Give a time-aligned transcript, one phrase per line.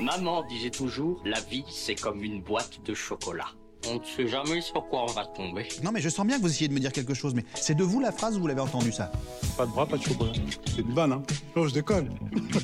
[0.00, 3.48] Maman disait toujours, la vie c'est comme une boîte de chocolat.
[3.88, 5.68] On ne sait jamais sur quoi on va tomber.
[5.82, 7.74] Non mais je sens bien que vous essayez de me dire quelque chose, mais c'est
[7.74, 9.10] de vous la phrase ou vous l'avez entendu ça?
[9.56, 10.32] Pas de bras, pas de chocolat.
[10.66, 11.22] C'est une vanne, hein
[11.54, 12.10] Non, je déconne.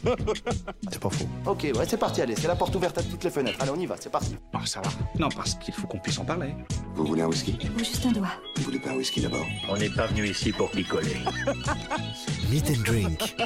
[0.91, 1.27] C'est pas faux.
[1.47, 3.59] Ok, ouais, c'est parti, allez, c'est la porte ouverte à toutes les fenêtres.
[3.61, 4.35] Allez, on y va, c'est parti.
[4.53, 4.91] Non, ça va.
[5.19, 6.55] Non, parce qu'il faut qu'on puisse en parler.
[6.95, 7.57] Vous voulez un whisky?
[7.77, 8.29] Ou juste un doigt.
[8.57, 9.47] Vous voulez pas un whisky d'abord?
[9.69, 11.17] On n'est pas venu ici pour picoler.
[12.51, 13.37] Meet and Drink.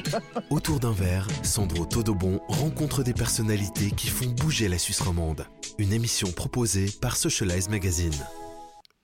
[0.50, 5.46] Autour d'un verre, Sandro Todobon rencontre des personnalités qui font bouger la Suisse romande.
[5.78, 8.12] Une émission proposée par Socialize Magazine.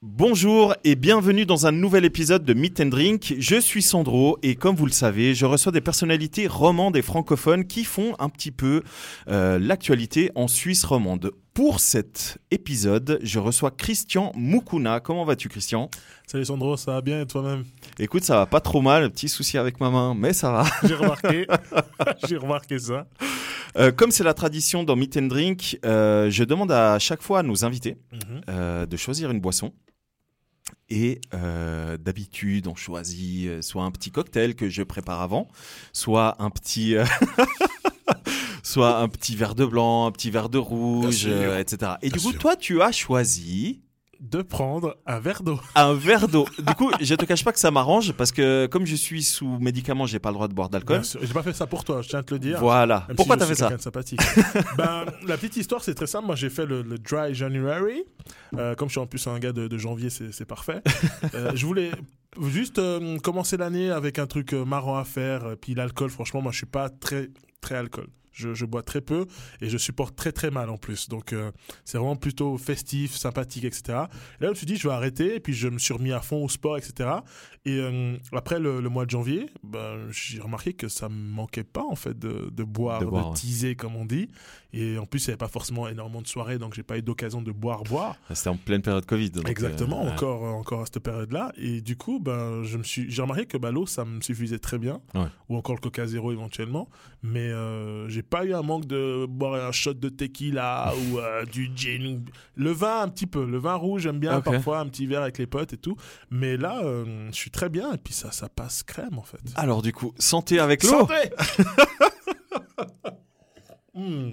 [0.03, 3.35] Bonjour et bienvenue dans un nouvel épisode de Meet and Drink.
[3.39, 7.67] Je suis Sandro et comme vous le savez, je reçois des personnalités romandes et francophones
[7.67, 8.83] qui font un petit peu
[9.29, 11.33] euh, l'actualité en Suisse romande.
[11.61, 14.99] Pour cet épisode, je reçois Christian Mukuna.
[15.01, 15.91] Comment vas-tu Christian?
[16.27, 17.65] Salut Sandro, ça va bien et toi-même?
[17.99, 20.65] Écoute, ça va pas trop mal, petit souci avec ma main, mais ça va.
[20.85, 21.47] J'ai remarqué.
[22.27, 23.07] J'ai remarqué ça.
[23.77, 27.41] Euh, comme c'est la tradition dans Meet and Drink, euh, je demande à chaque fois
[27.41, 28.41] à nos invités Mhm.
[28.49, 29.75] euh, de choisir une boisson.
[30.89, 35.47] Et euh, d'habitude, on choisit soit un petit cocktail que je prépare avant,
[35.93, 36.95] soit un petit,
[38.71, 41.31] soit un petit verre de blanc, un petit verre de rouge, sûr.
[41.33, 41.93] euh, etc.
[42.03, 42.41] Et Bien du coup, sûr.
[42.41, 43.83] toi, tu as choisi
[44.21, 45.59] De prendre un verre d'eau.
[45.75, 46.47] un verre d'eau.
[46.59, 49.59] du coup, je te cache pas que ça m'arrange parce que comme je suis sous
[49.59, 51.01] médicaments, j'ai pas le droit de boire d'alcool.
[51.23, 52.59] J'ai pas fait ça pour toi, je tiens à te le dire.
[52.61, 53.05] Voilà.
[53.09, 54.21] Même Pourquoi si t'as fait ça de sympathique.
[54.77, 56.27] ben, la petite histoire, c'est très simple.
[56.27, 58.05] Moi, j'ai fait le, le Dry January.
[58.59, 60.83] Euh, comme je suis en plus un gars de, de janvier, c'est parfait.
[61.35, 61.91] Euh, je voulais
[62.49, 65.55] juste euh, commencer l'année avec un truc marrant à faire.
[65.61, 67.31] Puis l'alcool, franchement, moi, je suis pas très,
[67.61, 68.09] très alcool.
[68.33, 69.27] Je, je bois très peu
[69.61, 71.09] et je supporte très très mal en plus.
[71.09, 71.51] Donc euh,
[71.85, 73.83] c'est vraiment plutôt festif, sympathique, etc.
[73.89, 74.07] Et là,
[74.43, 75.37] je me suis dit, je vais arrêter.
[75.37, 77.11] Et puis je me suis remis à fond au sport, etc.
[77.65, 81.65] Et euh, après le, le mois de janvier, ben, j'ai remarqué que ça me manquait
[81.65, 83.35] pas en fait de, de boire, De de, boire, ouais.
[83.37, 84.29] teaser comme on dit.
[84.73, 87.03] Et en plus, il n'y avait pas forcément énormément de soirées, donc j'ai pas eu
[87.03, 88.17] d'occasion de boire, boire.
[88.33, 89.31] C'était en pleine période Covid.
[89.31, 91.53] donc, Exactement, euh, encore, encore à cette période-là.
[91.57, 94.61] Et du coup, ben, je me suis, j'ai remarqué que ben, l'eau, ça me suffisait
[94.61, 95.27] très bien, Ouais.
[95.49, 96.89] ou encore le Coca Zéro éventuellement.
[97.25, 97.51] Mais
[98.09, 102.23] j'ai pas eu un manque de boire un shot de tequila ou euh, du gin.
[102.55, 103.45] Le vin, un petit peu.
[103.45, 105.97] Le vin rouge, j'aime bien parfois un petit verre avec les potes et tout.
[106.31, 107.93] Mais là, euh, je suis très bien.
[107.93, 109.41] Et puis ça, ça passe crème en fait.
[109.57, 110.91] Alors du coup, santé avec l'eau.
[111.07, 111.15] Santé
[113.95, 114.31] Hmm.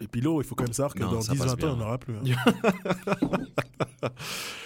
[0.00, 1.56] Et puis l'eau, il faut quand même savoir que Non, dans ça 10-20 passe ans,
[1.56, 1.68] bien.
[1.70, 2.14] il n'y en aura plus.
[2.16, 2.22] hein.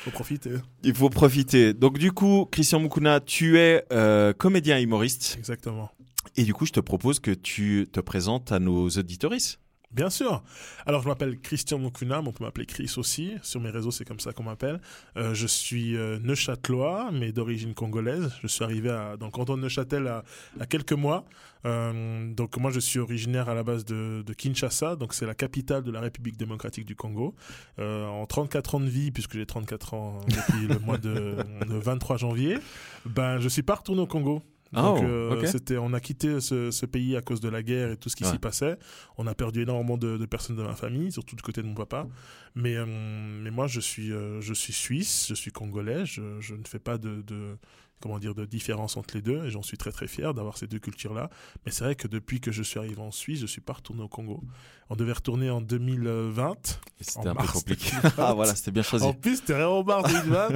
[0.04, 0.50] faut profiter.
[0.82, 1.72] Il faut profiter.
[1.72, 5.36] Donc du coup, Christian Mukuna, tu es euh, comédien humoriste.
[5.38, 5.90] Exactement.
[6.36, 9.60] Et du coup, je te propose que tu te présentes à nos auditoristes.
[9.92, 10.44] Bien sûr.
[10.86, 13.34] Alors, je m'appelle Christian Mokuna, on peut m'appeler Chris aussi.
[13.42, 14.80] Sur mes réseaux, c'est comme ça qu'on m'appelle.
[15.16, 18.32] Euh, je suis euh, neuchâtelois, mais d'origine congolaise.
[18.40, 20.22] Je suis arrivé à, dans le canton de Neuchâtel à,
[20.60, 21.24] à quelques mois.
[21.66, 25.82] Euh, donc, moi, je suis originaire à la base de, Kinshasa, donc c'est la capitale
[25.82, 27.34] de la République démocratique du Congo.
[27.78, 31.36] En 34 ans de vie, puisque j'ai 34 ans depuis le mois de,
[31.68, 32.58] de 23 janvier,
[33.06, 34.40] ben, je suis pas retourné au Congo.
[34.72, 37.90] Donc, Oh, euh, c'était, on a quitté ce, ce pays à cause de la guerre
[37.90, 38.30] et tout ce qui Ouais.
[38.30, 38.76] s'y passait.
[39.18, 41.74] On a perdu énormément de, de personnes de ma famille, surtout du côté de mon
[41.74, 42.06] papa.
[42.54, 46.06] Mais, euh, mais moi, je suis, euh, je suis suisse, je suis congolais.
[46.06, 47.56] Je, je ne fais pas de, de
[48.00, 50.66] comment dire de différence entre les deux et j'en suis très très fier d'avoir ces
[50.66, 51.28] deux cultures là
[51.64, 54.02] mais c'est vrai que depuis que je suis arrivé en Suisse je suis pas retourné
[54.02, 54.42] au Congo
[54.88, 56.52] on devait retourner en 2020
[57.00, 57.90] Et C'était un peu compliqué.
[58.02, 58.12] 2020.
[58.18, 59.04] ah voilà, c'était bien choisi.
[59.04, 60.48] en plus c'était vraiment mars 2020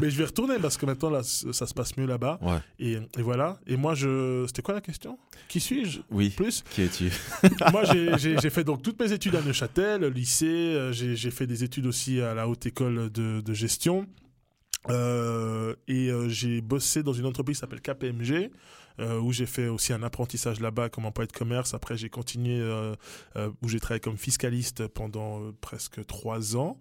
[0.00, 2.58] mais je vais retourner parce que maintenant là ça se passe mieux là-bas Ouais.
[2.78, 5.18] et, et voilà et moi je c'était quoi la question?
[5.48, 6.00] Qui suis-je?
[6.10, 6.30] Oui.
[6.30, 6.62] plus?
[6.70, 7.10] Qui es-tu?
[7.72, 10.46] Moi, j'ai- fait donc toutes mes études à Neuchâtel, lycée.
[10.46, 14.06] euh, J'ai j'ai fait des études aussi à la haute école de, de gestion.
[14.90, 18.50] Euh, et euh, j'ai bossé dans une entreprise qui s'appelle KPMG,
[19.00, 21.74] euh, où j'ai fait aussi un apprentissage là-bas comme employé de commerce.
[21.74, 22.62] Après, j'ai continué
[23.62, 26.80] où j'ai travaillé comme fiscaliste pendant presque trois ans.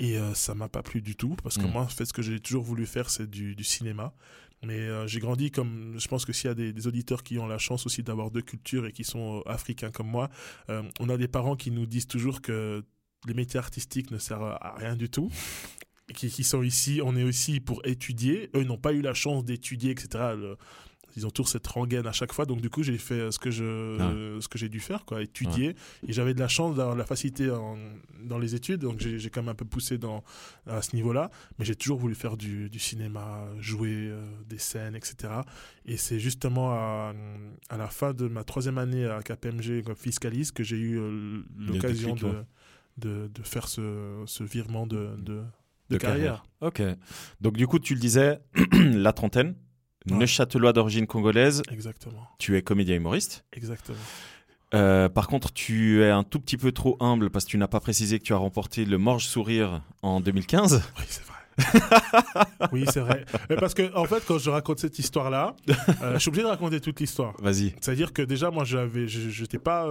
[0.00, 1.72] Et ça m'a pas plu du tout, parce que Mm.
[1.72, 4.14] moi, en fait, ce que j'ai toujours voulu faire, c'est du, du cinéma.
[4.64, 5.94] Mais euh, j'ai grandi comme.
[5.98, 8.30] Je pense que s'il y a des, des auditeurs qui ont la chance aussi d'avoir
[8.30, 10.30] deux cultures et qui sont euh, africains comme moi,
[10.68, 12.84] euh, on a des parents qui nous disent toujours que
[13.26, 15.30] les métiers artistiques ne servent à rien du tout.
[16.14, 18.48] Qui, qui sont ici, on est aussi pour étudier.
[18.54, 20.08] Eux ils n'ont pas eu la chance d'étudier, etc.
[20.36, 20.56] Le-
[21.16, 22.46] ils ont toujours cette rengaine à chaque fois.
[22.46, 25.04] Donc du coup, j'ai fait euh, ce que je, euh, ce que j'ai dû faire,
[25.04, 25.74] quoi, étudier.
[26.06, 27.76] Et j'avais de la chance d'avoir la facilité en-
[28.24, 30.22] dans les études, donc j'ai quand même un peu poussé dans
[30.66, 31.30] à ce niveau-là.
[31.58, 35.16] Mais j'ai toujours voulu faire du, du cinéma, jouer euh, des scènes, etc.
[35.86, 37.12] Et c'est justement à,
[37.68, 41.42] à la fin de ma troisième année à KPMG comme fiscaliste que j'ai eu euh,
[41.72, 42.14] l'occasion
[42.98, 45.42] de, de, de faire ce, ce virement de, de,
[45.90, 46.44] de De carrière.
[46.60, 46.82] Ok.
[47.40, 48.40] Donc du coup, tu le disais,
[48.72, 49.54] la trentaine,
[50.10, 50.16] Ouais.
[50.16, 53.44] Neuchâtelois d'origine congolaise, Exactement, tu es comédien humoriste.
[53.52, 53.98] exactement.
[54.74, 57.68] Euh, par contre, tu es un tout petit peu trop humble parce que tu n'as
[57.68, 60.82] pas précisé que tu as remporté le Morge Sourire en 2015.
[60.98, 61.34] Oui, c'est vrai.
[62.72, 63.24] oui, c'est vrai.
[63.50, 65.56] Mais parce que, en fait, quand je raconte cette histoire-là,
[66.02, 67.34] euh, je suis obligé de raconter toute l'histoire.
[67.42, 67.74] Vas-y.
[67.80, 69.88] C'est-à-dire que déjà, moi, j'avais, je n'étais pas,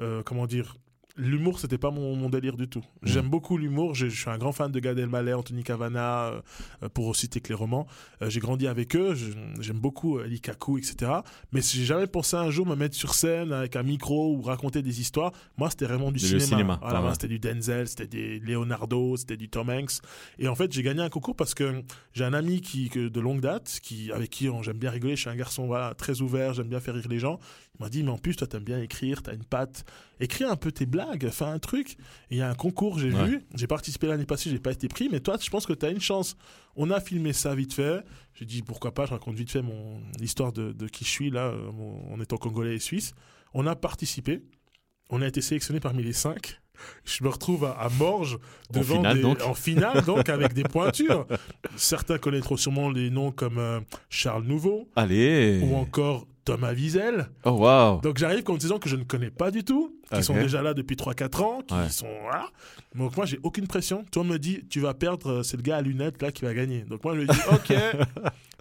[0.00, 0.76] euh, comment dire,
[1.18, 2.82] l'humour, c'était pas mon, mon délire du tout.
[3.02, 3.94] J'aime beaucoup l'humour.
[3.94, 6.40] Je, je suis un grand fan de Gad Elmaleh, Anthony Cavana, euh,
[6.84, 7.86] euh, pour citer que les romans.
[8.22, 9.14] Euh, j'ai grandi avec eux.
[9.60, 11.12] J'aime beaucoup euh, Likaku, etc.
[11.52, 14.80] Mais j'ai jamais pensé un jour me mettre sur scène avec un micro ou raconter
[14.80, 15.32] des histoires.
[15.56, 16.44] Moi, c'était vraiment du cinéma.
[16.46, 17.12] cinéma, Voilà, ouais.
[17.12, 20.00] C'était du Denzel, c'était des Leonardo, c'était du Tom Hanks.
[20.38, 21.82] Et en fait, j'ai gagné un concours parce que
[22.12, 25.16] j'ai un ami qui, que- de longue date, qui, avec qui j'aime bien rigoler.
[25.16, 27.38] Je suis un garçon voilà, très ouvert, j'aime bien faire rire les gens.
[27.78, 29.84] Il m'a dit, mais en plus, toi, t'aimes bien écrire, t'as une patte.
[30.18, 31.96] Écris un peu tes blagues, fais un truc.
[32.30, 33.24] Il y a un concours, j'ai Ouais.
[33.24, 33.44] vu.
[33.54, 35.08] J'ai participé l'année passée, j'ai pas été pris.
[35.10, 36.36] Mais toi, je pense que t'as une chance.
[36.74, 38.02] On a filmé ça vite fait.
[38.34, 41.30] J'ai dit, pourquoi pas, je raconte vite fait mon l'histoire de, de qui je suis,
[41.30, 43.12] là, euh, mon- en étant congolais et suisse.
[43.54, 44.42] On a participé.
[45.10, 46.60] On a été sélectionné parmi les cinq.
[47.04, 48.38] Je me retrouve à, à Morges
[48.74, 49.42] En devant finale, des- donc.
[49.42, 51.26] en finale donc avec des pointures.
[51.76, 53.80] Certains connaîtront sûrement les noms comme euh,
[54.10, 55.60] Charles Nouveau Allez.
[55.62, 57.28] ou encore Thomas Wiesel.
[57.44, 58.00] Oh waouh.
[58.00, 60.62] Donc j'arrive contre des gens que je ne connais pas du tout, qui sont déjà
[60.62, 61.88] là depuis 3-4 ans, qui Ouais.
[61.90, 62.48] sont voilà.
[62.94, 64.04] Donc moi j'ai aucune pression.
[64.10, 66.54] Toi me dit tu vas perdre, euh, c'est le gars à lunettes là qui va
[66.54, 66.82] gagner.
[66.82, 67.74] Donc moi je lui dis ok.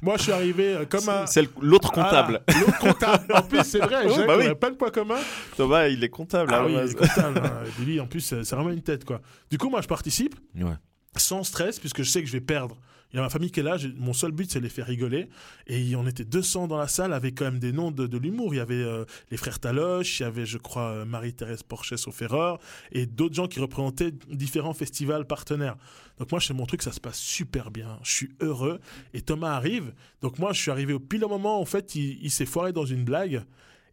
[0.02, 2.42] moi je suis arrivé euh, comme un C'est l'autre comptable.
[2.60, 3.34] L'autre comptable.
[3.34, 4.48] En plus c'est vrai, Jacques, bah on oui.
[4.48, 5.20] a pas de poids commun.
[5.56, 6.52] Thomas, il est comptable.
[6.54, 7.40] Ah la oui, il est comptable.
[7.44, 7.64] hein.
[7.84, 9.22] Lui en plus c'est c'est vraiment une tête quoi.
[9.50, 10.72] Du coup moi je participe Ouais.
[11.16, 12.78] sans stress puisque je sais que je vais perdre.
[13.18, 14.86] Il y a ma famille qui est là, mon seul but c'est de les faire
[14.86, 15.28] rigoler.
[15.66, 18.54] Et on était 200 dans la salle avec quand même des noms de, de l'humour.
[18.54, 22.08] Il y avait euh, les frères Taloche, il y avait je crois euh, Marie-Thérèse Porchès
[22.08, 22.60] au Ferreur
[22.92, 25.78] et d'autres gens qui représentaient différents festivals partenaires.
[26.20, 27.98] Donc moi, chez mon truc, ça se passe super bien.
[28.04, 28.80] Je suis heureux.
[29.16, 29.96] Et Thomas arrive.
[30.22, 32.72] Donc moi, je suis arrivé au pile au moment, en fait, il, il s'est foiré
[32.72, 33.42] dans une blague.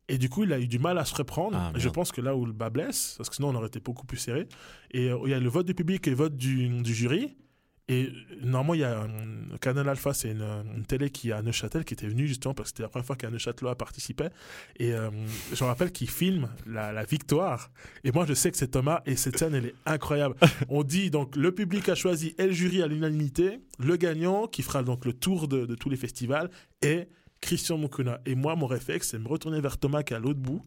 [0.09, 1.57] Et du coup, il a eu du mal à se reprendre.
[1.59, 3.69] Ah, Et je pense que là où le bas blesse, parce que sinon on aurait
[3.69, 4.47] été beaucoup plus serré.
[4.91, 7.35] Et euh, il y a le vote du public et le vote du, du jury.
[7.89, 8.11] Et euh,
[8.43, 10.43] normalement, il y a un Canal Alpha, c'est une,
[10.77, 13.07] une télé qui est à Neuchâtel, qui était venue justement parce que c'était la première
[13.07, 14.31] fois qu'un Neuchâtelois participait.
[14.79, 15.11] Et euh,
[15.53, 17.71] je me rappelle qu'il filme la, la victoire.
[18.03, 20.35] Et moi, je sais que c'est Thomas et cette scène, elle est incroyable.
[20.71, 24.63] On dit donc le public a choisi et le jury à l'unanimité, le gagnant qui
[24.63, 26.51] fera donc le tour de, de tous les festivals
[26.81, 27.09] est
[27.43, 28.21] Christian Mukuna.
[28.25, 30.63] Et moi, mon réflexe, c'est de me retourner vers Thomas qui est à l'autre bout.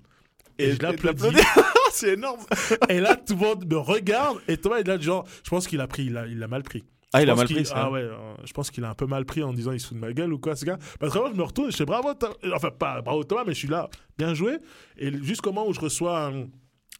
[0.59, 1.25] Et, Et je l'applaudis.
[1.91, 2.41] C'est énorme.
[2.89, 4.37] et là, tout le monde me regarde.
[4.47, 6.47] Et Thomas, il est là, genre, je pense qu'il a pris, il a, il a
[6.47, 6.83] mal pris.
[7.13, 7.73] Ah, il a mal pris ça.
[7.77, 9.87] Ah ouais, euh, je pense qu'il a un peu mal pris en disant il se
[9.87, 10.77] fout de ma gueule ou quoi, ce gars.
[10.99, 12.35] Parce que moi, je me retourne, je fais bravo, Thomas.
[12.53, 14.57] enfin pas bravo Thomas, mais je suis là, bien joué.
[14.97, 16.47] Et jusqu'au moment où je reçois un,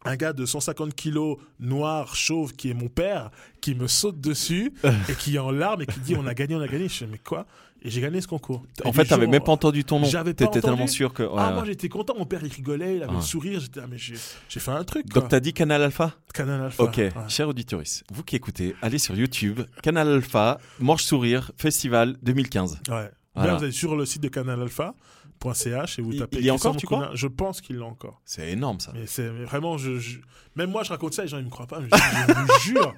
[0.04, 4.72] un gars de 150 kilos, noir, chauve, qui est mon père, qui me saute dessus
[5.08, 6.88] et qui est en larmes et qui dit on a gagné, on a gagné.
[6.88, 7.46] Je fais mais quoi?
[7.82, 8.64] Et j'ai gagné ce concours.
[8.84, 10.06] En Et fait, t'avais même pas entendu ton nom.
[10.06, 11.22] J'avais pas T'étais tellement sûr que.
[11.22, 11.54] ouais, Ah, ouais.
[11.54, 13.16] moi j'étais content, mon père il rigolait, il avait Ah.
[13.18, 14.14] le sourire, j'étais, ah, mais j'ai
[14.48, 15.08] j'ai fait un truc.
[15.10, 15.20] Quoi.
[15.22, 16.82] Donc t'as dit Canal Alpha Canal Alpha.
[16.82, 17.12] Ok, ouais.
[17.28, 22.80] cher auditoris, vous qui écoutez, allez sur YouTube, Canal Alpha, Mange Sourire, Festival 2015.
[22.88, 23.10] Ouais.
[23.36, 23.52] Voilà.
[23.52, 26.38] Là, vous allez sur le site de canalalpha.ch et vous tapez.
[26.38, 28.20] il y a encore, tu crois Je pense qu'il l'a encore.
[28.24, 28.90] C'est énorme ça.
[28.94, 30.18] Mais c'est mais vraiment, je, je-
[30.56, 31.78] même moi, je raconte ça, les gens ils me croient pas.
[31.80, 32.94] mais je, je vous jure.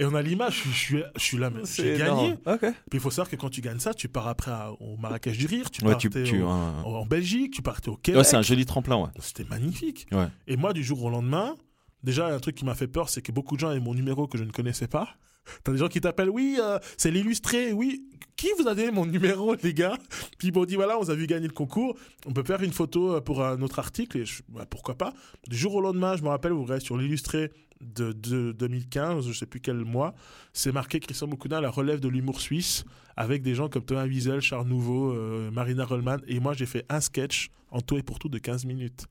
[0.00, 2.32] Et on a l'image, je, suis- je là, mais j'ai gagné.
[2.46, 2.60] Ok.
[2.60, 5.36] Puis il faut savoir que quand tu gagnes ça, tu pars après à- au Marrakech
[5.36, 8.24] du Rire, tu Ouais, partais tu, tu, au- en Belgique, tu partais au Ouais, Québec.
[8.24, 9.10] c'est un joli tremplin, ouais.
[9.20, 10.06] C'était magnifique.
[10.10, 10.26] Ouais.
[10.46, 11.54] Et moi, du jour au lendemain,
[12.02, 14.26] déjà, un truc qui m'a fait peur, c'est que beaucoup de gens avaient mon numéro
[14.26, 15.06] que je ne connaissais pas.
[15.64, 18.02] T'as des gens qui t'appellent, oui, euh, c'est l'illustré, oui.
[18.36, 19.98] Qui vous a donné mon numéro, les gars?
[20.38, 22.72] Puis ils m'ont dit, voilà, on a vu gagner le concours, on peut faire une
[22.72, 25.12] photo euh, pour un autre article, et je, bah, pourquoi pas
[25.46, 29.32] Du jour au lendemain, je me rappelle, vous regardez sur l'illustré de, de 2015, je
[29.32, 30.14] sais plus quel mois,
[30.52, 32.84] c'est marqué Christian Mukuna, la relève de l'humour suisse,
[33.20, 36.86] avec des gens comme Thomas Wiesel, Charles Nouveau, euh, Marina Rollman, et moi j'ai fait
[36.88, 39.04] un sketch en tout et pour tout de 15 minutes.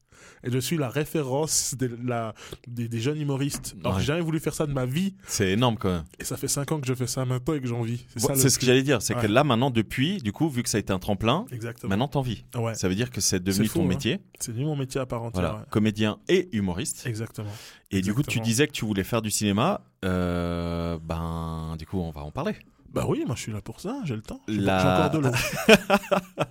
[0.44, 2.34] Et je suis la référence la,
[2.68, 3.76] des, des jeunes humoristes.
[3.80, 4.00] Alors Ouais.
[4.02, 6.04] j'ai jamais voulu faire ça de ma vie, C'est énorme quand même.
[6.20, 8.04] et ça fait 5 ans que je fais ça maintenant et que j'en vis.
[8.18, 10.62] C'est Bon, le ce que j'allais dire, c'est que là maintenant, depuis, du coup, vu
[10.64, 11.90] que ça a été un tremplin, Exactement.
[11.90, 12.44] maintenant t'en vis.
[12.58, 12.74] Ouais.
[12.76, 13.88] Ça veut dire que c'est devenu fou, ton hein.
[13.88, 14.20] métier.
[14.40, 15.52] C'est devenu mon métier à part entière.
[15.52, 17.06] Voilà, comédien et humoriste.
[17.06, 17.52] Exactement.
[17.92, 19.82] Et du coup, tu disais que tu voulais faire du cinéma.
[20.04, 22.56] Euh, ben, du coup, on va en parler.
[22.94, 24.42] Bah oui, moi je suis là pour ça, j'ai le temps.
[24.48, 25.34] J'ai La- encore de l'eau.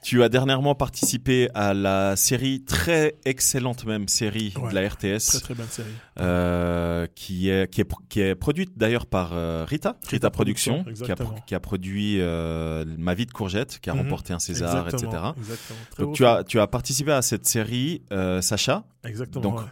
[0.00, 4.70] Tu as dernièrement participé à la série très excellente même série Ouais.
[4.70, 5.88] de la RTS, très très bonne série.
[6.20, 10.82] euh, qui est qui est qui est produite d'ailleurs par euh, Rita, Rita, Rita Production,
[10.84, 14.02] Production, qui a, qui produit euh, Ma vie de courgette, qui a Mhm.
[14.02, 15.32] remporté un César, Exactement, etc.
[15.36, 15.78] Exactement.
[15.98, 18.02] Donc tu as tu as participé à cette série,
[18.40, 18.84] Sacha.
[19.04, 19.42] Exactement.
[19.42, 19.64] Donc ouais.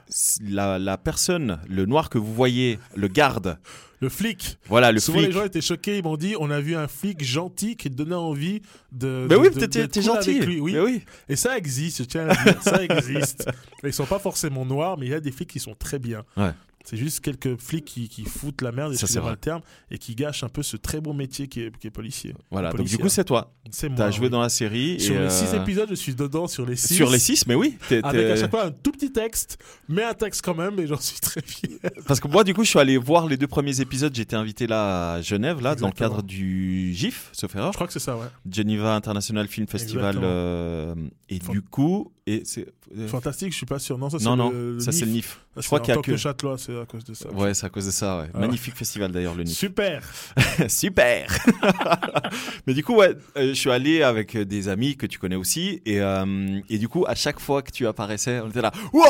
[0.49, 3.59] la, la personne, le noir que vous voyez, le garde,
[4.01, 4.59] Le flic.
[4.69, 5.29] Voilà, le Souvent flic.
[5.29, 8.15] les gens étaient choqués, ils m'ont dit on a vu un flic gentil qui donnait
[8.15, 8.61] envie
[8.93, 9.27] de.
[9.29, 10.31] Mais de- oui, t'es cool gentil.
[10.33, 10.73] avec lui, oui.
[10.75, 11.03] Mais oui.
[11.31, 13.49] Et ça existe, je tiens à le dire, ça existe.
[13.83, 16.25] Ils sont pas forcément noirs, mais il y a des flics qui sont très bien.
[16.37, 16.51] Ouais.
[16.89, 20.45] C'est juste quelques flics qui, qui foutent la merde, c'est le terme, et qui gâchent
[20.45, 22.33] un peu ce très beau métier qui est, qui est policier.
[22.53, 23.53] Voilà, donc du coup, c'est toi.
[23.73, 23.99] C'est moi.
[23.99, 24.31] T'as joué oui.
[24.31, 25.01] dans la série.
[25.01, 26.95] Sur et, les six euh, épisodes, je suis dedans sur les six.
[26.95, 27.77] Sur les six, mais oui.
[28.05, 31.01] Avec à chaque fois un tout petit texte, mais un texte quand même, et j'en
[31.01, 31.81] suis très fier.
[32.07, 34.15] Parce que moi, du coup, je suis allé voir les deux premiers épisodes.
[34.15, 37.73] J'étais invité là à Genève, là, dans le cadre du GIF, sauf erreur.
[37.73, 38.27] Je crois que c'est ça, ouais.
[38.49, 40.21] Geneva International Film Festival.
[40.23, 40.95] Euh,
[41.29, 42.67] et du coup, et c'est.
[42.97, 43.99] euh, Fantastique, je suis pas sûr.
[43.99, 45.41] Non, ça c'est non, non, le, le ça c'est le NIF.
[45.55, 46.11] Ça, Je crois qu'il y a que.
[46.11, 47.31] que Châtelois, c'est à cause de ça.
[47.33, 48.29] Ouais, c'est à cause de ça, ouais.
[48.35, 48.39] Ah.
[48.41, 49.57] Magnifique festival d'ailleurs, le NIF.
[49.57, 50.03] Super.
[50.69, 51.27] Super
[52.67, 55.81] Mais du coup, ouais, euh, je suis allé avec des amis que tu connais aussi.
[55.87, 58.73] Et, euh, et du coup, à chaque fois que tu apparaissais, on était là.
[58.93, 59.03] Wow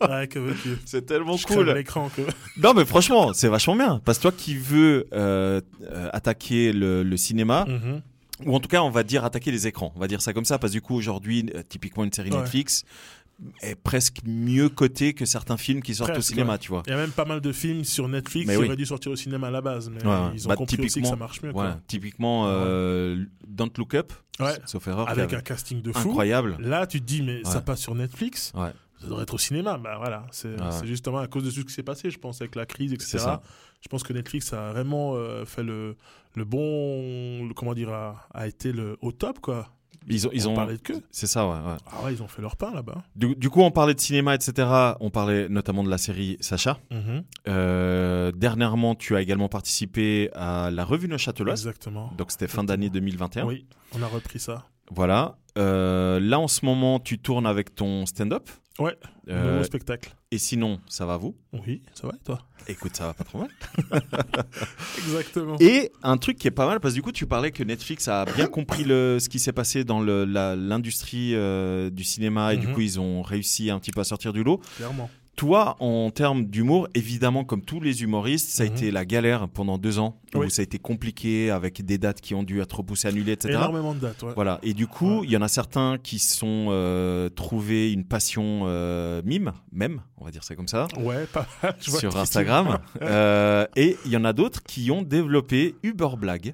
[0.08, 1.70] Ouais, que veux-tu C'est tellement Je cool.
[1.72, 2.22] l'écran que.
[2.60, 4.00] Non, mais franchement, c'est vachement bien.
[4.04, 8.02] Parce que toi qui veux euh, euh, attaquer le, le cinéma, Mhm.
[8.46, 9.92] Ou en tout cas, on va dire attaquer les écrans.
[9.96, 12.30] On va dire ça comme ça, parce que du coup, aujourd'hui, euh, typiquement, une série
[12.30, 12.38] Ouais.
[12.38, 12.84] Netflix
[13.62, 16.58] est presque mieux cotée que certains films qui sortent au cinéma, ouais.
[16.58, 16.82] tu vois.
[16.86, 18.66] Il y a même pas mal de films sur Netflix Mais qui oui.
[18.66, 21.00] auraient dû sortir au cinéma à la base, mais Ouais, ils ont Bah, compris aussi
[21.00, 21.52] que ça marche mieux.
[21.52, 24.12] Voilà, typiquement, euh, Don't Look Up,
[24.66, 26.08] sauf erreur, Avec un casting de fou.
[26.08, 26.56] incroyable.
[26.60, 29.78] Là, tu te dis, mais ça passe sur Netflix, ça devrait être au cinéma.
[29.78, 32.66] Bah voilà, c'est justement à cause de ce qui s'est passé, je pense, avec la
[32.66, 33.18] crise, etc.
[33.80, 35.96] Je pense que Netflix a vraiment euh, fait le,
[36.34, 37.46] le bon.
[37.46, 39.68] le- comment dire, a, a été le, au top, quoi.
[40.10, 41.02] Ils ont, ils On ont, parlait de queue.
[41.10, 41.52] c'est ça, ouais.
[41.56, 41.76] ouais.
[41.86, 43.02] Ah ouais, ils ont fait leur pain là-bas.
[43.14, 44.66] Du, du coup, on parlait de cinéma, etc.
[45.00, 46.78] On parlait notamment de la série Sacha.
[46.90, 47.24] Mhm.
[47.46, 51.60] Euh, dernièrement, tu as également participé à la revue Neuchâteloise.
[51.60, 52.10] Exactement.
[52.16, 53.44] Donc c'était fin d'année 2021.
[53.44, 54.64] Oui, on a repris ça.
[54.90, 55.36] Voilà.
[55.58, 58.48] Euh, là, en ce moment, tu tournes avec ton stand-up.
[58.78, 58.96] Ouais,
[59.28, 60.14] Euh, nouveau spectacle.
[60.30, 61.34] et sinon, ça va vous?
[61.52, 62.38] Oui, ça va et toi?
[62.68, 63.48] Écoute, ça va pas trop mal.
[64.98, 65.56] Exactement.
[65.60, 68.08] Et un truc qui est pas mal, parce que du coup, tu parlais que Netflix
[68.08, 72.68] a bien compris le, ce qui s'est passé dans l'industrie euh, du cinéma et du
[72.68, 72.74] Mhm.
[72.74, 74.60] coup, ils ont réussi un petit peu à sortir du lot.
[74.76, 75.10] Clairement.
[75.38, 78.72] Toi, en termes d'humour, évidemment, comme tous les humoristes, ça a Mhm.
[78.72, 80.50] été la galère pendant deux ans, où Oui.
[80.50, 83.54] ça a été compliqué avec des dates qui ont dû être repoussées, annulées, etc.
[83.54, 84.32] Énormément de dates, ouais.
[84.34, 84.58] Voilà.
[84.64, 85.26] Et du coup, Ouais.
[85.26, 90.24] il y en a certains qui sont euh, trouvés une passion euh, mime, même, on
[90.24, 91.76] va dire ça comme ça, Ouais, pas mal.
[91.78, 92.78] sur Instagram.
[93.02, 96.52] Euh, et il y en a d'autres qui ont développé Uber Blague.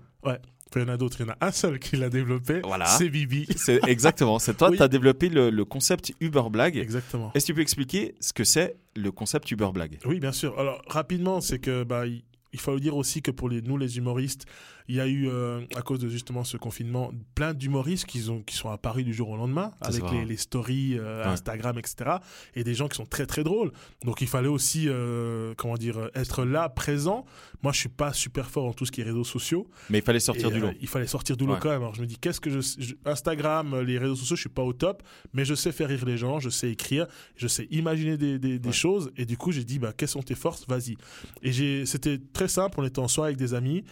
[0.76, 1.16] Il y en a d'autres.
[1.20, 2.60] Il y en a un seul qui l'a développé.
[2.64, 2.86] Voilà.
[2.86, 3.46] C'est Bibi.
[3.56, 4.38] C'est exactement.
[4.38, 4.76] C'est toi, Oui.
[4.76, 6.76] tu as développé le, le concept Uber Blague.
[6.76, 7.30] Exactement.
[7.34, 9.98] Est-ce que tu peux expliquer ce que c'est le concept Uber Blague?
[10.04, 10.58] Oui, bien sûr.
[10.58, 13.96] Alors, rapidement, c'est que bah, il, il faut dire aussi que pour les, nous, les
[13.98, 14.46] humoristes,
[14.88, 18.42] il y a eu, euh, à cause de justement ce confinement, plein d'humoristes qui, ont,
[18.42, 21.28] qui sont apparus du jour au lendemain, Ça, avec les, les stories euh, Ouais.
[21.30, 22.16] Instagram, etc.
[22.54, 23.72] Et des gens qui sont très, très drôles.
[24.04, 27.24] Donc, il fallait aussi, euh, comment dire, être là, présent.
[27.62, 29.66] Moi, je suis pas super fort en tout ce qui est réseaux sociaux.
[29.88, 30.70] Mais il fallait sortir Et, du lot.
[30.80, 31.58] il fallait sortir du lot Ouais.
[31.62, 31.80] quand même.
[31.80, 34.62] Alors je me dis, qu'est-ce que je, je- Instagram, les réseaux sociaux, je suis pas
[34.62, 38.16] au top, mais je sais faire rire les gens, je sais écrire, je sais imaginer
[38.18, 38.74] des, des- des Ouais.
[38.74, 39.10] choses.
[39.16, 40.66] Et du coup, j'ai dit, bah, quelles sont tes forces?
[40.68, 40.96] Vas-y.
[41.42, 42.78] Et c'était très simple.
[42.80, 43.82] On était en soirée avec des amis.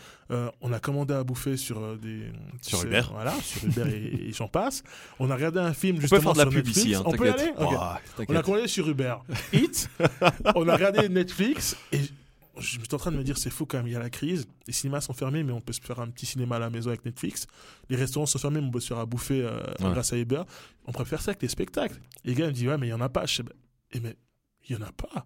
[0.63, 2.25] on a commandé à bouffer sur euh, des
[2.61, 3.03] Sur Uber.
[3.13, 4.83] Voilà, sur Uber et, et j'en passe.
[5.19, 6.79] On a regardé un film On peut justement faire de la sur pub Netflix.
[6.87, 7.53] ici, hein, on peut y aller.
[7.59, 7.75] Oh,
[8.29, 9.15] On a commandé sur Uber
[9.55, 9.89] Eats.
[10.55, 12.01] on a regardé Netflix et
[12.59, 14.11] je suis en train de me dire c'est fou quand même, il y a la
[14.11, 14.47] crise.
[14.67, 16.89] Les cinémas sont fermés, mais on peut se faire un petit cinéma à la maison
[16.91, 17.47] avec Netflix.
[17.89, 19.91] Les restaurants sont fermés, mais on peut se faire à bouffer euh, Ouais.
[19.93, 20.43] grâce à Uber.
[20.87, 21.99] On préfère ça avec les spectacles.
[22.25, 23.25] Et les gars me disent ouais, mais il y en a pas.
[23.25, 23.43] Je sais,
[23.93, 24.17] et mais
[24.69, 25.25] il y en a pas.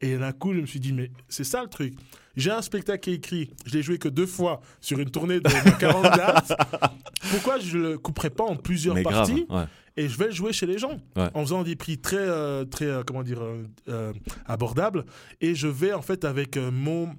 [0.00, 1.94] Et d'un coup, je me suis dit, mais c'est ça le truc.
[2.36, 5.40] J'ai un spectacle qui est écrit, je l'ai joué que deux fois sur une tournée
[5.40, 6.52] de, de 40 dates.
[7.30, 9.14] Pourquoi je le couperais pas en plusieurs Mais grave.
[9.28, 9.64] parties ouais.
[9.96, 11.28] et je vais le jouer chez les gens Ouais.
[11.34, 13.40] en faisant des prix très euh, très euh, comment dire
[13.88, 14.12] euh,
[14.46, 15.04] abordables
[15.40, 17.10] et je vais en fait avec mon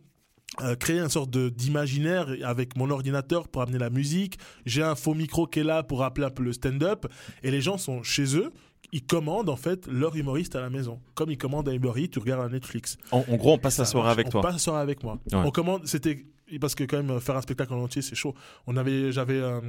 [0.61, 4.37] euh, créer une sorte d'imaginaire avec mon ordinateur pour amener la musique.
[4.65, 7.05] J'ai un faux micro qui est là pour rappeler un peu le stand-up.
[7.43, 8.51] Et les gens sont chez eux.
[8.91, 10.99] Ils commandent en fait leur humoriste à la maison.
[11.15, 12.97] Comme ils commandent un Uber tu regardes un Netflix.
[13.11, 14.41] En, en gros, on passe la soirée avec on toi.
[14.41, 15.17] passe la soirée avec moi.
[15.31, 15.39] Ouais.
[15.39, 16.25] On commande, c'était
[16.59, 18.35] parce que quand même faire un spectacle en entier c'est chaud.
[18.67, 19.61] On avait, j'avais euh,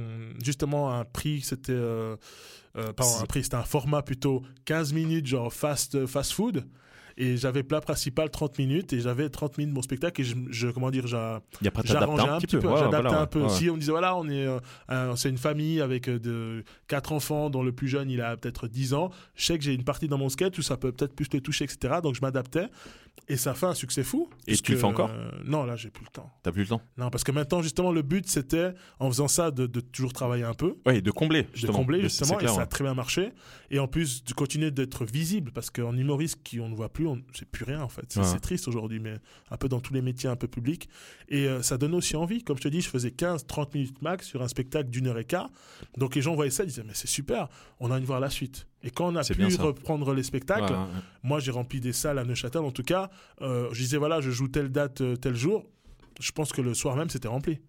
[0.43, 2.15] justement un prix, c'était, euh,
[2.77, 6.65] euh, pardon, un prix, c'était un format plutôt 15 minutes genre fast fast food.
[7.17, 10.35] Et j'avais plat principal 30 minutes et j'avais 30 minutes de mon spectacle et je,
[10.49, 13.41] je- comment dire, j'arrangeais un, un petit peu, Ouais, j'adaptais voilà, un peu.
[13.43, 13.49] ouais.
[13.49, 14.47] Si on me disait voilà, on est,
[14.89, 18.35] euh, c'est une famille avec euh, de quatre enfants dont le plus jeune il a
[18.37, 19.11] peut-être 10 ans.
[19.35, 21.41] Je sais que j'ai une partie dans mon sketch où ça peut peut-être plus le
[21.41, 21.95] toucher, etc.
[22.01, 22.67] Donc je m'adaptais
[23.29, 24.29] et ça fait un succès fou.
[24.47, 25.09] Et tu le fais encore?
[25.13, 26.29] Euh, Non, là j'ai plus le temps.
[26.41, 26.81] T'as plus le temps?
[26.97, 30.43] Non, parce que maintenant justement le but c'était en faisant ça de, de toujours travailler
[30.43, 30.75] un peu.
[30.85, 31.43] Oui, de combler.
[31.61, 32.67] De combler justement et clair, ça a ouais.
[32.67, 33.31] très bien marché
[33.71, 37.02] et en plus de continuer d'être visible parce qu'en humoriste qui on ne voit plus
[37.03, 38.05] plus, on- c'est plus rien en fait.
[38.09, 38.25] C'est Ouais.
[38.25, 39.15] c'est triste aujourd'hui, mais
[39.51, 40.89] un peu dans tous les métiers un peu publics.
[41.29, 42.43] Et euh, ça donne aussi envie.
[42.43, 45.25] Comme je te dis, je faisais 15-30 minutes max sur un spectacle d'une heure et
[45.25, 45.49] quart.
[45.97, 48.19] Donc les gens voyaient ça, ils disaient, mais c'est super, on a envie de voir
[48.19, 48.67] la suite.
[48.83, 51.01] Et quand on a C'est pu reprendre les spectacles, Ouais, ouais.
[51.23, 53.09] moi j'ai rempli des salles à Neuchâtel en tout cas.
[53.41, 55.65] euh, je disais, voilà, je joue telle date, euh, tel jour.
[56.19, 57.59] Je pense que le soir même, c'était rempli.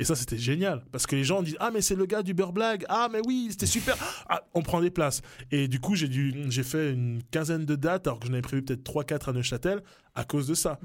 [0.00, 0.84] Et ça, c'était génial.
[0.92, 2.84] Parce que les gens disent Ah, mais c'est le gars du Beurre Blague.
[2.88, 3.96] Ah, mais oui, c'était super.
[4.28, 5.22] Ah, on prend des places.
[5.52, 8.42] Et du coup, j'ai dû- j'ai fait une quinzaine de dates, alors que j'en avais
[8.42, 9.82] prévu peut-être 3-4 à Neuchâtel,
[10.14, 10.80] à cause de ça.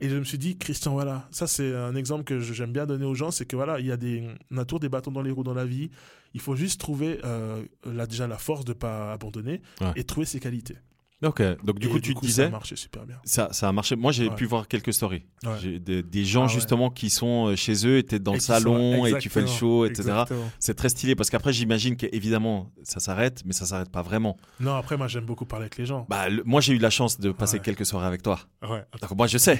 [0.00, 3.06] Et je me suis dit, Christian, voilà, ça c'est un exemple que j'aime bien donner
[3.06, 5.22] aux gens, c'est que voilà, il y a des, on a toujours des bâtons dans
[5.22, 5.90] les roues dans la vie.
[6.34, 9.92] Il faut juste trouver euh, là, déjà la force de pas abandonner Ouais.
[9.96, 10.76] et trouver ses qualités.
[11.24, 11.42] Ok.
[11.64, 13.16] Donc du Et coup, tu te ça disais, a marché super bien.
[13.24, 13.96] ça, ça a marché.
[13.96, 14.34] Moi, j'ai Ouais.
[14.34, 15.22] pu voir quelques stories.
[15.44, 15.78] Ouais.
[15.78, 16.52] Des, des gens Ah ouais.
[16.52, 19.30] justement qui sont euh, chez eux, et t'es dans Et le sont- salon et tu
[19.30, 20.24] fais le show, etc.
[20.58, 24.36] C'est très stylé parce qu'après, j'imagine qu'évidemment, ça s'arrête, mais ça s'arrête pas vraiment.
[24.60, 26.06] Non, après, moi j'aime beaucoup parler avec les gens.
[26.10, 28.38] Bah, le- moi, j'ai eu la chance de passer quelques soirées avec toi.
[28.62, 28.84] Ouais.
[29.00, 29.58] Donc moi, je sais.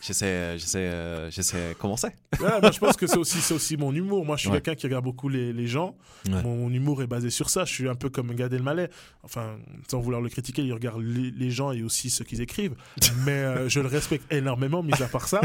[0.00, 0.06] Fait.
[0.08, 2.14] Je sais, je sais, euh, je sais comment c'est.
[2.40, 4.24] Ouais, moi, je pense que c'est aussi, c'est aussi mon humour.
[4.24, 4.56] Moi, je suis Ouais.
[4.60, 5.96] quelqu'un qui regarde beaucoup les, les gens.
[6.28, 6.42] Ouais.
[6.42, 7.64] Mon humour est basé sur ça.
[7.64, 8.88] Je suis un peu comme Gad Elmaleh.
[9.24, 9.56] Enfin,
[9.90, 12.74] sans vouloir le critiquer, il regarde les, les gens et aussi ceux qu'ils écrivent.
[13.24, 15.40] Mais euh, je le respecte énormément, mis à part ça.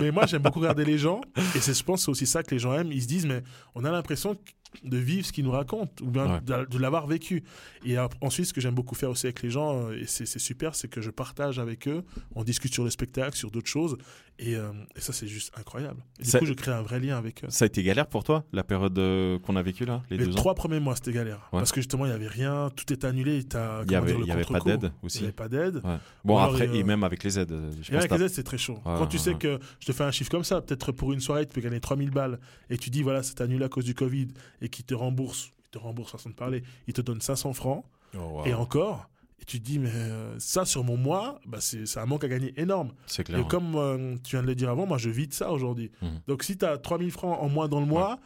[0.00, 1.20] Mais moi, j'aime beaucoup regarder les gens.
[1.54, 2.90] Et c'est, je pense c'est aussi ça que les gens aiment.
[2.92, 3.42] Ils se disent, mais
[3.74, 4.36] on a l'impression
[4.82, 6.40] de vivre ce qu'ils nous racontent ou bien Ouais.
[6.40, 7.42] de, de l'avoir vécu.
[7.84, 10.38] Et ensuite, ce que j'aime beaucoup faire aussi avec les gens, euh, et c'est, c'est
[10.38, 12.02] super, c'est que je partage avec eux.
[12.34, 13.96] On discute sur le spectacle, sur d'autres choses.
[14.40, 16.02] Et, euh, et ça, c'est juste incroyable.
[16.18, 17.46] Et du Ça- coup, je crée un vrai lien avec eux.
[17.50, 20.24] Ça a été galère pour toi, la période euh, qu'on a vécue là, les, Les
[20.26, 20.34] deux ans?
[20.34, 21.48] trois premiers mois, c'était galère.
[21.52, 21.60] Ouais.
[21.60, 23.36] Parce que justement, il n'y avait rien, tout était annulé.
[23.36, 25.18] Il y comment avait, il avait pas d'aide Il aussi.
[25.18, 25.76] n'y avait pas d'aide.
[25.84, 25.98] Ouais.
[26.24, 27.52] Bon, alors, après, il a- et même avec les aides.
[27.52, 28.74] euh, Je Et pense avec les aides, c'est très chaud.
[28.84, 31.20] Ouais, Quand tu sais que je te fais un chiffre comme ça, peut-être pour une
[31.20, 33.94] soirée, tu peux gagner 3000 balles et tu dis, voilà, c'est annulé à cause du
[33.94, 34.28] Covid
[34.60, 37.84] et qu'ils te remboursent, ils te remboursent façon de parler, ils te donnent 500 francs
[38.16, 38.46] Oh, wow.
[38.46, 39.08] et encore.
[39.44, 42.28] Et tu te dis, mais euh, ça, sur mon mois, bah, c'est, un manque à
[42.28, 42.92] gagner énorme.
[43.06, 43.40] c'est clair.
[43.40, 45.90] Et comme euh, tu viens de le dire avant, moi, je vis de ça aujourd'hui.
[46.00, 46.20] Mhm.
[46.26, 48.18] Donc, si tu as 3000 francs en moins dans le mois,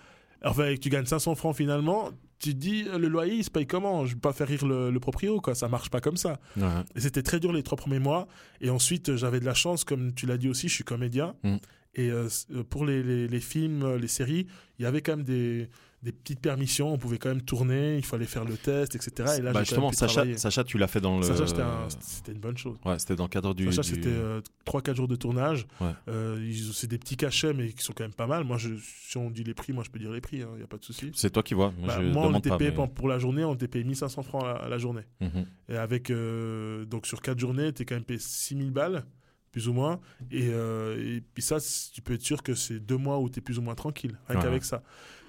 [0.44, 3.42] enfin, et que tu gagnes 500 francs finalement, tu te dis, euh, le loyer, il
[3.42, 4.06] se paye comment?
[4.06, 5.56] Je vais pas faire rire le, le proprio, quoi.
[5.56, 6.38] Ça marche pas comme ça.
[6.56, 6.62] Ouais.
[6.94, 8.28] Et c'était très dur les trois premiers mois.
[8.60, 11.34] Et ensuite, j'avais de la chance, comme tu l'as dit aussi, je suis comédien.
[11.42, 11.56] Mm.
[11.94, 12.28] Et euh,
[12.70, 14.46] pour les, les- les films, les séries,
[14.78, 15.68] il y avait quand même des,
[16.02, 16.92] des petites permissions.
[16.92, 19.34] On pouvait quand même tourner, il fallait faire le test, etc.
[19.38, 20.24] Et là, Bah, justement, Sacha.
[20.36, 21.24] Sacha, tu l'as fait dans le.
[21.24, 22.76] Sacha, c'était, un- c'était une bonne chose.
[22.84, 23.72] Ouais, c'était dans le cadre du.
[23.72, 24.16] Sacha, du- c'était
[24.64, 25.66] 3-4 jours de tournage.
[25.80, 25.90] Ouais.
[26.08, 28.44] Euh, c'est des petits cachets, mais qui sont quand même pas mal.
[28.44, 30.62] Moi, je, si on dit les prix, moi, je peux dire les prix, il n'y
[30.62, 31.10] a pas de souci.
[31.14, 31.72] C'est toi qui vois.
[31.84, 34.22] Bah, je moi, on demande était payé mais- pour- la journée, on était payé 1500
[34.22, 35.02] francs à, à la journée.
[35.20, 35.46] Mhm.
[35.70, 39.04] Et avec, euh, donc sur 4 journées, tu es quand même payé 6000 balles,
[39.50, 39.98] plus ou moins.
[40.30, 41.56] Et, euh, et puis ça,
[41.92, 44.16] tu peux être sûr que c'est deux mois où tu es plus ou moins tranquille,
[44.28, 44.42] rien Ouais.
[44.44, 44.82] qu'avec ça.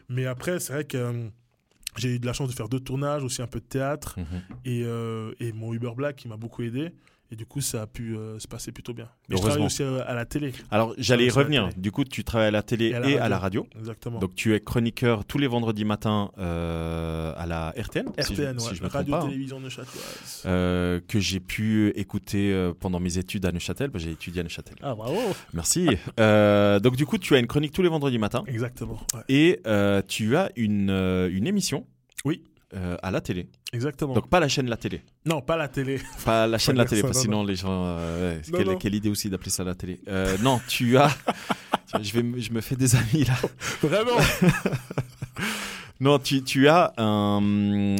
[0.10, 1.30] Mais après, c'est vrai que euh,
[1.98, 4.26] j'ai eu de la chance de faire deux tournages, aussi un peu de théâtre, Mhm.
[4.65, 6.91] et, euh, et mon Uber Black qui m'a beaucoup aidé.
[7.32, 9.08] Et du coup, ça a pu euh, se passer plutôt bien.
[9.30, 10.52] Et je travaille aussi à, à la télé.
[10.72, 11.70] Alors, j'allais y ça, revenir.
[11.78, 13.68] Du coup, tu travailles à la télé et à la, radio.
[13.78, 14.18] Exactement.
[14.18, 18.08] Donc, tu es chroniqueur tous les vendredis matins euh, à la RTN.
[18.18, 19.00] RTN, si ouais, je me pas.
[19.02, 19.06] hein.
[19.12, 20.44] Radio-Télévision Neuchâteloise.
[20.48, 23.92] Euh, que j'ai pu écouter euh, pendant mes études à Neuchâtel.
[23.92, 24.76] Bah, j'ai étudié à Neuchâtel.
[24.82, 25.20] Ah, bravo
[25.54, 25.88] Merci.
[26.20, 29.00] Euh, donc, du coup, tu as une chronique tous les vendredis matins Exactement.
[29.13, 29.22] ouais.
[29.30, 31.86] et euh, tu as une, euh, une émission
[32.26, 32.44] Oui.
[32.76, 33.50] Euh, à la télé.
[33.74, 34.14] Exactement.
[34.14, 35.02] Donc, pas la chaîne La Télé.
[35.26, 36.00] non, pas la télé.
[36.26, 37.84] Pas la chaîne La Télé, ça, parce que non, sinon les gens.
[37.98, 38.78] euh, ouais, Non, quelle, non.
[38.78, 40.00] quelle idée aussi d'appeler ça la télé.
[40.08, 41.10] Euh, non, tu as.
[42.04, 43.34] Je, vais, je me fais des amis là.
[43.82, 44.12] Vraiment
[46.02, 47.42] Non, tu, tu as un-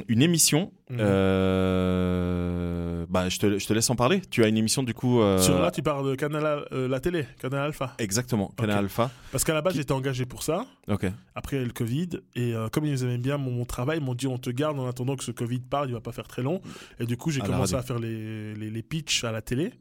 [0.08, 0.72] une émission.
[0.90, 0.98] Mhm.
[1.00, 4.22] euh, bah, je, te, je te laisse en parler.
[4.32, 5.22] Tu as une émission du coup.
[5.22, 7.94] euh, Sur là, tu parles de Canal, Al- euh, la télé, Canal Alpha.
[8.00, 8.80] Exactement, Canal.
[8.80, 9.12] Alpha.
[9.32, 10.66] Parce qu'à la base, j'étais engagé pour ça.
[10.88, 11.06] Ok.
[11.36, 12.10] Après, le Covid.
[12.36, 14.88] Et comme ils aimaient bien mon, mon travail, ils m'ont dit on te garde en
[14.88, 16.62] attendant que ce Covid parte, il va pas faire très long.
[17.00, 19.72] Et du coup, j'ai commencé à faire les, les, les pitchs à la télé.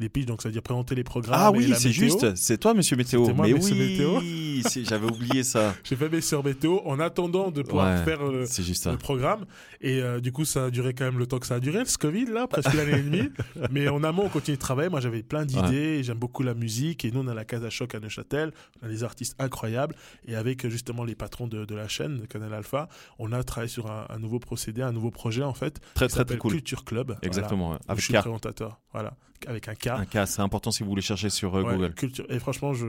[0.00, 1.40] Les pitchs, donc ça veut dire présenter les programmes.
[1.42, 2.34] Ah et oui, c'est juste.
[2.36, 3.22] C'est toi, Monsieur Météo.
[3.24, 4.18] C'était moi, Mais Monsieur Météo.
[4.20, 5.74] oui, c'est- j'avais oublié ça.
[5.84, 8.96] J'ai fait mes sur météo en attendant de pouvoir Ouais, faire euh, C'est juste le
[8.96, 9.44] programme.
[9.80, 11.84] Et euh, du coup, ça a duré quand même le temps que ça a duré,
[11.84, 13.28] ce Covid, là, presque l'année et demie.
[13.72, 14.88] Mais en amont, on continue de travailler.
[14.88, 16.02] Moi, j'avais plein d'idées.
[16.04, 17.04] J'aime beaucoup la musique.
[17.04, 18.52] Et nous, on a la Casa Choc à Neuchâtel.
[18.82, 19.96] On a des artistes incroyables.
[20.28, 23.68] Et avec justement les patrons de, de la chaîne, de Canal Alpha, on a travaillé
[23.68, 25.80] sur un, un nouveau procédé, un nouveau projet, en fait.
[25.94, 26.52] Très, très, très cool.
[26.52, 27.16] Culture Club.
[27.22, 27.66] Exactement.
[27.68, 28.80] Voilà, Avec je suis présentateur.
[28.98, 29.14] Voilà.
[29.46, 29.86] Avec un K.
[29.86, 31.94] Un cas, c'est important si vous voulez chercher sur euh, Ouais, Google.
[31.94, 32.24] culture.
[32.28, 32.86] Et franchement, je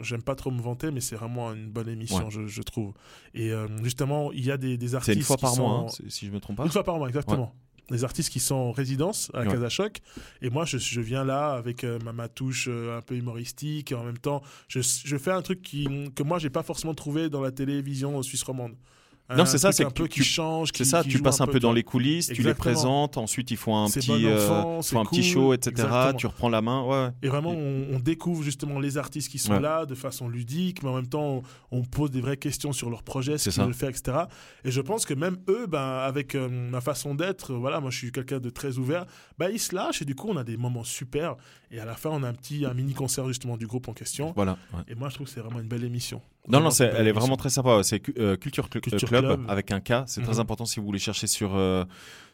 [0.00, 2.30] j'aime pas trop me vanter, mais c'est vraiment une bonne émission, Ouais.
[2.30, 2.94] je, je trouve.
[3.34, 5.16] Et euh, justement, il y a des, des C'est artistes.
[5.18, 6.64] une fois par sont mois, hein, si- je me trompe pas.
[6.64, 7.54] Une fois par mois, exactement.
[7.90, 9.48] Des artistes qui sont en résidence à Ouais.
[9.48, 9.98] Casa Choc.
[10.40, 13.92] Et moi, je, je viens là avec euh, ma, ma touche euh, un peu humoristique.
[13.92, 16.94] Et en même temps, je, je fais un truc qui, que moi, j'ai pas forcément
[16.94, 18.76] trouvé dans la télévision suisse romande.
[19.40, 20.70] Un c'est ça, c'est un que peu tu- qui change.
[20.74, 23.76] C'est ça, tu passes un peu dans les coulisses, tu les présentes, ensuite ils font
[23.76, 25.88] un petit, euh, un petit show, etc.
[26.16, 27.12] Tu reprends la main.
[27.22, 30.96] Et vraiment, on, découvre justement les artistes qui sont là de façon ludique, mais en
[30.96, 34.18] même temps, on, pose des vraies questions sur leur projet, ce qu'ils veulent faire, etc.
[34.64, 37.90] Et je pense que même eux, ben, avec euh, ma façon d'être, euh, voilà, moi
[37.90, 39.04] je suis quelqu'un de très ouvert,
[39.38, 41.36] ben, ils se lâchent et du coup, on a des moments super.
[41.70, 43.92] Et à la fin, on a un petit un mini concert justement du groupe en
[43.92, 44.32] question.
[44.34, 44.56] Voilà.
[44.88, 46.20] Et moi, je trouve que c'est vraiment une belle émission.
[46.48, 47.82] Non, non, elle est vraiment très sympa.
[47.84, 49.44] C'est euh, Culture, Cl- Culture Club, Club.
[49.48, 50.04] avec un K.
[50.06, 50.40] C'est très Mhm.
[50.40, 51.84] important si vous voulez chercher sur, euh,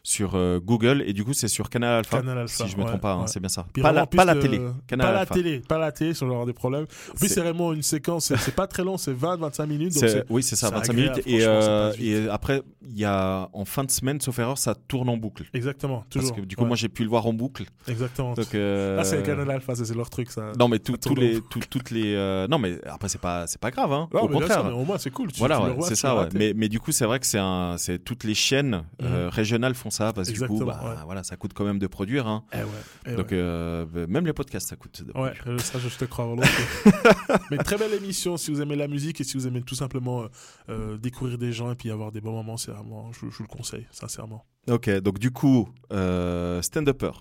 [0.03, 1.03] sur euh, Google.
[1.05, 2.19] Et du coup, c'est sur Canal Alpha.
[2.19, 3.27] Canal Alpha, si je me ouais, trompe pas, hein, ouais.
[3.27, 3.65] c'est bien ça.
[3.73, 4.61] Puis Pas la, pas le- télé.
[4.87, 6.85] Canal pas la télé, pas la télé, sur le des problèmes.
[7.11, 9.93] En plus, C'est- vraiment une séquence, c'est pas très long, c'est 20-25 minutes.
[9.93, 11.27] Donc C'est- c'est- oui, c'est ça, c'est 25 agréable, minutes.
[11.27, 15.09] Et, euh, et après, il y a en fin de semaine, sauf erreur, ça tourne
[15.09, 15.43] en boucle.
[15.53, 16.29] Exactement, toujours.
[16.29, 17.65] Parce que du coup, Ouais, moi, j'ai pu le voir en boucle.
[17.87, 18.33] Exactement.
[18.33, 20.51] Donc, euh, Ah, c'est Canal Alpha, c'est leur truc, ça.
[20.57, 22.15] Non, mais tout- les, tout- toutes les.
[22.15, 23.91] euh, Non, mais après, c'est pas, c'est pas grave.
[23.91, 24.07] Hein.
[24.13, 24.65] Non, Au contraire.
[24.75, 25.29] au moins, c'est cool.
[25.37, 26.27] Voilà, c'est ça.
[26.33, 29.29] Mais, du coup, c'est vrai que c'est toutes les chaînes euh, Mhm.
[29.29, 30.95] régionales font ça parce que du coup, bah, ouais.
[31.05, 32.27] voilà, ça coûte quand même de produire.
[32.27, 32.43] Hein.
[32.53, 32.63] Eh ouais,
[33.07, 33.37] eh Donc ouais.
[33.37, 35.03] euh, même les podcasts, ça coûte.
[35.03, 36.27] de Ouais, ça je te crois.
[37.51, 40.23] Mais très belle émission si vous aimez la musique et si vous aimez tout simplement
[40.23, 40.27] euh,
[40.69, 43.43] euh, découvrir des gens et puis avoir des bons moments, c'est vraiment, je, je vous
[43.43, 44.45] le conseille, sincèrement.
[44.69, 47.11] Ok, donc du coup, euh, stand-upper,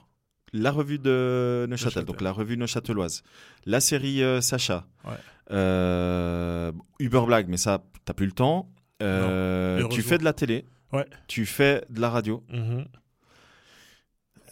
[0.53, 2.05] la revue de Neuchâtel, Neuchâtel.
[2.05, 3.23] donc la revue neuchâteloise,
[3.67, 5.13] la série euh, Sacha, Ouais.
[5.51, 8.69] euh, Uber Blague, mais ça, t'as plus le temps.
[9.03, 11.07] Euh, tu fais de la télé, Ouais.
[11.27, 12.43] tu fais de la radio.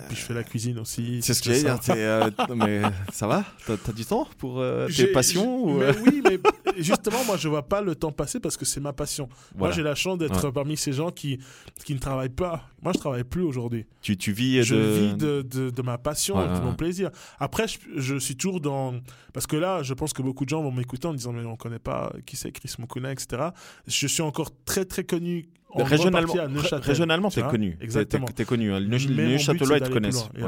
[0.09, 1.23] Puis je fais la cuisine aussi.
[1.23, 2.83] C'est ce que j'allais euh, mais
[3.15, 3.47] ça va?
[3.67, 6.39] T'as t'as du temps pour euh, tes J'ai- passions ou, mais euh, Oui, mais
[6.77, 9.31] justement, moi, je vois pas le temps passer parce que c'est ma passion.
[9.55, 9.71] voilà.
[9.71, 10.53] Moi, j'ai la chance d'être Ouais.
[10.53, 11.39] parmi ces gens qui,
[11.87, 12.69] qui ne travaillent pas.
[12.83, 13.87] Moi, je travaille plus aujourd'hui.
[14.03, 14.81] tu, tu vis Je de...
[14.83, 17.09] vis de, de, de ma passion, Ouais, de ouais, mon plaisir.
[17.39, 19.01] Après, je, je suis toujours dans.
[19.33, 21.57] Parce que là, je pense que beaucoup de gens vont m'écouter en disant Mais on
[21.57, 23.45] connaît pas qui c'est Chris Mukuna, etc.
[23.87, 25.49] Je suis encore très, très connu.
[25.75, 26.33] Régionalement,
[26.81, 27.51] régionalement, vois.
[27.51, 27.77] connu.
[27.81, 28.27] Exactement.
[28.27, 28.73] T'es, connu.
[28.73, 28.81] hein.
[28.81, 30.29] Mon but, Neuchâtelois, c'est ils te connaissent.
[30.37, 30.41] Ils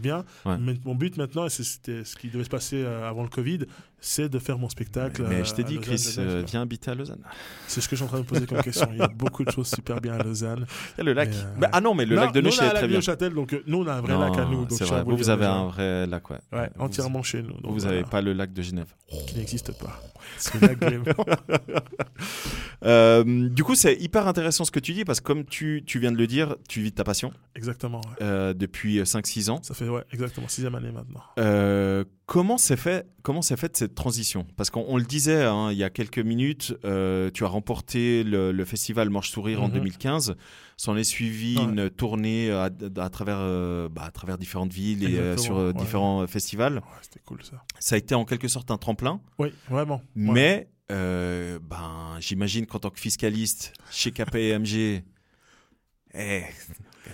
[0.00, 0.24] bien.
[0.46, 0.56] Ouais.
[0.58, 3.28] Mais mon but maintenant, et c'est- c'était ce qui devait se passer euh, avant le
[3.28, 3.60] Covid,
[4.00, 5.24] c'est de faire mon spectacle.
[5.28, 6.50] Mais je t'ai dit, Lausanne, Chris, euh, quoi.
[6.50, 7.22] viens habiter à Lausanne.
[7.66, 8.88] C'est ce que je suis en train de me poser comme question.
[8.92, 10.66] Il y a beaucoup de choses super bien à Lausanne.
[10.96, 11.28] Il y a le lac.
[11.30, 12.74] Mais, euh, Bah, ah non, mais le Non, lac de nous, on Neuch a est
[12.74, 12.96] très bien.
[12.98, 14.64] Neuchâtel, donc euh, nous, on a un vrai Non, lac à nous.
[14.66, 15.02] Donc vrai.
[15.06, 16.38] Vous, avez un vrai lac, ouais.
[16.52, 17.54] Ouais, Vous- entièrement chez nous.
[17.62, 17.96] Vous voilà.
[17.96, 18.92] n'avez pas le lac de Genève.
[19.26, 20.00] Qui n'existe pas.
[20.38, 21.02] C'est le lac de-
[22.82, 25.98] Euh, du coup, c'est hyper intéressant ce que tu dis parce que comme tu, tu
[25.98, 27.98] viens de le dire, tu vis de ta passion Exactement.
[28.00, 28.22] ouais.
[28.22, 29.60] euh, depuis 5-6 ans.
[29.62, 31.20] Ça fait ouais, exactement sixième année maintenant.
[31.38, 34.46] Euh, comment s'est fait comment s'est faite cette transition?
[34.56, 38.22] Parce qu'on on le disait hein, il y a quelques minutes, euh, tu as remporté
[38.22, 39.74] le, le festival Manche Sourire en Mhm.
[39.74, 40.36] 2015.
[40.76, 41.64] S'en est suivi Ouais.
[41.64, 45.72] une tournée à, à travers euh, bah, à travers différentes villes et euh, sur euh,
[45.72, 45.80] ouais.
[45.80, 46.76] différents festivals.
[46.76, 47.62] Ouais, C'était cool ça.
[47.80, 49.20] Ça a été en quelque sorte un tremplin.
[49.40, 50.00] Oui, vraiment.
[50.14, 55.02] Mais euh, ben, j'imagine qu'en tant que fiscaliste chez KPMG,
[56.14, 56.42] eh,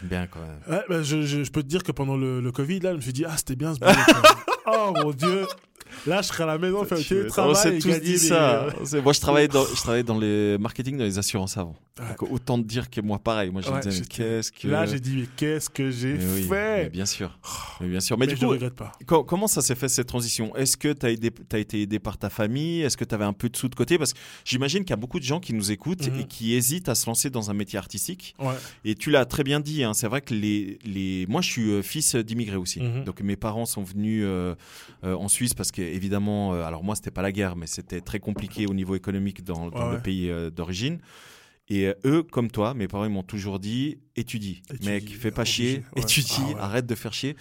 [0.02, 0.59] bien quand même.
[0.68, 2.96] Ouais, bah, je, je- je peux te dire que pendant le, le Covid, là, je
[2.96, 3.92] me suis dit, ah, c'était bien ce boulot.
[4.66, 5.46] oh mon dieu.
[6.06, 7.54] Là, je serai à la maison, faire On télétravail.
[7.56, 8.66] s'est et tous dit ça.
[8.85, 11.76] C'est- Moi, je travaillais dans, je travaillais dans les marketing, dans les assurances avant.
[11.98, 12.06] Ouais.
[12.09, 13.50] Donc, autant te dire que moi, pareil.
[13.50, 14.68] Moi, je me disais, qu'est-ce que.
[14.68, 17.38] Là, j'ai dit, mais qu'est-ce que j'ai mais fait bien sûr.
[17.80, 18.18] Mais bien sûr.
[18.18, 18.92] Mais, Mais, du je coup, regrette pas.
[19.06, 20.54] co- comment ça s'est fait cette transition?
[20.56, 22.82] Est-ce que tu as, été aidé par ta famille?
[22.82, 23.96] Est-ce que tu avais un peu de sous de côté?
[23.98, 26.20] Parce que j'imagine qu'il y a beaucoup de gens qui nous écoutent Mhm.
[26.20, 28.35] et qui hésitent à se lancer dans un métier artistique.
[28.38, 28.54] Ouais.
[28.85, 31.26] Et tu l'as très bien dit, hein, c'est vrai que les, les...
[31.28, 32.80] moi je suis euh, fils d'immigrés aussi.
[32.80, 33.04] Mhm.
[33.04, 34.54] Donc mes parents sont venus euh,
[35.04, 38.66] euh, en Suisse parce qu'évidemment, alors moi c'était pas la guerre, mais c'était très compliqué
[38.66, 40.03] au niveau économique dans, dans Ouais, le ouais.
[40.03, 40.99] pays euh, d'origine.
[41.68, 45.31] Et euh, eux, comme toi, mes parents ils m'ont toujours dit étudie, Étudie, mec, fais
[45.31, 46.03] pas obligé, chier, ouais.
[46.03, 47.37] étudie, Ah arrête de faire chier.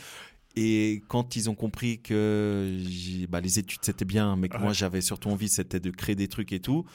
[0.55, 2.79] Et quand ils ont compris que
[3.29, 6.27] bah, les études c'était bien, mais que moi j'avais surtout envie c'était de créer des
[6.29, 6.86] trucs et tout,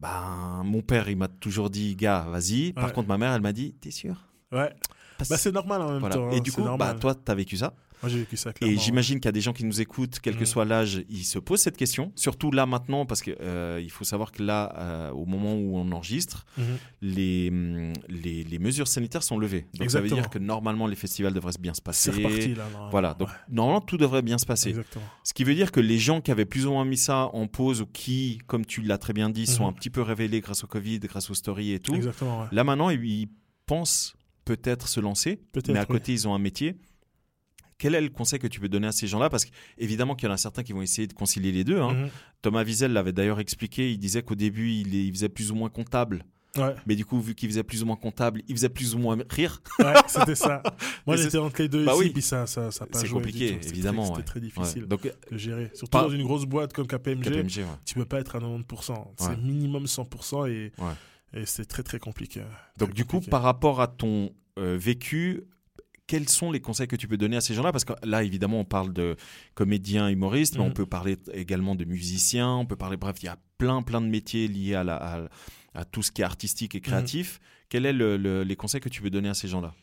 [0.00, 2.72] ben mon père il m'a toujours dit gars vas-y.
[2.72, 4.26] Par contre ma mère elle m'a dit t'es sûr?
[4.52, 4.72] Ouais.
[5.18, 6.16] Parce- Bah, c'est normal en même Voilà.
[6.16, 6.30] temps.
[6.32, 7.74] Et hein, du c'est coup, bah, toi, tu as vécu ça?
[8.02, 10.34] Moi, j'ai vécu ça Et j'imagine qu'il y a des gens qui nous écoutent, quel
[10.34, 10.46] que Mhm.
[10.46, 12.12] soit l'âge, ils se posent cette question.
[12.16, 15.78] Surtout là maintenant, parce que euh, il faut savoir que là, euh, au moment où
[15.78, 16.64] on enregistre, Mhm.
[17.02, 19.66] les, hum, les, les mesures sanitaires sont levées.
[19.74, 22.12] Donc ça veut dire que normalement, les festivals devraient bien se passer.
[22.12, 22.64] C'est reparti là.
[22.64, 22.90] normalement.
[22.90, 23.14] Voilà.
[23.14, 24.70] Donc Ouais, normalement, tout devrait bien se passer.
[24.70, 25.04] Exactement.
[25.22, 27.46] Ce qui veut dire que les gens qui avaient plus ou moins mis ça en
[27.46, 29.68] pause ou qui, comme tu l'as très bien dit, sont Mhm.
[29.70, 31.94] un petit peu révélés grâce au Covid, grâce aux stories et tout.
[31.94, 32.42] Exactement.
[32.42, 32.48] ouais.
[32.52, 33.28] Là maintenant, ils
[33.66, 35.86] pensent peut-être se lancer, mais à oui.
[35.86, 36.74] côté, ils ont un métier.
[37.78, 39.28] Quel est le conseil que tu peux donner à ces gens-là?
[39.30, 41.80] Parce qu'évidemment qu'il y en a certains qui vont essayer de concilier les deux.
[41.80, 41.92] hein.
[41.94, 42.08] Mhm.
[42.42, 43.90] Thomas Wiesel l'avait d'ailleurs expliqué.
[43.92, 46.24] Il disait qu'au début, il, il faisait plus ou moins comptable.
[46.56, 48.98] Ouais, Mais du coup, vu qu'il faisait plus ou moins comptable, il faisait plus ou
[49.00, 49.60] moins rire.
[49.80, 50.62] ouais, c'était ça.
[51.06, 52.10] Moi, j'étais entre les deux Bah ici, oui.
[52.10, 53.58] puis ça, ça, C'est compliqué.
[53.60, 54.08] C'était évidemment, ouais.
[54.14, 55.72] C'était très difficile Donc, de gérer.
[55.74, 58.92] Surtout Pas- dans une grosse boîte comme KPMG, KPMG, tu peux pas être à 90%.
[58.92, 59.04] Ouais.
[59.18, 60.70] C'est minimum 100% et
[61.44, 62.42] c'est très, très compliqué.
[62.78, 65.42] Donc, Très du coup, par rapport à ton euh, vécu,
[66.06, 67.72] quels sont les conseils que tu peux donner à ces gens-là?
[67.72, 69.16] Parce que là, évidemment, on parle de
[69.54, 73.28] comédiens, humoristes, mais on peut parler également de musiciens, on peut parler, bref, il y
[73.28, 75.28] a plein, plein de métiers liés à, la, à,
[75.74, 77.40] à tout ce qui est artistique et créatif.
[77.68, 79.74] Quels sont le, le- les conseils que tu veux donner à ces gens-là?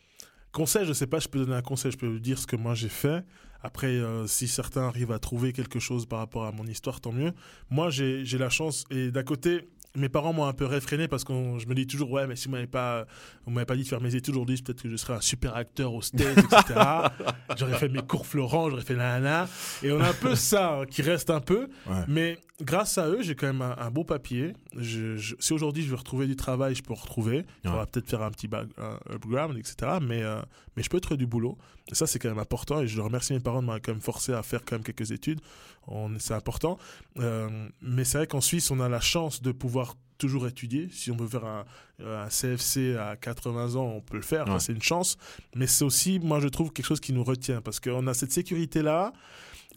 [0.52, 2.76] Conseil, je sais pas, je peux donner un conseil, je peux dire ce que moi
[2.76, 3.24] j'ai fait.
[3.64, 7.12] Après, euh, si certains arrivent à trouver quelque chose par rapport à mon histoire, tant
[7.12, 7.32] mieux.
[7.70, 11.34] Moi, j'ai la chance, et d'un côté, mes parents m'ont un peu réfréné parce que
[11.58, 13.06] je me dis toujours, ouais, mais si vous m'avez pas,
[13.46, 15.56] vous m'avez pas dit de faire mes études aujourd'hui, peut-être que je serais un super
[15.56, 16.80] acteur au stage, etc.
[17.58, 19.48] j'aurais fait mes cours Florent, j'aurais fait la nana.
[19.84, 21.68] Et on a un peu ça hein, qui reste un peu.
[21.88, 22.04] Ouais.
[22.08, 24.54] Mais grâce à eux, j'ai quand même un, un beau papier.
[24.78, 27.46] Je, je- si aujourd'hui je veux retrouver du travail, je peux retrouver.
[27.64, 29.98] Il faudra peut-être faire un petit back- un background, etc.
[30.02, 30.42] Mais, euh,
[30.76, 31.58] mais je peux trouver du boulot.
[31.92, 32.82] Et ça, c'est quand même important.
[32.82, 35.12] Et je remercie mes parents de m'avoir quand même forcé à faire quand même quelques
[35.12, 35.42] études.
[35.88, 36.78] On- C'est important.
[37.20, 37.50] Euh,
[37.82, 40.88] mais c'est vrai qu'en Suisse, on a la chance de pouvoir toujours étudier.
[40.92, 41.66] Si on veut faire un,
[42.06, 44.48] un CFC à 80 ans, on peut le faire.
[44.48, 44.60] Ouais.
[44.60, 45.18] c'est une chance.
[45.56, 47.60] Mais c'est aussi, moi, je trouve quelque chose qui nous retient.
[47.62, 49.14] Parce qu'on a cette sécurité-là.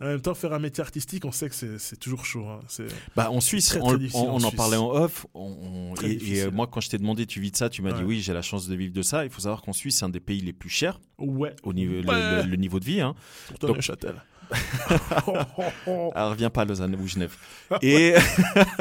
[0.00, 2.44] En même temps, faire un métier artistique, on sait que c'est toujours chaud.
[2.48, 2.60] hein.
[3.14, 5.24] Bah, en Suisse, très, on, très difficile on- en parlait en off.
[5.34, 7.80] on- on- Très et, euh, moi, quand je t'ai demandé, tu vis de ça, tu
[7.80, 9.24] m'as dit oui, j'ai la chance de vivre de ça.
[9.24, 11.54] Il faut savoir qu'en Suisse, c'est un des pays les plus chers Ouais.
[11.62, 12.42] au niveau, Ouais.
[12.42, 13.00] le, le niveau de vie.
[13.00, 13.14] Hein.
[13.46, 14.20] Surtout à Donc- Neuchâtel.
[16.14, 17.34] Alors, reviens pas à Lausanne ou Genève.
[17.82, 18.14] Et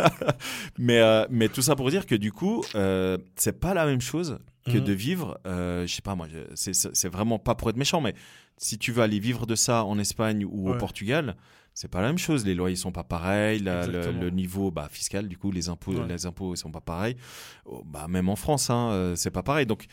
[0.78, 4.02] mais euh, mais tout ça pour dire que du coup, euh, c'est pas la même
[4.02, 4.84] chose que Mhm.
[4.84, 5.40] de vivre.
[5.46, 8.14] euh, je sais pas moi, c'est vraiment pas pour être méchant, mais
[8.58, 10.76] si tu veux aller vivre de ça en Espagne ou au.
[10.78, 11.36] Portugal.
[11.76, 14.88] C'est pas la même chose, les loyers sont pas pareils, la- le, le niveau bah,
[14.92, 16.08] fiscal, du coup, les impôts, Ouais.
[16.08, 17.16] les impôts sont pas pareils.
[17.66, 19.66] Oh, Bah, même en France, hein, euh, c'est pas pareil.
[19.66, 19.86] Donc,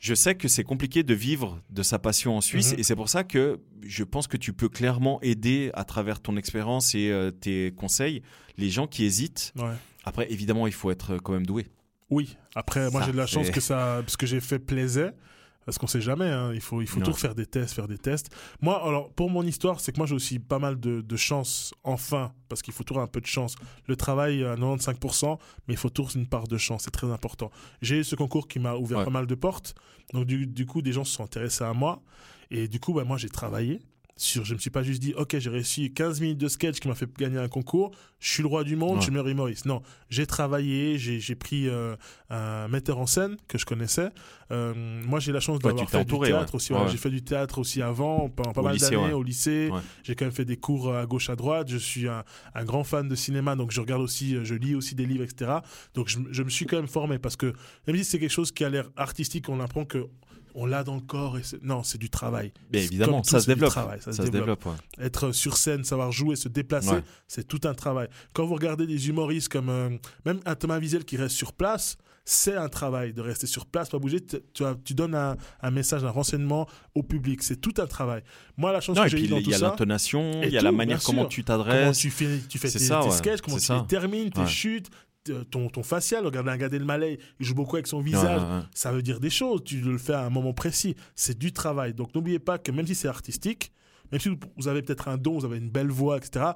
[0.00, 2.80] je sais que c'est compliqué de vivre de sa passion en Suisse Mhm.
[2.80, 6.36] et c'est pour ça que je pense que tu peux clairement aider à travers ton
[6.36, 8.22] expérience et euh, tes conseils
[8.56, 9.52] les gens qui hésitent.
[9.56, 9.74] Ouais.
[10.04, 11.66] Après, évidemment, il faut être quand même doué.
[12.10, 15.12] Oui, après, moi j'ai de la chance que ça, ce que j'ai fait plaisait.
[15.68, 17.04] Parce qu'on sait jamais, hein, il faut, il faut Non.
[17.04, 18.30] toujours faire des tests, faire des tests.
[18.62, 21.74] Moi, alors, pour mon histoire, c'est que moi j'ai aussi pas mal de, de chance,
[21.84, 23.54] enfin, parce qu'il faut toujours un peu de chance.
[23.86, 27.50] Le travail à 95%, mais il faut toujours une part de chance, c'est très important.
[27.82, 29.04] J'ai eu ce concours qui m'a ouvert Ouais.
[29.04, 29.74] pas mal de portes,
[30.14, 32.00] donc du, du coup, des gens se sont intéressés à moi,
[32.50, 33.82] et du coup, bah, moi j'ai travaillé.
[34.20, 36.88] Sur, je me suis pas juste dit, ok, j'ai réussi 15 minutes de sketch qui
[36.88, 38.96] m'a fait gagner un concours, je suis le roi du monde, Ouais.
[38.96, 39.64] je suis le meilleur humoriste.
[39.64, 41.94] Non, j'ai travaillé, j'ai pris euh,
[42.28, 44.10] un metteur en scène que je connaissais.
[44.50, 44.74] Euh,
[45.06, 46.56] moi, j'ai la chance d'avoir fait du entouré, théâtre ouais.
[46.56, 46.72] aussi.
[46.90, 49.70] J'ai fait du théâtre aussi avant, pendant pas Au mal d'années au lycée.
[50.02, 51.68] J'ai quand même fait des cours à gauche, à droite.
[51.70, 54.74] Je suis un, un grand fan de cinéma, donc je regarde aussi, euh, je lis
[54.74, 55.58] aussi des livres, etc.
[55.94, 57.52] Donc je, je me suis quand même formé parce que
[57.86, 60.06] même si c'est quelque chose qui a l'air artistique, on apprend que
[60.60, 61.38] on l'a dans le corps.
[61.38, 62.52] Et non, c'est du travail.
[62.72, 63.70] C'est évidemment, tout, ça se développe.
[63.70, 64.66] travail, ça, se développe.
[64.66, 64.72] ouais.
[65.06, 67.02] être sur scène, savoir jouer, se déplacer, Ouais.
[67.28, 68.08] c'est tout un travail.
[68.32, 69.90] Quand vous regardez des humoristes comme euh,
[70.24, 73.88] même un Thomas Wiesel qui reste sur place, c'est un travail de rester sur place,
[73.88, 74.20] pas bouger.
[74.20, 77.42] Tu, tu donnes un, un message, un renseignement au public.
[77.42, 78.22] C'est tout un travail.
[78.58, 80.42] Moi, la chance Non, que j'ai puis eue dans il tout y a ça, l'intonation,
[80.42, 81.96] il y a la tout, manière bien comment tu t'adresses.
[81.96, 83.16] tu fais, tu fais tes, ça, tes ouais.
[83.16, 83.78] sketchs, comment tu ça.
[83.80, 84.90] les termines, tes chutes,
[85.50, 86.24] ton, ton facial.
[86.26, 88.40] Regarde un gars le Malay, il joue beaucoup avec son visage.
[88.42, 88.62] ouais, ouais.
[88.74, 89.62] Ça veut dire des choses.
[89.64, 90.94] Tu le fais à un moment précis.
[91.14, 91.94] C'est du travail.
[91.94, 93.72] Donc n'oubliez pas que même si c'est artistique,
[94.12, 96.46] même si vous- avez peut-être un don, vous avez une belle voix, etc.,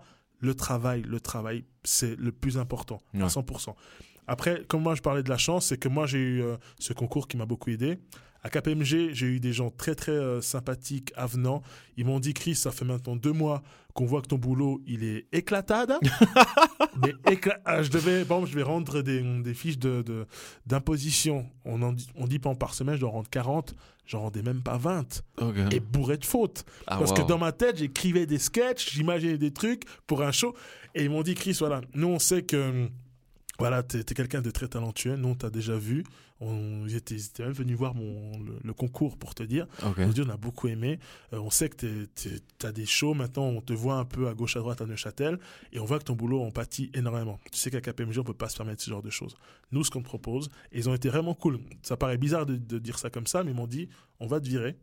[0.41, 3.75] le travail, le travail, c'est le plus important, à 100%.
[4.27, 6.93] Après, comme moi je parlais de la chance, c'est que moi j'ai eu euh, ce
[6.93, 7.99] concours qui m'a beaucoup aidé.
[8.45, 11.63] À KPMG, j'ai eu des gens très très euh, sympathiques, avenants.
[11.97, 13.63] Ils m'ont dit, Chris, ça fait maintenant deux mois
[13.95, 15.93] qu'on voit que ton boulot, il est éclatade.
[17.03, 20.27] Mais écla- ah, je devais, bon, je vais rendre des, des fiches de, de-
[20.67, 21.47] d'imposition.
[21.65, 23.75] On, en dit, on dit pas par semaine, je dois rendre 40.
[24.07, 25.23] J'en rendais même pas 20.
[25.41, 25.57] Ok.
[25.71, 26.65] Et bourré de fautes.
[26.87, 27.19] Ah, Parce wow.
[27.19, 30.55] que dans ma tête, j'écrivais des sketchs, j'imaginais des trucs pour un show.
[30.95, 32.89] Et ils m'ont dit, Chris, voilà, nous on sait que
[33.59, 35.15] voilà, t'es, t'es quelqu'un de très talentueux.
[35.17, 36.03] Nous on t'a déjà vu.
[36.45, 39.67] On, ils, étaient, ils étaient même venus voir mon, le, le concours pour te dire.
[40.05, 40.99] On dit, on a beaucoup aimé.
[41.33, 43.15] Euh, on sait que t'es- t'as des shows.
[43.15, 45.39] Maintenant, on te voit un peu à gauche, à droite à Neuchâtel.
[45.73, 47.39] Et on voit que ton boulot en pâtit énormément.
[47.53, 49.37] Tu sais qu'à KPMG, on peut pas se permettre ce genre de choses.
[49.71, 51.61] Nous, ce qu'on te propose, et ils ont été vraiment cool.
[51.83, 54.41] Ça paraît bizarre de, de dire ça comme ça, mais ils m'ont dit, on va
[54.41, 54.77] te virer.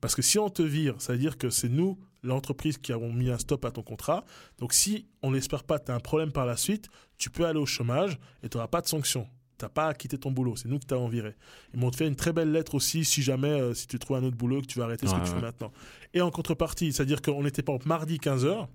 [0.00, 3.12] Parce que si on te vire, ça veut dire que c'est nous, l'entreprise, qui avons
[3.12, 4.24] mis un stop à ton contrat.
[4.58, 7.58] Donc si on n'espère pas, tu as un problème par la suite, tu peux aller
[7.58, 9.26] au chômage et tu n'auras pas de sanction.
[9.58, 10.54] Tu n'as pas à quitter ton boulot.
[10.56, 11.34] C'est nous qui t'avons viré.
[11.72, 14.22] Ils m'ont fait une très belle lettre aussi, si jamais, euh, si tu trouves un
[14.24, 15.72] autre boulot, que tu vas arrêter ce Ouais, que tu fais maintenant.
[16.14, 18.66] Et en contrepartie, c'est-à-dire qu'on était pas mardi 15h,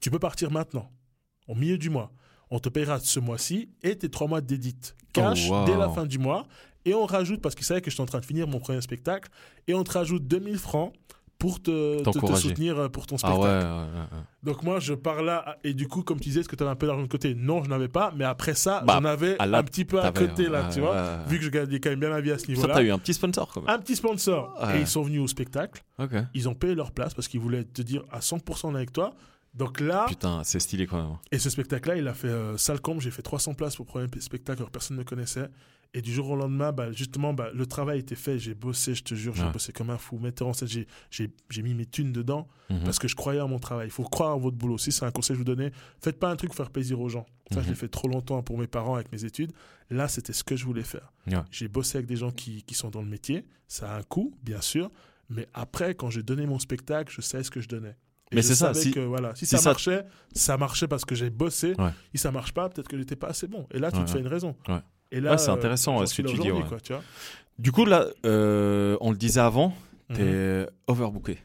[0.00, 0.90] tu peux partir maintenant,
[1.46, 2.12] au milieu du mois.
[2.50, 4.96] On te payera ce mois-ci et tes trois mois d'édite.
[5.12, 5.64] Cash Oh, wow.
[5.66, 6.46] dès la fin du mois.
[6.84, 9.28] Et on rajoute, parce qu'ils savaient que j'étais en train de finir mon premier spectacle,
[9.66, 10.92] et on te rajoute 2000 francs
[11.38, 12.48] pour te, te- te, T'encourager.
[12.48, 13.40] soutenir euh, pour ton Ah spectacle.
[13.42, 14.22] ouais, ouais, ouais, ouais.
[14.42, 16.72] Donc moi, je pars là, et du coup, comme tu disais, est-ce que tu avais
[16.72, 17.34] un peu d'argent de côté?
[17.36, 20.48] Non, je n'avais pas, mais après ça, Bah, j'en avais un petit peu à côté,
[20.48, 22.52] là, tu vois, vu que je gagnais quand même bien ma vie à ce Ça,
[22.52, 22.74] niveau-là.
[22.74, 23.70] t'as eu un petit sponsor quand même.
[23.70, 24.54] Un petit sponsor.
[24.74, 25.84] Et ils sont venus au spectacle,
[26.34, 28.92] ils ont payé leur place parce qu'ils voulaient te dire à 100% on est avec
[28.92, 29.14] toi.
[29.54, 31.16] Donc là, Putain, c'est stylé quand même.
[31.32, 33.00] et ce spectacle-là, il a fait euh, salle comble.
[33.00, 35.48] J'ai fait 300 places pour le premier spectacle, alors personne ne connaissait.
[35.94, 38.38] Et du jour au lendemain, bah, justement, bah, le travail était fait.
[38.38, 39.50] J'ai bossé, je te jure, j'ai Ouais.
[39.50, 40.18] bossé comme un fou.
[40.18, 42.84] Metteur en scène, j'ai- mis mes thunes dedans Mhm.
[42.84, 43.86] parce que je croyais en mon travail.
[43.86, 44.76] Il faut croire en votre boulot.
[44.76, 45.72] Si c'est un conseil que je vous donnais,
[46.02, 47.24] faites pas un truc pour faire plaisir aux gens.
[47.50, 47.70] Ça, je Mhm.
[47.70, 49.52] l'ai fait trop longtemps pour mes parents avec mes études.
[49.88, 51.10] Là, c'était ce que je voulais faire.
[51.26, 51.38] Ouais.
[51.50, 53.46] J'ai bossé avec des gens qui, qui sont dans le métier.
[53.66, 54.90] Ça a un coût, bien sûr.
[55.30, 57.96] Mais après, quand j'ai donné mon spectacle, je savais ce que je donnais.
[58.30, 61.06] Et Mais c'est ça, si- que, voilà, si, si ça, ça- marchait, ça marchait parce
[61.06, 61.72] que j'ai bossé.
[61.78, 61.90] Ouais.
[62.14, 63.66] Si ça marche pas, peut-être que j'étais pas assez bon.
[63.70, 64.54] Et là, tu Ouais, te fais une raison.
[64.68, 64.80] Ouais.
[65.12, 66.68] Et là, Ouais, c'est euh, intéressant, ouais, ce que tu dis, aujourd'hui, ouais.
[66.68, 67.02] quoi, tu vois.
[67.58, 69.74] Du coup, là, euh, on le disait avant,
[70.14, 70.66] t'es Mhm.
[70.86, 71.38] overbooké.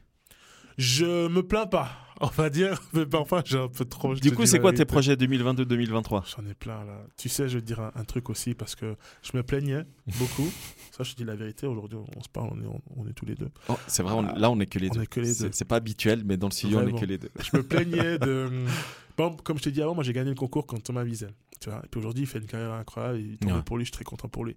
[0.78, 4.16] Je me plains pas, on va dire, mais parfois j'ai un peu trop.
[4.16, 7.04] Du coup, c'est quoi tes projets 2022-2023 J'en ai plein là.
[7.18, 9.84] Tu sais, je vais te dire un, un truc aussi parce que je me plaignais
[10.20, 10.52] beaucoup.
[10.92, 11.68] Ça, je te dis la vérité.
[11.68, 13.50] Aujourd'hui, on se parle, on est, on, on est tous les deux.
[13.70, 15.02] Oh, C'est vrai, on- là, on est que les On deux.
[15.04, 15.50] est que les C'est- deux.
[15.54, 17.30] C'est pas habituel, mais dans le studio, on est que les deux.
[17.40, 18.50] Je me plaignais de.
[19.18, 21.34] Bon, comme je t'ai dit avant, moi j'ai gagné le concours contre Thomas Wiesel.
[21.60, 21.82] Tu vois.
[21.84, 23.20] Et puis aujourd'hui, il fait une carrière incroyable.
[23.20, 23.62] Et tant Ouais.
[23.64, 24.56] pour lui, je suis très content pour lui.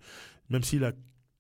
[0.50, 0.92] Même s'il a,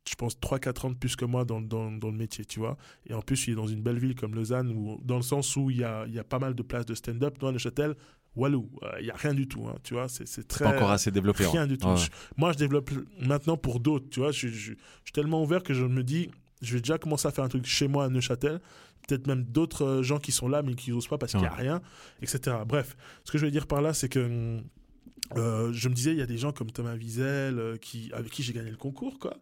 [0.08, 2.76] je pense, 3-4 ans de plus que moi dans, dans, dans le métier, tu vois.
[3.06, 5.56] Et en plus, il est dans une belle ville comme Lausanne, où, dans le sens
[5.56, 7.42] où il y a, il y a pas mal de places de stand-up.
[7.42, 7.96] À Neuchâtel,
[8.36, 9.66] Walou, euh, il y a rien du tout.
[9.66, 10.64] hein, tu vois, c'est c'est très.
[10.64, 11.44] Pas encore assez développé.
[11.46, 11.50] hein.
[11.50, 11.88] Rien du tout.
[11.88, 11.96] Ouais.
[11.96, 14.08] Je- moi, je développe maintenant pour d'autres.
[14.10, 14.72] Tu vois, je, je- je
[15.04, 16.30] suis tellement ouvert que je me dis,
[16.62, 18.60] je vais déjà commencer à faire un truc chez moi à Neuchâtel.
[19.06, 21.46] Peut-être même d'autres euh, gens qui sont là mais qui n'osent pas parce qu'il n'y
[21.46, 21.80] a rien,
[22.22, 22.56] etc.
[22.66, 24.60] Bref, ce que je veux dire par là, c'est que
[25.36, 28.30] euh, je me disais, il y a des gens comme Thomas Wiesel euh, qui, avec
[28.30, 29.36] qui j'ai gagné le concours, quoi.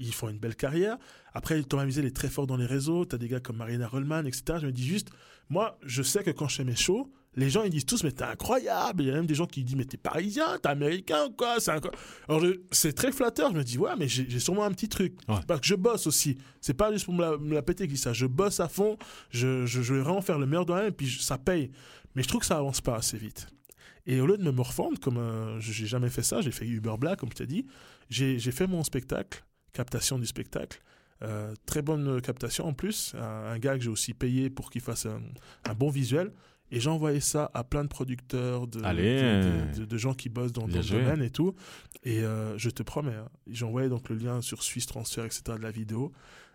[0.00, 0.96] Ils font une belle carrière.
[1.32, 3.04] Après, Thomas Wiesel est très fort dans les réseaux.
[3.04, 4.58] Tu as des gars comme Marina Rollman, etc.
[4.60, 5.10] Je me dis juste,
[5.48, 8.10] moi, je sais que quand je fais mes shows, les gens ils disent tous, mais
[8.12, 9.02] t'es incroyable.
[9.02, 11.60] Il y a même des gens qui disent, mais t'es parisien, t'es américain ou quoi.
[11.60, 13.50] C'est Alors, c'est très flatteur.
[13.52, 15.14] Je me dis, ouais, mais j'ai sûrement un petit truc.
[15.28, 15.36] Ouais.
[15.46, 16.36] Parce que je bosse aussi.
[16.60, 18.12] C'est pas juste pour me la, me la péter qui ça.
[18.12, 18.98] Je bosse à fond.
[19.30, 21.70] Je, je, je vais vraiment faire le meilleur de moi-même et puis je- ça paye.
[22.14, 23.46] Mais je trouve que ça avance pas assez vite.
[24.06, 26.66] Et au lieu de me morfondre, comme euh, je- j'ai jamais fait ça, j'ai fait
[26.66, 27.66] Uber Black, comme je t'ai dit,
[28.10, 30.80] j'ai j'ai fait mon spectacle, captation du spectacle.
[31.22, 33.14] Euh, très bonne captation en plus.
[33.16, 35.20] Un, un gars que j'ai aussi payé pour qu'il fasse un,
[35.68, 36.32] un bon visuel.
[36.70, 38.84] Et j'ai envoyé ça à plein de producteurs, de, de,
[39.74, 41.54] de- de- de gens qui bossent dans, dans le domaine et tout.
[42.04, 45.42] Et euh, je te promets, hein, j'ai envoyé donc le lien sur Suisse Transfer, etc.
[45.56, 46.12] de la vidéo.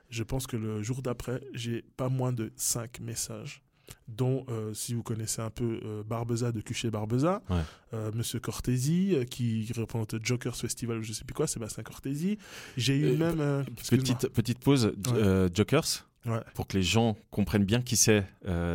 [0.10, 3.63] Je pense que le jour d'après, j'ai pas moins de 5 messages
[4.08, 7.58] dont, euh, si vous connaissez un peu euh, Barbeza de Cuchet Barbeza, Ouais.
[7.93, 12.38] euh, Monsieur Cortési, qui représente Jokers Festival, ou je sais plus quoi, Sébastien Cortési.
[12.78, 13.65] J'ai eu même.
[13.89, 15.47] Petite, petite pause, Ouais.
[15.54, 16.39] Jokers, Ouais.
[16.54, 18.23] pour que les gens comprennent bien qui c'est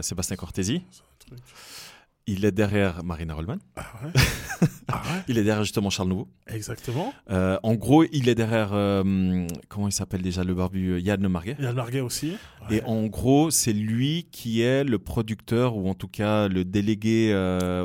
[0.02, 0.82] Sébastien Cortési.
[1.30, 1.97] 嗯。
[2.30, 3.56] Il est derrière Marina Rollman.
[3.76, 4.10] Ah ouais
[4.90, 6.28] Ah ouais Il est derrière justement Charles Nouveau.
[6.46, 7.12] Exactement.
[7.30, 11.26] Euh, en gros, il est derrière, euh, comment il s'appelle déjà, le barbu euh, Yann
[11.28, 11.56] Marguet.
[11.58, 12.32] Il y a le Marguet aussi.
[12.68, 12.78] Ouais.
[12.78, 17.30] Et en gros, c'est lui qui est le producteur ou en tout cas le délégué
[17.32, 17.84] euh,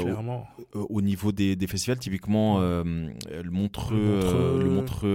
[0.73, 1.99] au, niveau des, des festivals.
[1.99, 3.13] Typiquement, le
[3.51, 4.19] Montreux,
[4.61, 5.07] Le Montreux.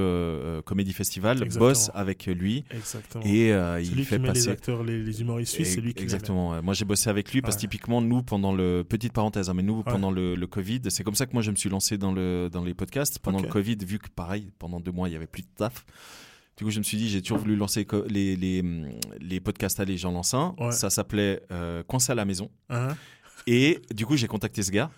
[0.56, 1.66] le Comédie Festival Exactement.
[1.70, 3.24] bosse avec lui Exactement.
[3.26, 3.48] et
[3.82, 4.48] il lui fait qui met les passer.
[4.50, 6.02] acteurs, les, les humoristes suisses, c'est lui qui.
[6.02, 6.62] Exactement.
[6.62, 9.62] Moi, j'ai bossé avec lui parce que typiquement, nous, pendant le petite parenthèse, hein, mais
[9.64, 9.82] nous, Ouais.
[9.94, 12.48] pendant le, le Covid, c'est comme ça que moi je me suis lancé dans le
[12.50, 13.18] dans les podcasts.
[13.18, 15.84] Pendant le Covid, vu que pareil, pendant deux mois, il y avait plus de taf.
[16.56, 18.62] Du coup, je me suis dit, j'ai toujours voulu lancer les, les,
[19.20, 20.34] les podcasts à les gens lancent.
[20.58, 20.72] Ouais.
[20.72, 22.50] Ça s'appelait euh, Coincé à la maison.
[22.70, 22.96] Hein
[23.46, 24.90] Et du coup, j'ai contacté ce gars.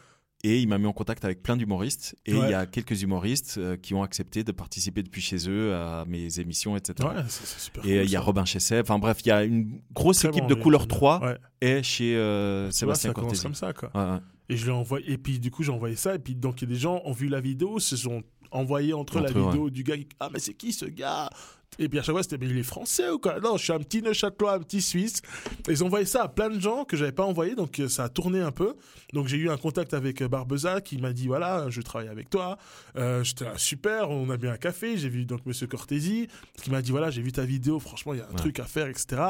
[0.43, 2.17] Et il m'a mis en contact avec plein d'humoristes.
[2.25, 2.47] Et Ouais.
[2.47, 6.05] il y a quelques humoristes euh, qui ont accepté de participer depuis chez eux à
[6.07, 7.09] mes émissions, etc.
[7.09, 8.21] Ouais, c'est super Et euh, cool, il y a.
[8.23, 8.81] Robin Chesset.
[8.81, 10.97] Enfin bref, il y a une grosse Très équipe bon, de couleur j'aime bien.
[10.97, 11.37] 3 Ouais.
[11.61, 14.21] et chez euh, Tu vois, Sébastien ça comme ça, quoi.
[14.49, 15.13] Et je envoyé.
[15.13, 16.15] Et puis du coup, j'ai envoyé ça.
[16.15, 18.95] Et puis donc, il y a des gens ont vu la vidéo, se sont envoyés
[18.95, 19.97] entre, la Entre vidéo du gars.
[19.97, 21.29] qui- Ah, mais c'est qui ce gars?
[21.79, 23.41] Et puis à chaque fois, c'était mais il est français ou quoi?
[23.41, 25.23] Non, je suis un petit Neuchâtelois, un petit Suisse.
[25.69, 27.89] Et ils ont envoyé ça à plein de gens que j'avais pas envoyé, donc euh,
[27.89, 28.75] ça a tourné un peu.
[29.15, 32.29] Donc j'ai eu un contact avec euh, Barbeza qui m'a dit voilà, je travaille avec
[32.29, 32.59] toi.
[32.97, 34.99] Euh, J'étais là, super, on a bu un café.
[34.99, 36.29] J'ai vu donc Monsieur Cortési
[36.63, 38.37] qui m'a dit voilà, j'ai vu ta vidéo, franchement, il y a un Ouais.
[38.37, 39.23] truc à faire, etc.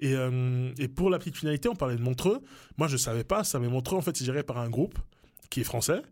[0.00, 2.40] Et, euh, et pour la petite finalité, on parlait de Montreux.
[2.76, 4.98] Moi, je savais pas ça, mais Montreux, en fait, c'est géré par un groupe
[5.48, 6.02] qui est français.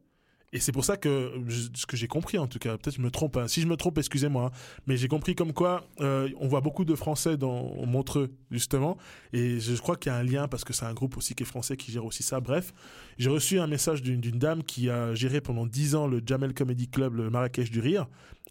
[0.54, 1.32] Et c'est pour ça que
[1.74, 3.38] ce que j'ai compris en tout cas, peut-être je me trompe.
[3.38, 3.48] hein.
[3.48, 4.46] Si je me trompe, excusez-moi.
[4.54, 4.58] hein.
[4.86, 8.98] Mais j'ai compris comme quoi euh, on voit beaucoup de Français dans Montreux justement.
[9.32, 11.42] Et je crois qu'il y a un lien parce que c'est un groupe aussi qui
[11.44, 12.40] est français qui gère aussi ça.
[12.40, 12.74] Bref,
[13.16, 16.52] j'ai reçu un message d'une d'une dame qui a géré pendant 10 ans le Jamel
[16.52, 18.06] Comedy Club, le Marrakech du rire,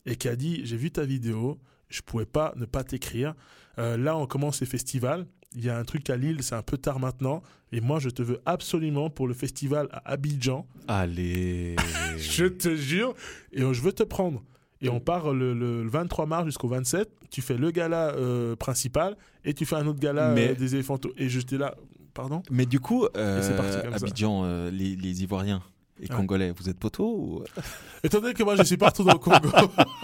[0.07, 3.35] et qui a dit j'ai vu ta vidéo, je pouvais pas ne pas t'écrire.
[3.77, 5.27] Euh, là, on commence les festivals.
[5.55, 7.41] Il y a un truc à Lille, c'est un peu tard maintenant.
[7.71, 10.65] Et moi, je te veux absolument pour le festival à Abidjan.
[10.87, 11.75] Allez.
[12.17, 13.13] Je te jure.
[13.53, 14.43] Et euh, je veux te prendre.
[14.81, 17.09] Et on part le, le 23 mars jusqu'au 27.
[17.29, 20.75] Tu fais le gala euh, principal et tu fais un autre gala Mais- euh, des
[20.75, 20.99] éléphants.
[21.17, 21.75] Et j'étais là.
[22.13, 22.43] Pardon?
[22.51, 23.77] Mais du coup, euh, c'est parti.
[24.03, 25.63] Abidjan, les, les Ivoiriens
[26.01, 26.15] et Ouais.
[26.15, 27.43] Congolais, vous êtes poteaux ou...
[28.03, 29.49] Étant donné que moi, je suis partout dans le Congo.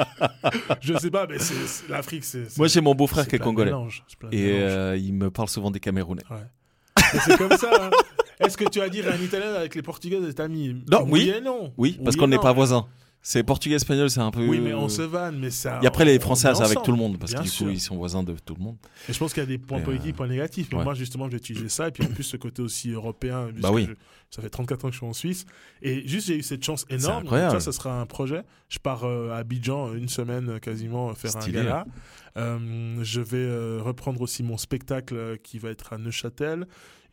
[0.81, 2.55] je sais pas, mais c'est l'Afrique, c'est.
[2.57, 3.71] Moi, j'ai mon beau-frère qui est de congolais.
[3.71, 6.23] de Et euh, il me parle souvent des Camerounais.
[7.25, 7.69] C'est comme ça.
[7.81, 7.89] hein.
[8.39, 10.83] Est-ce que tu vas dire un Italien avec les Portugais d'être amis?
[10.91, 11.29] Non, oui.
[11.35, 11.73] et non.
[11.77, 12.85] Oui, parce Oui qu'on n'est pas voisins.
[13.29, 14.47] C'est portugais-espagnol, c'est un peu.
[14.47, 15.81] Oui, mais on se vanne, mais ça.
[15.83, 17.65] Et après, les Français, c'est avec tout le monde, parce que Bien du sûr.
[17.65, 18.77] coup, ils sont voisins de tout le monde.
[19.09, 20.69] Et je pense qu'il y a des points positifs, euh, points négatifs.
[20.71, 20.83] Mais ouais.
[20.85, 21.89] moi, justement, je vais utiliser ça.
[21.89, 23.49] Et puis en plus, ce côté aussi européen.
[23.53, 23.85] puisque oui.
[23.89, 23.95] je-
[24.29, 25.45] ça fait 34 ans que je suis en Suisse.
[25.81, 27.23] Et juste, j'ai eu cette chance énorme.
[27.23, 27.51] incroyable.
[27.51, 28.43] Donc, ça, ça sera un projet.
[28.69, 31.59] Je pars euh, à Abidjan une semaine euh, quasiment euh, faire Stylé.
[31.59, 31.85] un gala.
[32.37, 36.65] Euh, je vais euh, reprendre aussi mon spectacle euh, qui va être à Neuchâtel.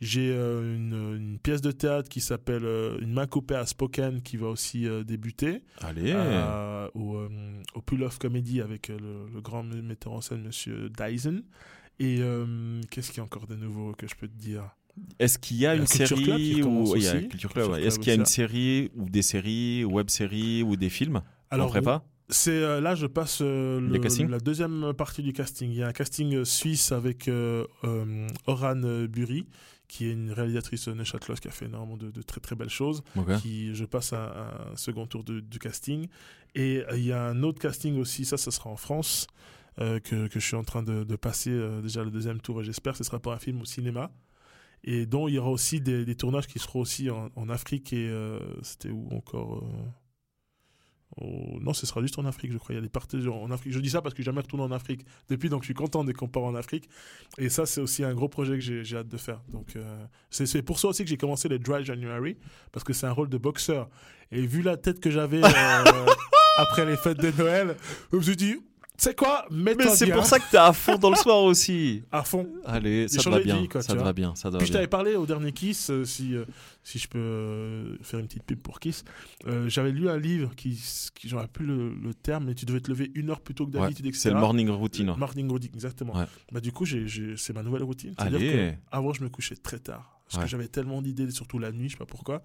[0.04, 4.20] J'ai euh, une, une pièce de théâtre qui s'appelle euh, Une main coupée à Spoken
[4.22, 6.12] qui va aussi euh, débuter Allez.
[6.94, 7.18] au,
[7.74, 8.96] au Pull Off Comedy avec le,
[9.32, 11.42] le grand metteur en scène, monsieur Dyson.
[12.00, 12.20] Et
[12.90, 14.64] qu'est-ce qu'il y a encore de nouveau que je peux te dire?
[15.18, 17.20] Est-ce qu'il y a une série ou il y a.
[17.22, 20.76] Culture Club, Est-ce qu'il y a une aussi, série ou des séries, web séries ou
[20.76, 21.22] des films?
[21.52, 25.70] En prépa C'est euh, là, je passe euh, le- la deuxième partie du casting.
[25.70, 27.64] Il y a un casting suisse avec euh,
[28.46, 29.46] Oran Bury,
[29.88, 32.68] qui est une réalisatrice euh, neuchâteloise qui a fait énormément de, de très très belles
[32.70, 33.02] choses.
[33.38, 36.08] Qui, je passe à un second tour de- du casting.
[36.54, 39.26] Et euh, il y a un autre casting aussi, ça, ça sera en France,
[39.80, 42.60] euh, que, que je suis en train de, de passer euh, déjà le deuxième tour.
[42.60, 44.10] Et j'espère que ce sera pour un film au cinéma.
[44.84, 47.92] Et dont il y aura aussi des, des tournages qui seront aussi en, en Afrique
[47.94, 49.64] et euh, c'était où encore
[51.16, 52.72] au- Non, ce sera juste en Afrique, je crois.
[52.74, 53.72] Il y a des parties en Afrique.
[53.72, 56.04] Je dis ça parce que j'ai jamais retourné en Afrique depuis, donc je suis content
[56.04, 56.88] dès qu'on part en Afrique.
[57.38, 59.40] Et ça, c'est aussi un gros projet que j'ai hâte de faire.
[59.48, 62.36] Donc, euh, c'est pour ça aussi que j'ai commencé les Dry January,
[62.72, 63.88] parce que c'est un rôle de boxeur.
[64.32, 65.48] Et vu la tête que j'avais euh,
[66.56, 67.76] après les fêtes de Noël,
[68.12, 68.56] je me suis dit,
[68.96, 72.02] c'est quoi Mais c'est pour ça que t'es à fond dans le soir aussi.
[72.12, 72.48] À fond.
[72.64, 73.60] Allez, ça te va bien.
[73.60, 74.34] vie, quoi, ça te va bien.
[74.36, 76.44] Ça te va Puis je t'avais parlé au dernier Kiss, euh, si, euh,
[76.84, 79.04] si je peux euh, faire une petite pub pour Kiss.
[79.66, 80.80] J'avais lu un livre qui,
[81.14, 83.66] qui j'aurais plus le, le terme, mais tu devais te lever une heure plus tôt
[83.66, 84.20] que Ouais, d'habitude, etc.
[84.22, 85.12] C'est le morning routine.
[85.16, 86.16] Morning routine, exactement.
[86.16, 86.26] Ouais.
[86.52, 88.14] Bah, du coup, c'est ma nouvelle routine.
[88.16, 88.52] C'est-à-dire Allez.
[88.52, 90.13] que avant, je me couchais très tard.
[90.24, 90.44] Parce Ouais.
[90.44, 92.42] que j'avais tellement d'idées, surtout la nuit, je sais pas pourquoi.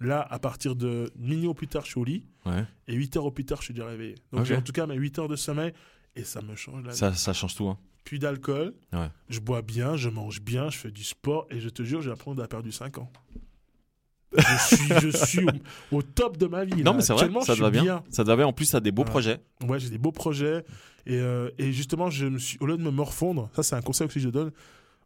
[0.00, 2.24] Là, à partir de minuit au plus tard, je suis au lit.
[2.46, 2.64] Ouais.
[2.88, 4.14] Et 8 heures au plus tard, je suis déjà réveillé.
[4.32, 5.72] Donc, j'ai en tout cas mes 8 heures de sommeil.
[6.16, 6.96] Et ça me change la vie.
[6.96, 7.68] Ça, ça change tout.
[7.68, 7.78] hein.
[8.04, 8.74] Plus d'alcool.
[8.92, 9.08] Ouais.
[9.28, 11.46] Je bois bien, je mange bien, je fais du sport.
[11.50, 13.12] Et je te jure, j'ai l'impression d'avoir perdu 5 ans.
[14.36, 15.44] je suis, je suis
[15.92, 16.82] au, au top de ma vie.
[16.82, 16.96] Non, là.
[16.98, 18.02] mais c'est vrai, ça te va bien.
[18.10, 18.46] Ça te va bien.
[18.46, 19.40] En plus, t'as des beaux projets.
[19.66, 20.64] Ouais, j'ai des beaux projets.
[21.06, 23.80] Et, euh, et justement, je me suis, au lieu de me morfondre, ça c'est un
[23.82, 24.52] conseil aussi que je donne,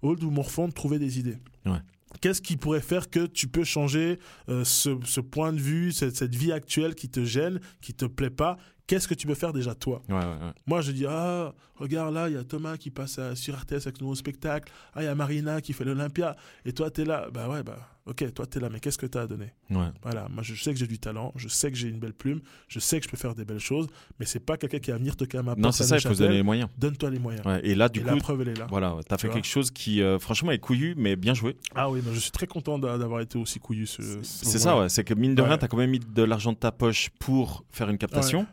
[0.03, 1.39] au lieu de vous morfondre, trouvez des idées.
[1.65, 1.79] Ouais.
[2.21, 6.35] Qu'est-ce qui pourrait faire que tu peux changer euh, ce, point de vue, cette, cette
[6.35, 8.57] vie actuelle qui te gêne, qui te plaît pas
[8.87, 10.53] Qu'est-ce que tu peux faire déjà toi Ouais, ouais, ouais.
[10.67, 13.87] Moi, je dis, ah, regarde là, il y a Thomas qui passe à- sur RTS
[13.87, 14.71] avec son nouveau spectacle.
[14.95, 16.37] Ah, il y a Marina qui fait l'Olympia.
[16.67, 17.29] Et toi, tu es là.
[17.33, 19.55] Bah ouais, bah, ok, toi, tu es là, mais qu'est-ce que tu as à donner
[19.71, 19.87] Ouais.
[20.03, 22.43] Voilà, moi, je sais que j'ai du talent, je sais que j'ai une belle plume,
[22.69, 23.87] je sais que je peux faire des belles choses,
[24.21, 25.61] mais c'est pas quelqu'un qui va venir toquer à ma porte.
[25.65, 26.69] Non, c'est ça, il faut donner les moyens.
[26.77, 27.43] Donne-toi les moyens.
[27.63, 28.67] Et là, du et coup, la preuve, elle est là.
[28.69, 31.57] voilà, t'as fait quelque chose qui, euh, franchement, est couillu, mais bien joué.
[31.75, 33.87] Ah oui, bah, je suis très content d'a- d'avoir été aussi couillu.
[33.87, 34.91] Ce, ce C'est ça, ouais.
[34.91, 37.65] C'est que mine de rien, t'as quand même mis de l'argent de ta poche pour
[37.71, 38.47] faire une captation.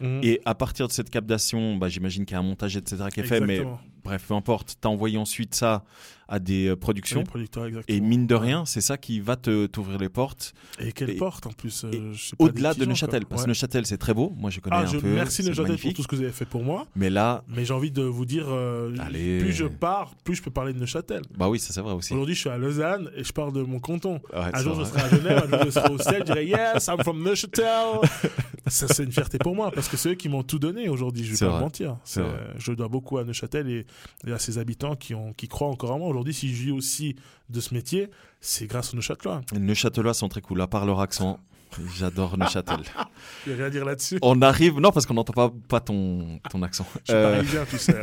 [0.00, 0.20] Mhm.
[0.22, 3.20] Et à partir de cette captation, bah, j'imagine qu'il y a un montage, etc., qui
[3.20, 3.40] est fait.
[3.40, 3.62] Mais.
[4.08, 4.76] Bref, peu importe.
[4.80, 5.84] T'as envoyé ensuite ça
[6.30, 7.20] à des euh, productions.
[7.20, 7.96] Les producteurs, exactement.
[7.96, 10.52] Et mine de rien, c'est ça qui va te t'ouvrir les portes.
[10.78, 13.24] Et quelle et- porte en plus euh, Au-delà de Neuchâtel.
[13.24, 13.48] Parce que Ouais.
[13.52, 14.34] Neuchâtel, c'est très beau.
[14.36, 15.08] Moi, je connais Ah, un je peu.
[15.08, 16.86] merci Neuchâtel pour tout ce que vous avez fait pour moi.
[16.96, 18.90] Mais là, Mais j'ai envie de vous dire, euh,
[19.40, 21.22] plus je pars, plus je peux parler de Neuchâtel.
[21.36, 22.12] bah oui, ça c'est vrai aussi.
[22.12, 24.20] Aujourd'hui, je suis à Lausanne et je parle de mon canton.
[24.34, 26.46] Ouais, Un jour, je serai à Genève, un jour, je serai au Sel, je dirai
[26.74, 27.64] Yes, I'm from Neuchâtel.
[28.66, 31.24] ça, c'est une fierté pour moi parce que c'est eux qui m'ont tout donné aujourd'hui.
[31.24, 31.96] Je vais C'est pas mentir.
[32.58, 33.86] Je dois beaucoup à Neuchâtel et,
[34.26, 36.08] et à ses habitants qui, ont, qui croient encore en moi.
[36.08, 37.16] Aujourd'hui, si je vis aussi
[37.48, 39.40] de ce métier, c'est grâce aux Neuchâtelois.
[39.52, 41.40] Les Neuchâtelois sont très cool, à part leur accent.
[41.98, 42.78] J'adore Neuchâtel.
[43.46, 44.18] Il n'y a rien à dire là-dessus.
[44.22, 46.86] On arrive, non, parce qu'on n'entend pas, pas ton, ton accent.
[47.06, 48.02] Je suis Euh, parisien, tu sais.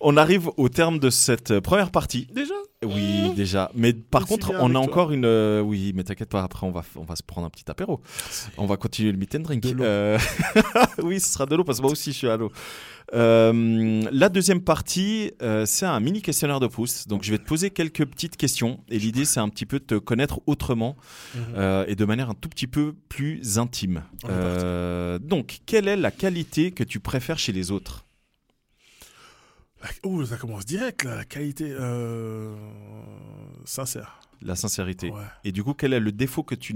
[0.00, 2.26] on arrive au terme de cette euh, première partie.
[2.34, 2.54] Déjà?
[2.84, 3.70] Oui, déjà.
[3.74, 4.80] Mais par contre, on a toi.
[4.82, 5.24] encore une.
[5.24, 8.00] euh, oui, mais t'inquiète pas, après, on va, on va se prendre un petit apéro.
[8.58, 9.62] On va continuer le meet and drink.
[9.62, 9.84] De l'eau.
[9.84, 10.18] Euh,
[11.02, 12.52] oui, ce sera de l'eau, parce que moi aussi, je suis à l'eau.
[13.14, 17.06] Euh, la deuxième partie, euh, c'est un mini questionnaire de pouce.
[17.06, 18.80] Donc, je vais te poser quelques petites questions.
[18.88, 20.96] Et l'idée, c'est un petit peu de te connaître autrement
[21.34, 21.40] Mhm.
[21.56, 24.02] euh, et de manière un tout petit peu plus intime.
[24.24, 28.04] On est Euh, donc, quelle est la qualité que tu préfères chez les autres?
[30.04, 31.70] Ouh, ça commence direct, là, la qualité.
[31.70, 32.54] Euh...
[33.64, 34.20] Sincère.
[34.42, 35.10] La sincérité.
[35.10, 35.22] Ouais.
[35.44, 36.74] Et du coup, quel est le défaut que tu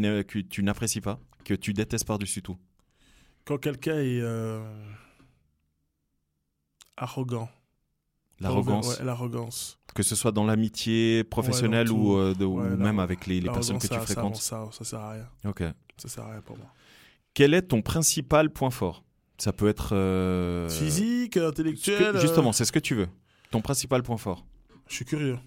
[0.62, 2.56] n'apprécies pas, que tu détestes par-dessus tout?
[3.44, 4.60] Quand quelqu'un est euh,
[6.96, 7.48] arrogant.
[8.40, 9.78] L'arrogance, Ouais, l'arrogance.
[9.94, 13.40] que ce soit dans l'amitié professionnelle dans ou, euh, de- ou Ouais, même avec les,
[13.40, 14.36] les personnes que tu fréquentes.
[14.36, 15.28] Ça, ça, ça sert à rien.
[15.44, 15.64] Ok.
[15.96, 16.66] Ça sert à rien pour moi.
[17.34, 19.02] Quel est ton principal point fort?
[19.38, 19.90] Ça peut être.
[19.94, 22.16] euh, Physique, que- intellectuel.
[22.16, 23.08] euh, justement, c'est ce que tu veux.
[23.50, 24.44] Ton principal point fort.
[24.88, 25.38] Je suis curieux.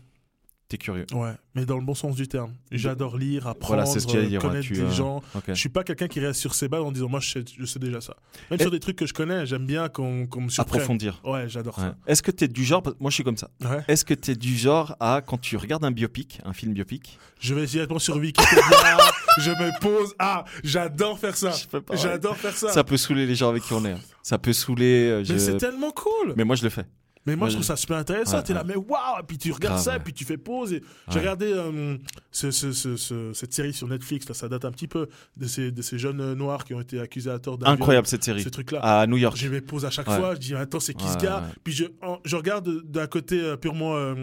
[0.70, 1.06] T'es curieux.
[1.12, 2.54] Ouais, mais dans le bon sens du terme.
[2.72, 4.00] J'adore lire, apprendre, Voilà, ce
[4.40, 5.18] connaître tu, des euh, gens.
[5.36, 5.44] Ok.
[5.50, 7.66] Je suis pas quelqu'un qui reste sur ses balles en disant moi je sais, je
[7.66, 8.16] sais déjà ça.
[8.50, 10.76] Même Et- sur des trucs que je connais, j'aime bien qu'on qu'on me surprenne.
[10.80, 11.20] Approfondir.
[11.26, 11.92] Ouais, j'adore Ouais.
[12.08, 13.70] Est-ce que tu es du genre, moi je suis comme ça, ça.
[13.70, 13.84] Ouais.
[13.90, 17.20] est-ce que tu es du genre à, quand tu regardes un biopic, un film biopic,
[17.42, 18.62] Je vais directement sur Wikipédia,
[19.40, 20.14] je me pose.
[20.20, 21.52] Ah, j'adore faire ça.
[21.94, 22.70] J'adore faire ça.
[22.70, 23.92] ça peut saouler les gens avec qui on est.
[23.92, 24.00] hein.
[24.24, 25.10] Ça peut saouler.
[25.10, 26.34] euh, je- Mais c'est tellement cool.
[26.36, 26.86] Mais moi je le fais.
[27.28, 28.38] Mais moi, Ouais, je trouve ça super intéressant.
[28.38, 29.20] Ouais, T'es là, mais waouh!
[29.20, 30.74] Et puis tu regardes ça, et puis tu fais pause.
[30.74, 30.82] Et...
[31.12, 31.96] J'ai regardé euh,
[32.32, 35.08] ce- ce- ce- ce- cette série sur Netflix, là, ça date un petit peu
[35.38, 38.08] de ces, de ces jeunes euh, noirs qui ont été accusés à tort d'un Incroyable
[38.08, 38.42] cette série.
[38.42, 38.80] Ces trucs-là.
[38.80, 39.38] À New York.
[39.38, 41.44] Je vais pause à chaque fois, je dis attends c'est qui ce gars?
[41.64, 44.16] Puis je, en- je regarde d'un côté euh, purement euh,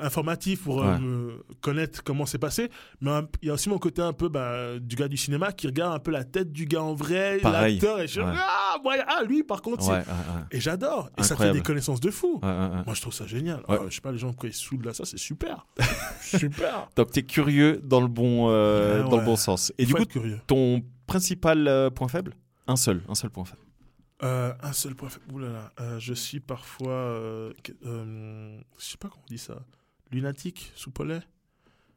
[0.00, 0.98] informatif pour euh, Ouais.
[1.00, 2.70] me connaître comment c'est passé,
[3.00, 5.52] mais un- il y a aussi mon côté un peu bah, du gars du cinéma
[5.52, 8.32] qui regarde un peu la tête du gars en vrai, l'acteur, et je Ouais.
[8.36, 9.90] ah, ouais, ah lui par contre,
[10.50, 12.40] et j'adore, et ça fait des connaissances de fou.
[12.42, 13.62] Moi je trouve ça génial.
[13.68, 15.66] Ah, je sais pas les gens quand ils saoulent là ça c'est super,
[16.20, 16.88] super.
[16.96, 19.72] Donc tu es curieux dans le bon, euh, dans le bon sens.
[19.78, 20.40] Et du coup, curieux.
[20.46, 22.34] ton principal euh, point faible?
[22.66, 23.60] Un seul, un seul point faible.
[24.22, 25.24] Euh, un seul point faible.
[25.32, 27.52] Ouh là là, euh, je suis parfois, euh,
[27.84, 29.58] euh, je sais pas comment on dit ça,
[30.10, 31.20] lunatique, soupolais.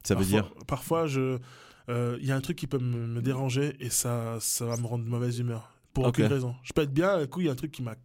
[0.04, 1.40] Ça veut dire Parfois, je,
[1.90, 4.78] euh, il y a un truc qui peut me, me déranger et ça, ça va
[4.78, 6.56] me rendre de mauvaise humeur pour aucune raison.
[6.64, 7.96] Je peux être bien, un coup il y a un truc qui m'a,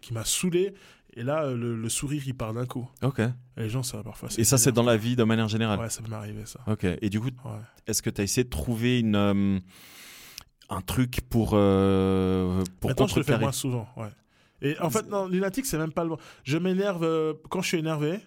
[0.00, 0.74] qui m'a saoulé
[1.14, 2.88] et là euh, le, le sourire il part d'un coup.
[3.02, 3.20] Ok.
[3.20, 4.28] Et les gens ça va parfois.
[4.36, 5.78] Et ça, c'est dans la vie de manière générale?
[5.78, 6.60] Ouais, ça peut m'arriver ça.
[6.66, 6.84] Ok.
[6.84, 7.60] Et du coup, Ouais.
[7.86, 9.58] est-ce que tu as essayé de trouver une, euh,
[10.68, 13.88] un truc pour, euh, pour Maintenant, je le fais moins souvent.
[13.96, 14.10] Ouais.
[14.62, 16.18] Et en fait, non, lunatique, c'est même pas le bon.
[16.44, 17.06] Je m'énerve
[17.50, 18.18] quand je suis énervé.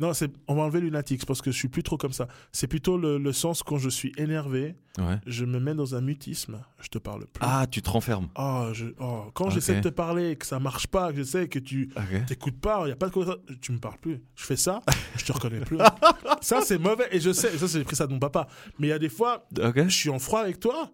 [0.00, 2.26] Non, c'est on va enlever lunatique parce que je suis plus trop comme ça.
[2.52, 5.18] C'est plutôt le, le sens quand je suis énervé, Ouais.
[5.26, 7.40] je me mets dans un mutisme, je te parle plus.
[7.42, 8.28] Ah, tu te renfermes.
[8.36, 11.22] Oh, je- oh, quand j'essaie de te parler et que ça marche pas, que je
[11.22, 12.26] sais que tu Ok.
[12.26, 14.20] t'écoutes pas, il y a pas de tu me parles plus.
[14.34, 14.80] Je fais ça,
[15.16, 15.78] je te reconnais plus.
[16.40, 18.48] ça c'est mauvais et je sais, ça j'ai pris ça de mon papa.
[18.78, 20.90] Mais il y a des fois, je suis en froid avec toi,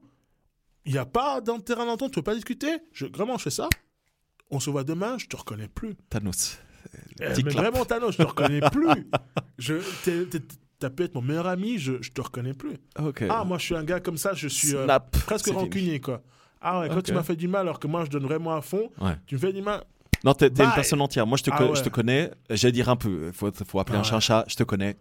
[0.84, 3.68] il n'y a pas terrain d'entente, tu veux pas discuter, je, vraiment je fais ça,
[4.50, 5.94] on se voit demain, je te reconnais plus.
[6.10, 6.58] Thanos.
[7.20, 7.52] Mais clap.
[7.52, 9.06] vraiment Thanos, je te reconnais plus.
[9.58, 9.74] Je,
[10.78, 12.74] T'as pu être mon meilleur ami, je, je te reconnais plus.
[12.98, 13.24] Ok.
[13.30, 15.10] Ah, moi je suis un gars comme ça, je suis euh, Snap.
[15.24, 16.22] presque rancunier quoi.
[16.60, 18.60] Ah ouais, quand tu m'as fait du mal alors que moi je donne vraiment à
[18.60, 19.16] fond, Ouais.
[19.26, 19.82] tu me fais du mal.
[20.24, 21.26] Non, t'es une personne entière.
[21.26, 21.76] Moi, je te, Ah co- ouais.
[21.76, 22.30] je te connais.
[22.50, 23.30] J'allais dire un peu.
[23.32, 24.20] Faut, faut appeler Ah un chat un ouais.
[24.22, 24.44] chat.
[24.48, 24.96] Je te connais.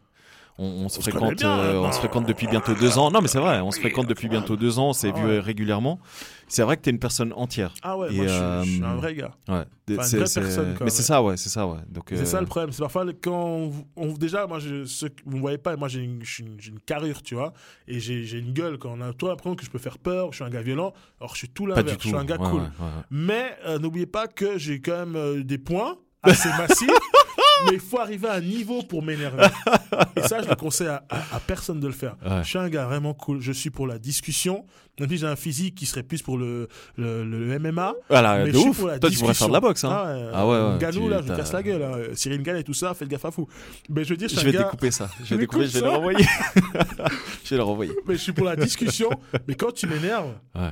[0.57, 3.11] On, on se On fréquente, bien, euh, on se fréquente depuis bientôt deux ans.
[3.11, 3.59] Non, mais c'est vrai.
[3.59, 4.89] On se fréquente depuis bientôt deux ans.
[4.89, 5.31] On s'est Ah vu ouais.
[5.33, 5.99] euh, régulièrement.
[6.47, 7.73] C'est vrai que t'es une personne entière.
[7.81, 9.31] Ah ouais, Et, moi je suis, euh, je suis un vrai gars.
[9.47, 9.55] Ouais.
[9.55, 11.79] Enfin, une vraie personne, quoi, mais c'est ça, ouais, c'est ça, ouais.
[11.89, 12.05] Donc.
[12.09, 12.71] C'est euh, ça le problème.
[12.71, 14.83] C'est parfois quand on, déjà, moi, je,
[15.25, 17.53] vous me voyez pas, moi j'ai une, une, carrure, tu vois,
[17.87, 18.77] et j'ai une gueule.
[18.77, 20.93] Quand on a toi l'impression que je peux faire peur, je suis un gars violent,
[21.19, 21.97] alors je suis tout l'inverse.
[21.99, 22.63] Je suis un gars cool.
[23.09, 26.89] Mais euh, n'oubliez pas que j'ai quand même euh, des points assez massifs.
[27.65, 29.47] Mais il faut arriver à un niveau pour m'énerver.
[30.15, 32.15] Et ça, je le conseille à, à- à personne de le faire.
[32.25, 32.43] Ouais.
[32.43, 33.41] Je suis un gars vraiment cool.
[33.41, 34.65] Je suis pour la discussion.
[34.99, 37.93] Même si j'ai un physique qui serait plus pour le, le, le MMA.
[38.09, 38.77] Voilà, mais de je suis ouf.
[38.79, 39.89] pour la Toi, tu pourrais faire de la boxe, hein.
[39.91, 41.83] Ah ouais, Ah ouais, ouais, Ganou, là, je me casse la gueule.
[41.83, 41.97] hein.
[42.13, 43.45] Cyril Gann et tout ça, faites gaffe à fou.
[43.89, 44.63] Mais je veux dire, je Je suis vais gars.
[44.63, 45.09] découper ça.
[45.23, 46.25] Je vais découper, je vais le renvoyer.
[47.43, 47.91] je vais le renvoyer.
[48.07, 49.09] Mais je suis pour la discussion.
[49.47, 50.71] mais quand tu m'énerves, Ouais.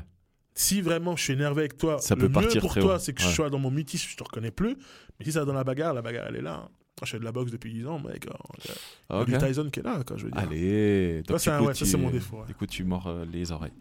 [0.56, 3.14] Si vraiment je suis énervé avec toi, Ça le peut mieux partir pour toi, c'est
[3.14, 3.30] que Ouais.
[3.30, 4.76] je sois dans mon mutisme, je te reconnais plus.
[5.20, 6.70] Mais si ça va dans la bagarre, la bagarre, elle est là.
[7.02, 8.28] Moi, je fais de la boxe depuis 10 ans, mec.
[8.28, 10.40] Alors, Il a- a du Tyson qui est là, quoi, je veux dire.
[10.42, 11.24] Allez.
[11.24, 12.46] Donc, ouais, ça, tu- c'est mon défaut, ouais.
[12.48, 13.74] Du coup, tu mords euh, les oreilles.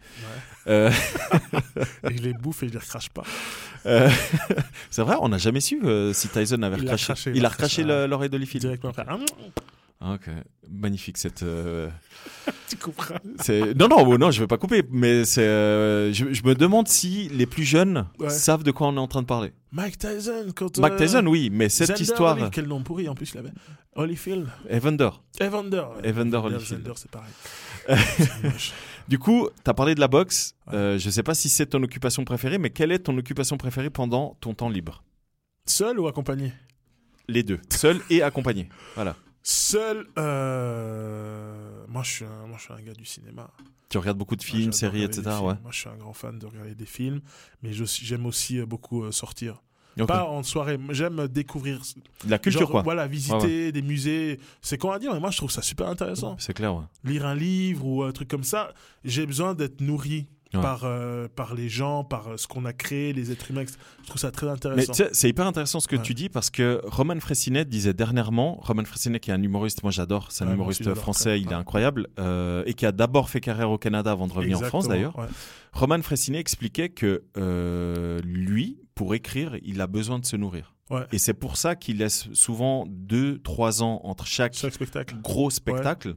[0.65, 0.71] Ouais.
[0.71, 0.91] Euh,
[2.09, 3.23] Et je les bouffe et je les recrache pas.
[3.85, 4.09] euh,
[4.89, 7.05] c'est vrai, on n'a jamais su euh, si Tyson avait Il recraché.
[7.05, 7.87] craché, il a recraché ouais.
[7.87, 8.61] le- l'oreille d'Holyfield.
[8.65, 9.05] Directement après.
[10.05, 10.29] Ah, Ah, Ok,
[10.69, 11.43] magnifique cette.
[11.43, 11.89] euh,
[12.69, 12.75] tu
[13.39, 15.47] c'est- Non, non, non, je vais pas couper, mais c'est.
[15.47, 18.29] euh, Je, je me demande si les plus jeunes Ouais.
[18.29, 19.53] savent de quoi on est en train de parler.
[19.71, 20.77] Mike Tyson, quand.
[20.77, 22.31] Mike euh, Tyson, oui, mais cette Xander histoire.
[22.33, 23.53] Holyfield, quel nom pourri en plus il avait.
[23.95, 24.47] Holyfield.
[24.69, 25.09] Evander.
[25.39, 25.77] Evander.
[26.01, 26.09] ouais.
[26.09, 26.91] Evander Holyfield.
[26.95, 27.31] C'est pareil.
[29.09, 30.55] Du coup, tu as parlé de la boxe.
[30.67, 30.75] Ouais.
[30.75, 33.89] Euh, je sais pas si c'est ton occupation préférée, mais quelle est ton occupation préférée
[33.89, 35.03] pendant ton temps libre?
[35.65, 36.53] Seul ou accompagné?
[37.27, 38.69] Les deux, seul et accompagné.
[38.95, 39.15] Voilà.
[39.43, 40.07] Seul.
[40.17, 42.47] euh, Moi, je suis un...
[42.47, 43.49] moi, je suis un gars du cinéma.
[43.89, 45.21] Tu regardes beaucoup de films, séries, etc.
[45.41, 45.53] Ouais.
[45.61, 47.21] Moi, je suis un grand fan de regarder des films,
[47.61, 49.61] mais j'aime aussi euh, beaucoup euh, sortir.
[49.97, 50.79] pas, pas en soirée.
[50.89, 51.79] J'aime découvrir.
[52.27, 52.81] La culture, Genre, quoi.
[52.81, 54.39] Voilà, visiter des musées.
[54.61, 56.35] C'est con à dire, mais moi, je trouve ça super intéressant.
[56.39, 56.85] C'est clair, ouais.
[57.03, 58.73] Lire un livre ou un truc comme ça,
[59.03, 60.27] j'ai besoin d'être nourri.
[60.53, 60.61] Ouais.
[60.61, 63.63] Par, euh, par les gens, par euh, ce qu'on a créé, les êtres humains.
[64.03, 64.93] Je trouve ça très intéressant.
[65.11, 66.01] c'est hyper intéressant ce que Ouais.
[66.03, 69.91] tu dis parce que Roman Fressinet disait dernièrement, Roman Fressinet qui est un humoriste, moi
[69.91, 73.39] j'adore, c'est un Ouais, humoriste français, il est incroyable, euh, et qui a d'abord fait
[73.41, 75.15] carrière au Canada avant de revenir en France d'ailleurs.
[75.71, 80.75] Roman Fressinet expliquait que euh, lui, pour écrire, il a besoin de se nourrir.
[80.91, 81.01] Ouais.
[81.11, 85.15] Et c'est pour ça qu'il laisse souvent deux, trois ans entre chaque Chaque spectacle.
[85.23, 86.15] gros spectacle.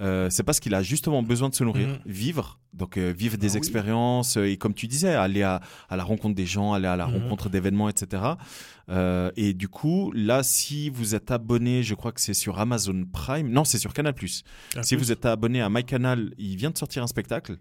[0.00, 1.98] Euh, c'est parce qu'il a justement besoin de se nourrir, Mhm.
[2.06, 3.56] vivre, donc euh, vivre des Ah oui.
[3.58, 6.96] expériences euh, et comme tu disais, aller à, à la rencontre des gens, aller à
[6.96, 7.22] la Mhm.
[7.24, 8.22] rencontre d'événements, etc.
[8.88, 13.04] Euh, et du coup, là, si vous êtes abonné, je crois que c'est sur Amazon
[13.12, 14.14] Prime, non, c'est sur Canal+.
[14.76, 15.00] Un Si peu.
[15.02, 17.58] vous êtes abonné à MyCanal, il vient de sortir un spectacle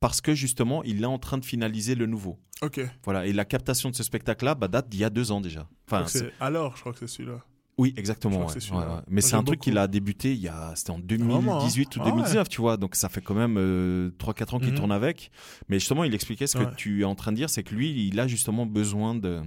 [0.00, 2.38] parce que justement, il est en train de finaliser le nouveau.
[2.62, 2.80] Ok.
[3.04, 5.68] Voilà, et la captation de ce spectacle-là bah, date d'il y a deux ans déjà.
[5.88, 7.38] Je crois que Alors, je crois que c'est celui-là.
[7.78, 8.46] Oui, exactement.
[8.46, 8.84] ouais, ouais, ouais.
[9.08, 11.40] Mais c'est un truc qu'il a débuté il y a, c'était en Vraiment, hein.
[11.58, 12.10] 2018 ou Ah ouais.
[12.12, 12.76] 2019, tu vois.
[12.76, 14.74] Donc ça fait quand même euh, 3-4 ans qu'il Mhm.
[14.76, 15.30] tourne avec.
[15.68, 18.08] Mais justement, il expliquait ce que tu es en train de dire, c'est que lui,
[18.08, 19.40] il a justement besoin de,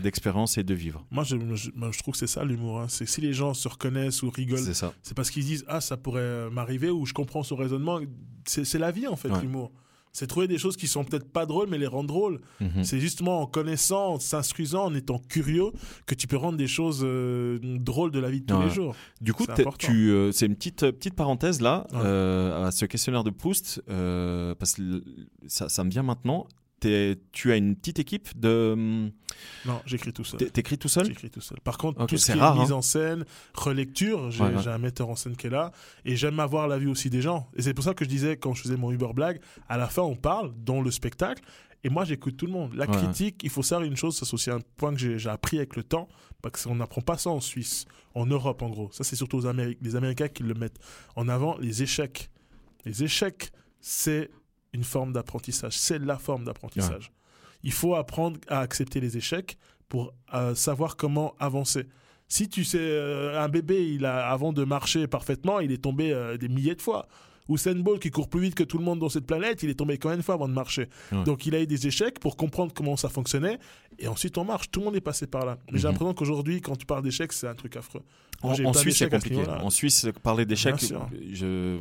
[0.00, 1.04] d'expérience et de vivre.
[1.10, 2.80] Moi, je, je- moi, je trouve que c'est ça l'humour.
[2.80, 2.86] hein.
[2.88, 4.92] C'est si les gens se reconnaissent ou rigolent, C'est ça.
[5.02, 8.00] c'est parce qu'ils disent Ah, ça pourrait euh, m'arriver ou je comprends son raisonnement.
[8.46, 9.72] C'est la vie, en fait, l'humour.
[10.14, 12.40] C'est trouver des choses qui sont peut-être pas drôles, mais les rendre drôles.
[12.60, 12.84] Mhm.
[12.84, 15.72] C'est justement en connaissant, en s'instruisant, en étant curieux,
[16.06, 18.64] que tu peux rendre des choses euh, drôles de la vie de tous Ouais.
[18.66, 18.94] les jours.
[19.20, 19.44] Du coup,
[19.76, 21.98] tu, euh, c'est une petite, petite parenthèse là, Ouais.
[22.04, 25.02] euh, à ce questionnaire de Proust, parce que
[25.48, 26.46] ça me vient maintenant.
[27.32, 29.10] Tu as une petite équipe de.
[29.66, 30.38] Non, j'écris tout seul.
[30.38, 31.06] t'é- T'écris tout seul?
[31.06, 31.58] J'écris tout seul.
[31.60, 32.76] Par contre, Ok, tout ce qui rare, est mise hein.
[32.76, 33.24] en scène,
[33.54, 34.62] relecture, j'ai Ouais, ouais.
[34.62, 35.72] j'ai un metteur en scène qui est là
[36.04, 37.48] et j'aime avoir l'avis aussi des gens.
[37.56, 39.86] Et c'est pour ça que je disais quand je faisais mon Uber blague, à la
[39.88, 41.42] fin on parle dans le spectacle
[41.82, 42.74] et moi j'écoute tout le monde.
[42.74, 45.18] La Ouais, critique, il faut savoir une chose, ça c'est aussi un point que j'ai
[45.18, 46.08] j'ai appris avec le temps
[46.42, 48.90] parce qu'on n'apprend pas ça en Suisse, en Europe en gros.
[48.92, 50.78] Ça c'est surtout aux Amériques, les Américains qui le mettent
[51.16, 51.56] en avant.
[51.58, 52.30] Les échecs,
[52.84, 54.30] les échecs, c'est
[54.74, 57.12] une forme d'apprentissage, c'est la forme d'apprentissage.
[57.62, 59.56] Il faut apprendre à accepter les échecs
[59.88, 61.86] pour euh, savoir comment avancer.
[62.28, 66.12] Si tu sais, euh, un bébé, il a, avant de marcher parfaitement, il est tombé
[66.12, 67.08] euh, des milliers de fois.
[67.48, 69.74] Usain Bolt qui court plus vite que tout le monde dans cette planète, il est
[69.74, 71.24] tombé combien de fois avant de marcher Ouais.
[71.24, 73.58] Donc il a eu des échecs pour comprendre comment ça fonctionnait
[73.98, 74.70] et ensuite on marche.
[74.70, 75.58] Tout le monde est passé par là.
[75.70, 75.92] Mais j'ai Mhm.
[75.92, 78.02] l'impression qu'aujourd'hui, quand tu parles d'échecs, c'est un truc affreux.
[78.42, 79.42] Moi, En, Suisse, c'est compliqué.
[79.48, 80.74] En Suisse, parler d'échecs,
[81.32, 81.78] je...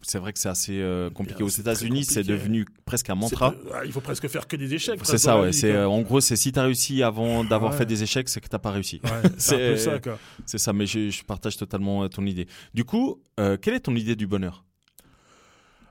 [0.00, 1.38] c'est vrai que c'est assez euh, compliqué.
[1.38, 3.54] Bien, Aux États-Unis, c'est devenu presque un mantra.
[3.74, 5.00] ah, il faut presque faire que des échecs.
[5.02, 5.52] C'est ça, ouais.
[5.52, 7.78] C'est euh, en gros, c'est si t'as réussi avant d'avoir Ouais.
[7.78, 9.00] fait des échecs, c'est que t'as pas réussi.
[9.04, 9.98] Ouais, c'est ça,
[10.46, 12.46] ça, mais je, je partage totalement euh, ton idée.
[12.74, 14.64] Du coup, euh, quelle est ton idée du bonheur?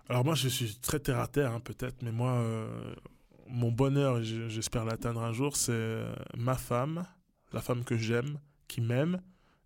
[0.10, 2.93] Alors moi, je suis très terre à terre, hein, peut-être, mais moi, euh,
[3.47, 7.05] mon bonheur, j'espère l'atteindre un jour, c'est euh, ma femme,
[7.53, 9.22] la femme que j'aime, qui m'aime,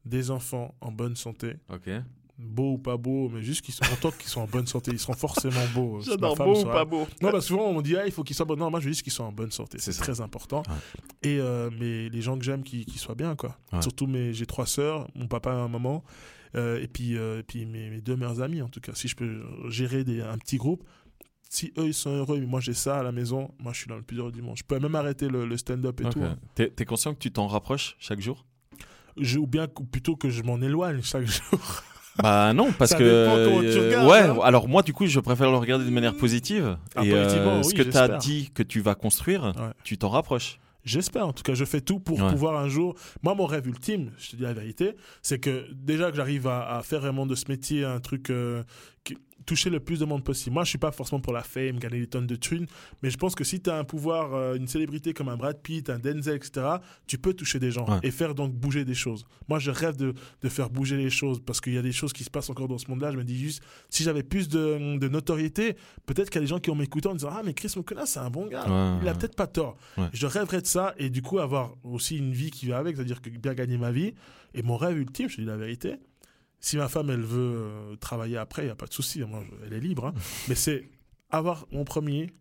[0.05, 1.89] des enfants en bonne santé, Ok.
[2.37, 4.91] beaux ou pas beaux, mais juste qu'ils sont contents qu'ils soient en bonne santé.
[4.91, 6.01] Ils seront forcément beaux.
[6.09, 8.35] euh, ma femme sera- beau Non, bah souvent on me dit ah, il faut qu'ils
[8.35, 8.57] soient bons.
[8.57, 9.77] Non, moi je veux juste qu'ils soient en bonne santé.
[9.79, 10.63] C'est très important.
[10.67, 11.29] Ouais.
[11.29, 13.57] Et euh, mais les gens que j'aime qui, qui soient bien quoi.
[13.71, 13.81] Ouais.
[13.81, 16.03] Surtout mes j'ai trois sœurs, mon papa et ma maman,
[16.55, 18.91] et puis euh, et puis mes, mes deux meilleurs amis en tout cas.
[18.95, 20.83] Si je peux gérer des, un petit groupe.
[21.49, 23.87] Si eux ils sont heureux, mais moi j'ai ça à la maison, moi je suis
[23.87, 24.57] dans le plus heureux du monde.
[24.57, 26.23] Je peux même arrêter le, le stand-up et tout.
[26.23, 26.37] hein.
[26.55, 28.43] T'es t'es conscient que tu t'en rapproches chaque jour?
[29.17, 31.59] Je, ou bien plutôt que je m'en éloigne chaque jour.
[32.21, 34.19] Bah non, parce Ça que euh, regardes, ouais.
[34.21, 34.37] hein.
[34.43, 36.77] Alors moi, du coup, je préfère le regarder de manière positive.
[36.95, 39.71] Ah, et positivement, ce que tu as dit que tu vas construire, Ouais.
[39.83, 40.59] tu t'en rapproches.
[40.83, 42.29] J'espère, en tout cas, je fais tout pour Ouais.
[42.29, 42.95] pouvoir un jour.
[43.21, 46.75] Moi, mon rêve ultime, je te dis la vérité, c'est que déjà que j'arrive à,
[46.77, 48.63] à faire vraiment de ce métier un truc euh,
[49.03, 50.53] qui toucher le plus de monde possible.
[50.53, 52.65] Moi, je suis pas forcément pour la fame, gagner des tonnes de thunes,
[53.01, 55.61] mais je pense que si tu as un pouvoir, euh, une célébrité comme un Brad
[55.61, 56.65] Pitt, un Denzel, etc.,
[57.07, 57.99] tu peux toucher des gens Ouais.
[58.03, 59.25] et faire donc bouger des choses.
[59.49, 62.13] Moi, je rêve de, de faire bouger les choses parce qu'il y a des choses
[62.13, 63.11] qui se passent encore dans ce monde-là.
[63.11, 65.75] Je me dis juste, si j'avais plus de, de notoriété,
[66.05, 68.05] peut-être qu'il y a des gens qui vont m'écouter en disant Ah, mais Chris Mokona,
[68.05, 68.63] c'est un bon gars.
[68.65, 69.17] Ouais, Il a ouais.
[69.17, 69.77] peut-être pas tort.
[70.13, 73.21] Je rêverais de ça et du coup avoir aussi une vie qui va avec, c'est-à-dire
[73.21, 74.13] que bien gagner ma vie.
[74.53, 75.95] Et mon rêve ultime, je te dis la vérité,
[76.65, 79.43] si ma femme elle veut euh, travailler après, il n'y a pas de souci, moi,
[79.45, 80.05] je- elle est libre.
[80.07, 80.13] hein.
[80.47, 80.89] Mais c'est
[81.29, 82.31] avoir mon premier,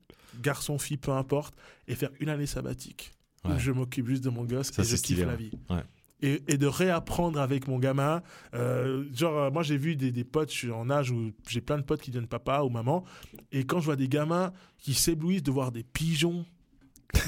[0.41, 1.55] garçon, fille, peu importe,
[1.89, 3.13] et faire une année sabbatique
[3.45, 3.55] Ouais.
[3.57, 5.51] où je m'occupe juste de mon gosse Ça, et je kiffe la vie.
[5.69, 5.83] Ouais.
[6.21, 8.23] Et, et de réapprendre avec mon gamin.
[8.55, 11.61] euh, genre, euh, moi, j'ai vu des, des potes, je suis en âge où j'ai
[11.61, 13.03] plein de potes qui deviennent papa ou maman.
[13.51, 16.47] Et quand je vois des gamins qui s'éblouissent de voir des pigeons,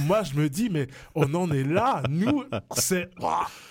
[0.00, 2.02] moi, je me dis, mais on en est là.
[2.08, 2.44] Nous,
[2.76, 3.10] c'est.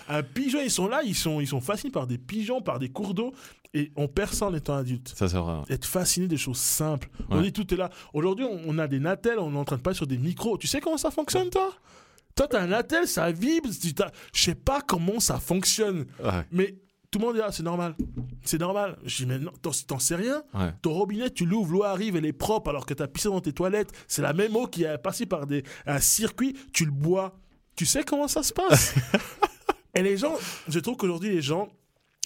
[0.07, 2.89] Un pigeon, ils sont là, ils sont, ils sont fascinés par des pigeons, par des
[2.89, 3.33] cours d'eau.
[3.75, 5.13] Et on perd ça en étant adulte.
[5.15, 5.61] Ça, c'est vrai.
[5.69, 7.09] Être fasciné des choses simples.
[7.21, 7.25] Ouais.
[7.37, 7.89] On dit tout est là.
[8.13, 10.57] Aujourd'hui, on, a des natels, on est en train de passer sur des micros.
[10.59, 11.73] Tu sais comment ça fonctionne, toi?
[12.35, 13.69] Toi, t'as un attel, ça vibre.
[14.33, 16.05] Je sais pas comment ça fonctionne.
[16.23, 16.45] Ouais.
[16.51, 16.75] Mais
[17.13, 17.95] tout le monde dit, ah, c'est normal.
[18.43, 18.97] C'est normal.
[19.05, 20.41] Je dis, mais non, t'en sais rien.
[20.55, 20.73] Ouais.
[20.81, 23.53] Ton robinet, tu l'ouvres, l'eau arrive, elle est propre alors que t'as pissé dans tes
[23.53, 23.91] toilettes.
[24.07, 26.57] C'est la même eau qui est passée par des, un circuit.
[26.73, 27.35] Tu le bois.
[27.75, 28.95] Tu sais comment ça se passe?
[29.95, 30.33] Et les gens,
[30.67, 31.69] je trouve qu'aujourd'hui, les gens,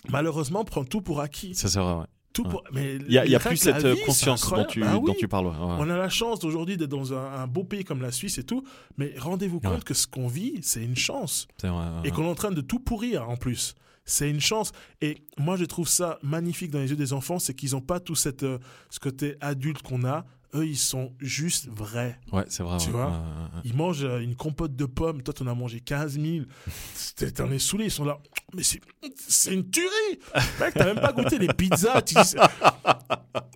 [0.09, 1.53] malheureusement, prennent tout pour acquis.
[1.53, 2.05] Ça, c'est vrai, ouais.
[2.33, 2.63] Tout pour...
[2.71, 5.07] Mais Il y a, y plus cette euh, vie, conscience dont tu, Ah oui.
[5.07, 5.47] dont tu parles.
[5.47, 5.53] ouais.
[5.59, 8.43] On a la chance aujourd'hui d'être dans un, un beau pays comme la Suisse et
[8.43, 8.63] tout,
[8.97, 9.69] mais rendez-vous Ouais.
[9.71, 11.47] compte que ce qu'on vit, c'est une chance.
[11.63, 11.71] Vrai,
[12.05, 13.73] Et qu'on est en train de tout pourrir en plus.
[14.08, 14.72] C'est une chance.
[15.01, 17.99] Et moi, je trouve ça magnifique dans les yeux des enfants, c'est qu'ils n'ont pas
[17.99, 18.58] tout cette, euh,
[18.89, 20.26] ce côté adulte qu'on a.
[20.55, 22.18] Eux, ils sont juste vrais.
[22.32, 22.78] Ouais, c'est vrai.
[22.78, 23.62] Tu ouais, vois ouais.
[23.66, 25.22] Ils mangent euh, une compote de pommes.
[25.22, 26.45] Toi, t'en as mangé 15 000.
[27.18, 27.86] T'es- T'en es saoulé.
[27.86, 28.18] Ils sont là.
[28.55, 30.20] Mais c'est une tuerie.
[30.62, 32.01] Mec, t'as même pas goûté les pizzas.
[32.01, 32.16] tu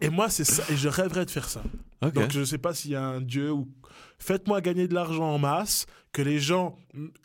[0.01, 0.63] Et moi, c'est ça.
[0.69, 1.63] Et je rêverais de faire ça.
[2.01, 3.69] Donc, je sais pas s'il y a un dieu ou.
[4.19, 6.75] Faites-moi gagner de l'argent en masse, que les gens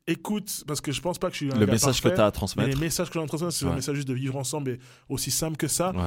[0.06, 2.20] écoutent, parce que je pense pas que je suis un le gars message que tu
[2.20, 2.68] as à transmettre.
[2.68, 3.70] les messages que j'ai à transmettre, c'est Ouais.
[3.72, 4.78] le message juste de vivre ensemble et
[5.08, 5.90] aussi simple que ça.
[5.90, 6.02] Ouais, ouais.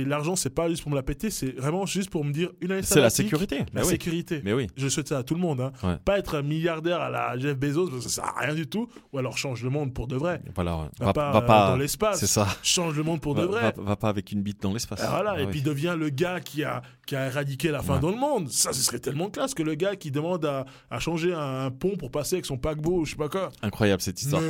[0.00, 2.50] Et l'argent, c'est pas juste pour me la péter, c'est vraiment juste pour me dire
[2.60, 3.58] une année C'est la sécurité.
[3.58, 3.86] La Mais oui.
[3.86, 4.40] sécurité.
[4.44, 4.66] Mais oui.
[4.76, 5.60] Je souhaite ça à tout le monde.
[5.60, 5.98] Hein.
[6.04, 8.66] Pas être un milliardaire à la Jeff Bezos, parce que ça sert à rien du
[8.66, 8.88] tout.
[9.12, 10.42] Ou alors change le monde pour de vrai.
[10.56, 10.72] Voilà.
[10.98, 11.70] Va, Va, pas, va pas.
[11.70, 12.18] dans l'espace.
[12.18, 12.48] C'est ça.
[12.64, 13.72] Change le monde pour de vrai.
[13.76, 15.00] va- va pas avec une bite dans l'espace.
[15.04, 15.50] Et voilà, Ah et oui.
[15.52, 18.48] puis devient le gars qui a, qui a éradiqué la faim dans le monde.
[18.48, 21.70] Ça, ce serait tellement classe que le gars qui demande à, à changer un, un
[21.70, 23.50] pont pour passer avec son paquebot ou je sais pas quoi.
[23.62, 24.42] Incroyable cette histoire.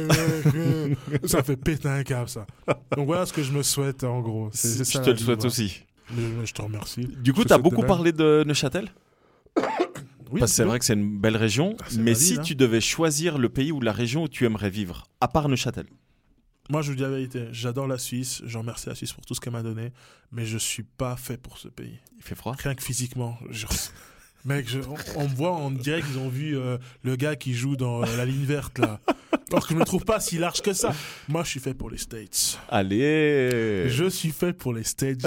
[1.24, 2.46] ça fait péter un câble, ça.
[2.96, 4.50] Donc voilà ce que je me souhaite, en gros.
[4.52, 5.82] C'est- c'est Je ça, te la le souhaite aussi.
[6.10, 7.08] Mais- je te remercie.
[7.22, 8.88] Du coup, Je tu as beaucoup parlé de Neuchâtel
[10.30, 11.76] Oui, Parce que c'est vrai que c'est une belle région.
[11.80, 12.42] Ah, Mais ville, si hein.
[12.42, 15.86] tu devais choisir le pays ou la région où tu aimerais vivre, à part Neuchâtel,
[16.70, 17.46] Moi, je vous dis la vérité.
[17.52, 18.42] J'adore la Suisse.
[18.44, 19.92] Je remercie la Suisse pour tout ce qu'elle m'a donné.
[20.32, 21.98] Mais je suis pas fait pour ce pays.
[22.16, 22.56] il fait froid?
[22.58, 23.38] Rien que physiquement.
[23.50, 23.66] Je-
[24.44, 27.54] Mec, je- on, on me voit, on dirait qu'ils ont vu euh, le gars qui
[27.54, 29.00] joue dans euh, la ligne verte, là.
[29.50, 30.92] Alors que je me trouve pas si large que ça.
[31.28, 32.58] Moi, je suis fait pour les States.
[32.68, 35.20] Allez Je suis fait pour les States.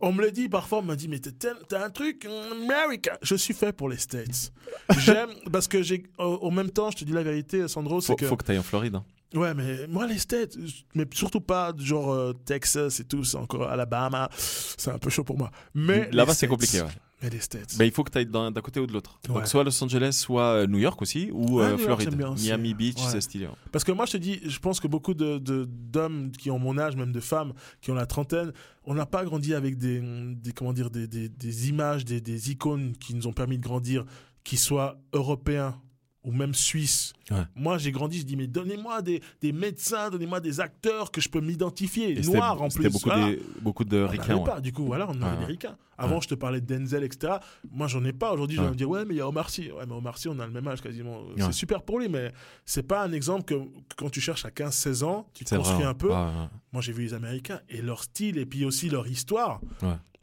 [0.00, 3.18] on me le dit parfois, on m'a dit, mais t'as un truc, America.
[3.22, 4.52] Je suis fait pour les States.
[4.98, 8.26] J'aime, parce que j'ai, au même temps, je te dis la vérité, Sandro, c'est que.
[8.26, 8.94] faut que tu ailles en Floride.
[8.96, 9.04] hein.
[9.32, 10.56] Ouais, mais moi, les States,
[10.94, 15.22] mais surtout pas genre euh, Texas et tout, c'est encore Alabama, c'est un peu chaud
[15.24, 15.52] pour moi.
[15.74, 16.80] Mais Là-bas, c'est compliqué.
[16.80, 16.88] Ouais.
[17.22, 17.76] Mais les States.
[17.78, 19.20] Bah, il faut que tu ailles d'un côté ou de l'autre.
[19.28, 19.34] Ouais.
[19.34, 22.16] Donc, soit Los Angeles, soit euh, New York aussi, ou Ah, euh, Floride.
[22.38, 23.10] Miami Beach, Ouais.
[23.10, 23.46] c'est stylé.
[23.46, 23.52] ouais.
[23.72, 26.58] Parce que moi, je te dis, je pense que beaucoup de, de- d'hommes qui ont
[26.58, 27.52] mon âge, même de femmes
[27.82, 28.52] qui ont la trentaine,
[28.84, 30.00] on n'a pas grandi avec des,
[30.34, 33.62] des comment dire, des, des, des images, des, des icônes qui nous ont permis de
[33.62, 34.04] grandir,
[34.44, 35.78] qui soient européens
[36.22, 37.14] ou même suisses.
[37.30, 37.38] Ouais.
[37.54, 41.28] Moi, j'ai grandi, je dis, mais donnez-moi des, des médecins, donnez-moi des acteurs que je
[41.30, 42.92] peux m'identifier, c'était- noirs en C'était plus.
[42.92, 43.26] beaucoup, Voilà.
[43.30, 44.36] des- beaucoup de ricains.
[44.36, 44.44] ouais.
[44.44, 45.76] pas, du coup, voilà, on avait Ouais, des ricains.
[45.96, 47.34] Avant, je te parlais de Denzel, etc.
[47.70, 48.32] Moi, j'en ai pas.
[48.32, 48.70] Aujourd'hui, je Ouais.
[48.70, 49.70] me dire, ouais, mais il y a Omar Sy.
[49.70, 51.22] Ouais, mais Omar Sy, on a le même âge quasiment.
[51.38, 52.32] C'est super pour lui, mais
[52.64, 55.76] c'est pas un exemple que, que quand tu cherches à 15-16 ans, tu te construis
[55.78, 56.08] vrai, un peu.
[56.08, 59.60] Moi, j'ai vu les Américains et leur style et puis aussi leur histoire.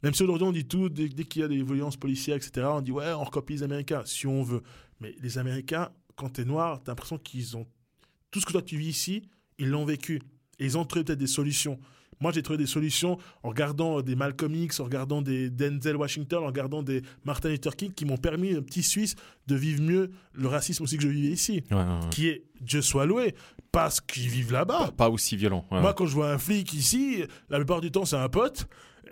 [0.03, 2.67] Même si aujourd'hui, on dit tout, dès, dès qu'il y a des violences policières, etc.,
[2.69, 4.61] on dit, ouais, on recopie les Américains, si on veut.
[4.99, 7.65] Mais les Américains, quand t'es noir, t'as l'impression qu'ils ont.
[8.31, 10.21] Tout ce que toi, tu vis ici, ils l'ont vécu.
[10.59, 11.79] Et ils ont trouvé peut-être des solutions.
[12.19, 16.43] Moi, j'ai trouvé des solutions en regardant des Malcolm X, en regardant des Denzel Washington,
[16.43, 20.11] en regardant des Martin Luther King qui m'ont permis, un petit Suisse, de vivre mieux
[20.33, 21.63] le racisme aussi que je vivais ici.
[21.69, 22.09] Ouais, ouais, ouais.
[22.09, 23.35] Qui est, Dieu soit loué,
[23.71, 24.93] parce qu'ils vivent là-bas.
[24.97, 25.65] Pas aussi violent.
[25.69, 28.67] Moi, quand je vois un flic ici, la plupart du temps, c'est un pote.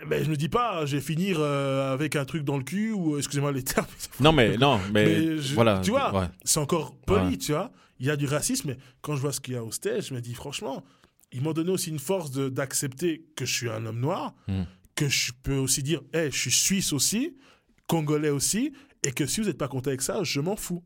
[0.06, 2.92] Mais je me dis pas, je vais finir euh, avec un truc dans le cul
[2.92, 3.86] ou, excusez-moi les termes,
[4.20, 5.80] Non, mais, non, mais, Mais je- voilà.
[5.80, 6.26] tu vois, ouais.
[6.44, 7.36] c'est encore poli, Ouais.
[7.38, 7.70] tu vois.
[7.98, 10.08] Il y a du racisme, mais quand je vois ce qu'il y a au stage,
[10.08, 10.84] je me dis franchement,
[11.32, 14.62] ils m'ont donné aussi une force d'accepter que je suis un homme noir, Mm.
[14.94, 17.36] que je peux aussi dire, hey, je suis suisse aussi,
[17.86, 18.72] congolais aussi,
[19.02, 20.82] et que si vous n'êtes pas content avec ça, je m'en fous.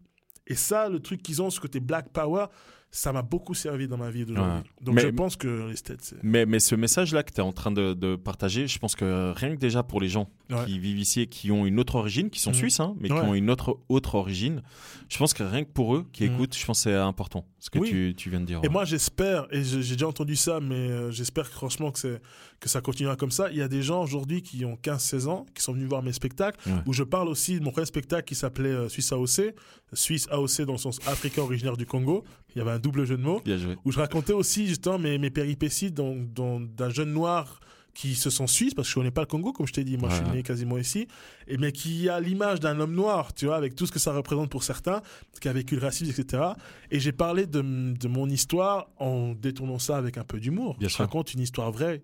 [0.46, 2.46] Et ça, le truc qu'ils ont, ce côté Black Power,
[2.90, 4.52] ça m'a beaucoup servi dans ma vie d'aujourd'hui.
[4.58, 4.84] Ouais.
[4.84, 6.16] Donc Mais- je pense que les States, c'est...
[6.22, 9.32] Mais, mais ce message-là que tu es en train de, de partager, je pense que
[9.36, 10.64] rien que déjà pour les gens Ouais.
[10.66, 12.56] qui vivent ici et qui ont une autre origine, qui sont Mhm.
[12.56, 13.20] suisses, hein, mais Ouais.
[13.20, 14.62] qui ont une autre, autre origine,
[15.08, 16.34] je pense que rien que pour eux qui Mhm.
[16.34, 17.88] écoutent, je pense que c'est important ce que Oui.
[17.88, 18.58] tu, tu viens de dire.
[18.62, 18.72] Et ouais.
[18.72, 22.20] moi, j'espère, et j'ai déjà entendu ça, mais euh, j'espère franchement que,
[22.60, 23.50] que ça continuera comme ça.
[23.50, 26.12] Il y a des gens aujourd'hui qui ont 15-16 ans, qui sont venus voir mes
[26.12, 29.54] spectacles, où je parle aussi de mon premier spectacle qui s'appelait euh, Suisse AOC,
[29.92, 32.24] Suisse AOC dans le sens africain originaire du Congo.
[32.54, 33.76] Il y avait un double jeu de mots, Bien joué.
[33.84, 37.60] où je racontais aussi justement mes, mes péripéties dans- dans- d'un jeune noir
[37.94, 39.96] qui se sont suisses, parce que je connais pas le Congo, comme je t'ai dit,
[39.98, 41.08] moi je suis né quasiment ici,
[41.48, 44.12] et mais qui a l'image d'un homme noir, tu vois, avec tout ce que ça
[44.12, 45.02] représente pour certains,
[45.40, 46.42] qui a vécu le racisme, etc.
[46.90, 50.76] Et j'ai parlé de, de mon histoire en détournant ça avec un peu d'humour.
[50.78, 51.04] Bien je sûr.
[51.04, 52.02] raconte une histoire vraie,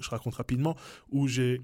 [0.00, 0.76] je raconte rapidement,
[1.10, 1.62] où j'ai,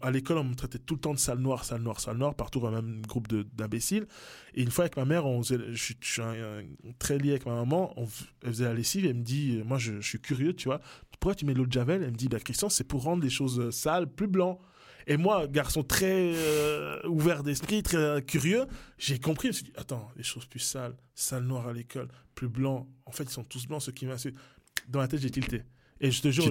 [0.00, 2.34] à l'école, on me traitait tout le temps de sale noir, sale noir, sale noir,
[2.34, 4.06] partout dans le même groupe d'imbéciles.
[4.54, 6.62] Et une fois avec ma mère, on faisait, je, suis- je suis un- un-
[6.98, 8.06] très lié avec ma maman, on,
[8.42, 10.80] elle faisait la lessive, et elle me dit, moi je, je suis curieux, tu vois,
[11.10, 12.02] pourquoi tu mets l'eau de Javel?
[12.02, 14.60] Elle me dit, bah Christian, c'est pour rendre les choses euh, sales plus blancs.
[15.08, 18.66] Et moi, garçon très euh, ouvert d'esprit, très euh, curieux,
[18.98, 19.48] j'ai compris.
[19.48, 22.86] Je me suis dit, attends, les choses plus sales, sale noir à l'école, plus blanc.
[23.04, 24.38] En fait, ils sont tous blancs, ceux qui m'insultent.
[24.86, 25.64] Dans la tête, j'ai tilté.
[26.00, 26.44] Et je te jure,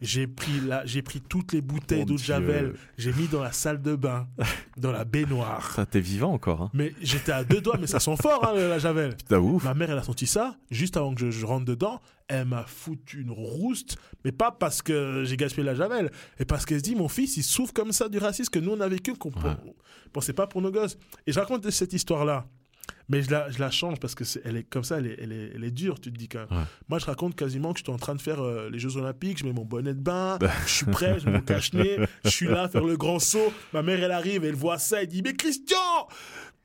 [0.00, 2.18] j'ai pris, la, j'ai pris toutes les bouteilles d'eau de.
[2.18, 4.28] Javel, j'ai mis dans la salle de bain,
[4.76, 5.72] dans la baignoire.
[5.72, 6.62] Ça, t'es vivant encore.
[6.62, 6.70] Hein.
[6.74, 9.16] Mais j'étais à deux doigts, mais ça sent fort, hein, la Javel.
[9.16, 9.64] Putain, ouf.
[9.64, 12.64] Ma mère, elle a senti ça, juste avant que je, je rentre dedans, elle m'a
[12.64, 16.82] foutu une rouste, mais pas parce que j'ai gaspillé la Javel, et parce qu'elle se
[16.84, 19.30] dit, mon fils, il souffre comme ça du racisme que nous, on a vécu, qu'on
[19.30, 19.56] Ouais.
[20.12, 20.96] pensait pas pour nos gosses.
[21.26, 22.46] Et je raconte cette histoire-là.
[23.08, 25.16] Mais je la, je la change parce que c'est, elle est comme ça, elle est,
[25.20, 26.58] elle est, elle est dure, tu te dis quand même.
[26.60, 26.64] Ouais.
[26.88, 29.38] Moi, je raconte quasiment que je suis en train de faire euh, les Jeux Olympiques,
[29.38, 32.46] je mets mon bonnet de bain, je suis prêt, je mets mon cache-nez, je suis
[32.46, 33.52] là à faire le grand saut.
[33.72, 35.76] Ma mère, elle arrive, elle voit ça, elle dit Mais Christian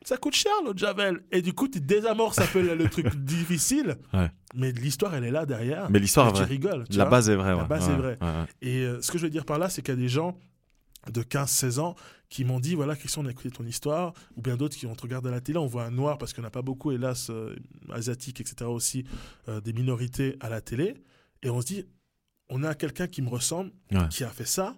[0.05, 1.23] ça coûte cher l'eau de Javel.
[1.31, 3.97] Et du coup, tu désamorces un peu le, truc difficile.
[4.13, 4.29] Ouais.
[4.53, 5.89] Mais l'histoire, elle est là derrière.
[5.89, 6.85] Mais l'histoire tu rigoles.
[6.89, 7.11] tu La vois.
[7.11, 7.49] base est vraie.
[7.55, 7.67] La ouais.
[7.67, 8.17] base Ouais, est vraie.
[8.61, 10.37] Et euh, ce que je veux dire par là, c'est qu'il y a des gens
[11.11, 11.95] de 15-16 ans
[12.29, 14.13] qui m'ont dit voilà, Christian, on a écouté ton histoire.
[14.37, 15.57] Ou bien d'autres qui ont regardé à la télé.
[15.57, 17.55] On voit un noir, parce qu'on n'a pas beaucoup, hélas, euh,
[17.91, 18.69] asiatiques, etc.
[18.69, 19.05] aussi,
[19.49, 20.95] euh, des minorités à la télé.
[21.43, 21.85] Et on se dit
[22.49, 23.71] on a quelqu'un qui me ressemble,
[24.11, 24.75] qui a fait ça.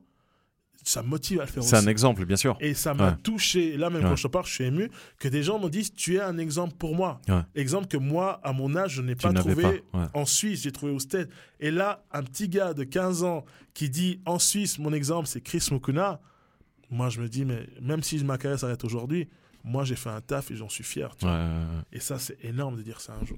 [0.89, 1.85] Ça me motive à le faire C'est aussi.
[1.85, 2.57] un exemple, bien sûr.
[2.61, 3.15] Et ça m'a Ouais.
[3.21, 3.75] touché.
[3.75, 4.09] Là, même Ouais.
[4.09, 4.89] quand je te parle, je suis ému.
[5.19, 7.19] Que des gens m'ont dit Tu es un exemple pour moi.
[7.27, 7.41] Ouais.
[7.55, 10.63] Exemple que moi, à mon âge, je n'ai pas trouvé pas, en Suisse.
[10.63, 11.29] J'ai trouvé au Stade.
[11.59, 15.41] Et là, un petit gars de 15 ans qui dit En Suisse, mon exemple, c'est
[15.41, 16.21] Chris Mukuna.
[16.89, 19.27] Moi, je me dis Mais même si ma carrière s'arrête aujourd'hui,
[19.65, 21.13] moi, j'ai fait un taf et j'en suis fier.
[21.17, 21.49] tu vois.
[21.91, 23.37] Et ça, c'est énorme de dire ça un jour.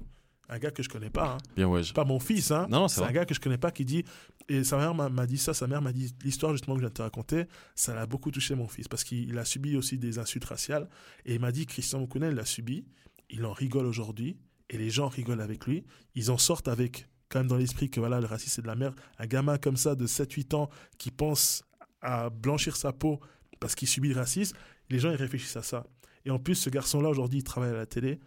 [0.52, 1.34] Un gars que je connais pas.
[1.34, 1.38] hein.
[1.54, 1.82] Bien, ouais.
[1.84, 2.66] je- Pas mon fils, hein.
[2.70, 4.04] Non, c'est un gars que je connais pas qui dit.
[4.48, 5.54] Et sa mère m'a dit ça.
[5.54, 7.44] Sa mère m'a dit l'histoire justement que je viens de te raconter.
[7.76, 10.88] Ça l'a beaucoup touché mon fils parce qu'il il a subi aussi des insultes raciales.
[11.24, 12.84] Et il m'a dit Christian Moukounen l'a subi.
[13.30, 14.38] Il en rigole aujourd'hui
[14.70, 15.84] et les gens rigolent avec lui.
[16.16, 18.74] Ils en sortent avec quand même dans l'esprit que voilà le racisme c'est de la
[18.74, 18.96] merde.
[19.18, 21.62] Un gamin comme ça de 7-8 ans qui pense
[22.02, 23.20] à blanchir sa peau
[23.60, 24.56] parce qu'il subit le racisme.
[24.88, 25.86] Les gens ils réfléchissent à ça.
[26.24, 28.18] Et en plus ce garçon là aujourd'hui il travaille à la télé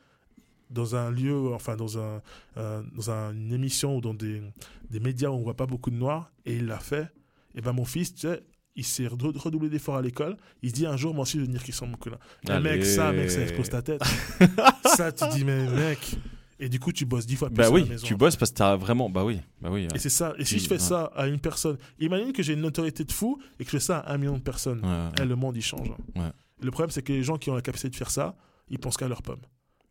[0.73, 2.21] dans un lieu, enfin dans, un,
[2.57, 4.41] euh, dans un- une émission ou dans des,
[4.89, 7.07] des médias où on voit pas beaucoup de noirs, et il l'a fait.
[7.55, 8.43] Et ben mon fils, tu sais,
[8.75, 10.35] il s'est redou- redoublé d'efforts à l'école.
[10.63, 12.17] Il se dit un jour, moi aussi, je vais devenir Christian Moukula.
[12.49, 12.63] Un Allez.
[12.71, 14.01] mec, ça, mec, ça explose ta tête.
[14.85, 16.15] ça, tu dis, mais mec.
[16.59, 18.07] Et du coup, tu bosses dix fois plus Bah à oui, la maison.
[18.07, 19.09] tu bosses parce que t'as vraiment.
[19.09, 19.87] Bah oui, bah oui.
[19.93, 20.33] Et c'est ça.
[20.37, 20.79] Et si je fais ouais.
[20.79, 23.83] ça à une personne, imagine que j'ai une notoriété de fou et que je fais
[23.83, 24.79] ça à un million de personnes.
[24.83, 25.09] Ouais.
[25.21, 25.89] Eh, le monde, il change.
[26.61, 28.35] Le problème, c'est que les gens qui ont la capacité de faire ça,
[28.69, 29.41] ils pensent qu'à leur pomme.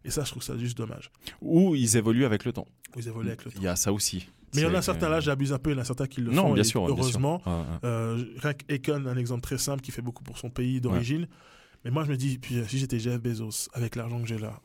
[0.04, 1.10] Et ça, je trouve ça juste dommage.
[1.40, 2.66] Ou ils évoluent avec le temps.
[2.94, 3.58] Vous évoluez avec le temps.
[3.60, 4.28] Il y a ça aussi.
[4.54, 6.06] Mais il y en a certains, là, j'abuse un peu, il y en a certains
[6.06, 6.52] qui le Non, font.
[6.54, 6.84] bien et sûr.
[6.84, 6.98] bien sûr.
[7.04, 7.42] Heureusement.
[7.46, 7.64] Ouais, ouais.
[7.84, 8.24] Euh,
[8.70, 11.26] Econ, un exemple très simple qui fait beaucoup pour son pays d'origine.
[11.84, 14.60] Mais moi, je me dis, puis, si j'étais Jeff Bezos, avec l'argent que j'ai là,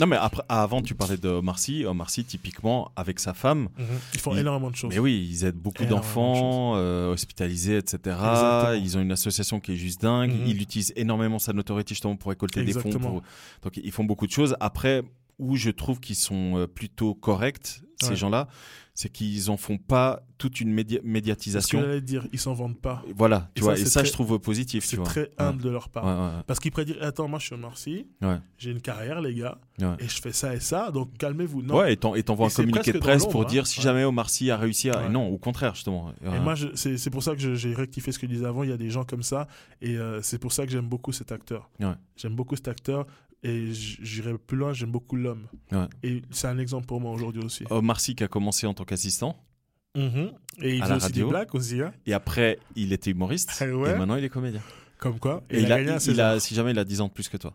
[0.00, 1.28] Non, mais après, avant, tu parlais de.
[1.28, 3.68] Omar Sy, typiquement, avec sa femme.
[4.14, 4.90] ils font énormément de choses.
[4.92, 7.98] Mais oui, ils aident beaucoup d'enfants, euh, hospitalisés, etc.
[8.04, 8.72] Exactement.
[8.72, 10.32] Ils ont une association qui est juste dingue.
[10.32, 10.46] Mhm.
[10.46, 12.90] Ils utilisent énormément sa notoriété justement pour récolter des fonds.
[12.90, 13.22] Pour...
[13.62, 14.56] Donc, ils font beaucoup de choses.
[14.60, 15.02] Après,
[15.38, 18.16] où je trouve qu'ils sont euh, plutôt corrects, ces Ouais.
[18.16, 18.48] gens-là,
[19.00, 21.80] c'est qu'ils en font pas toute une que médiatisation.
[21.80, 23.04] j'allais dire, ils s'en vendent pas.
[23.14, 23.76] Voilà, Et tu vois.
[23.76, 26.04] ça, Et ça, très- je trouve positif, C'est très humble de leur part.
[26.04, 28.08] Ouais, ouais, Parce qu'ils pourraient dire Attends, moi je suis au Marcy,
[28.58, 29.58] j'ai une carrière, les gars,
[30.00, 31.62] et je fais ça et ça, donc calmez-vous.
[31.68, 33.66] Ouais, et t'en- et t'envoies Et un communiqué de presse pour l'ombre, dire hein.
[33.66, 35.06] si jamais Omar Sy a réussi à.
[35.06, 36.12] Et non, au contraire, justement.
[36.24, 38.64] Et moi, c'est pour ça que j'ai rectifié ce que je disais avant.
[38.64, 39.46] Il y a des gens comme ça.
[39.80, 41.70] Et euh, c'est pour ça que j'aime beaucoup cet acteur.
[42.16, 43.06] J'aime beaucoup cet acteur.
[43.44, 45.46] Et j'irai plus loin, j'aime beaucoup l'homme.
[45.70, 45.86] Ouais.
[46.02, 47.64] Et c'est un exemple pour moi aujourd'hui aussi.
[47.70, 49.36] Omar Sy qui a commencé en tant qu'assistant.
[49.96, 50.32] Mhm.
[50.60, 51.26] Et il À la aussi radio.
[51.26, 51.80] des blagues aussi.
[51.80, 51.92] hein.
[52.06, 53.50] Et après, il était humoriste.
[53.60, 54.60] Ah ouais Et maintenant, il est comédien.
[54.98, 55.44] Comme quoi.
[55.50, 57.36] Et, il, a, gagné il a, si jamais, il a 10 ans de plus que
[57.36, 57.54] toi.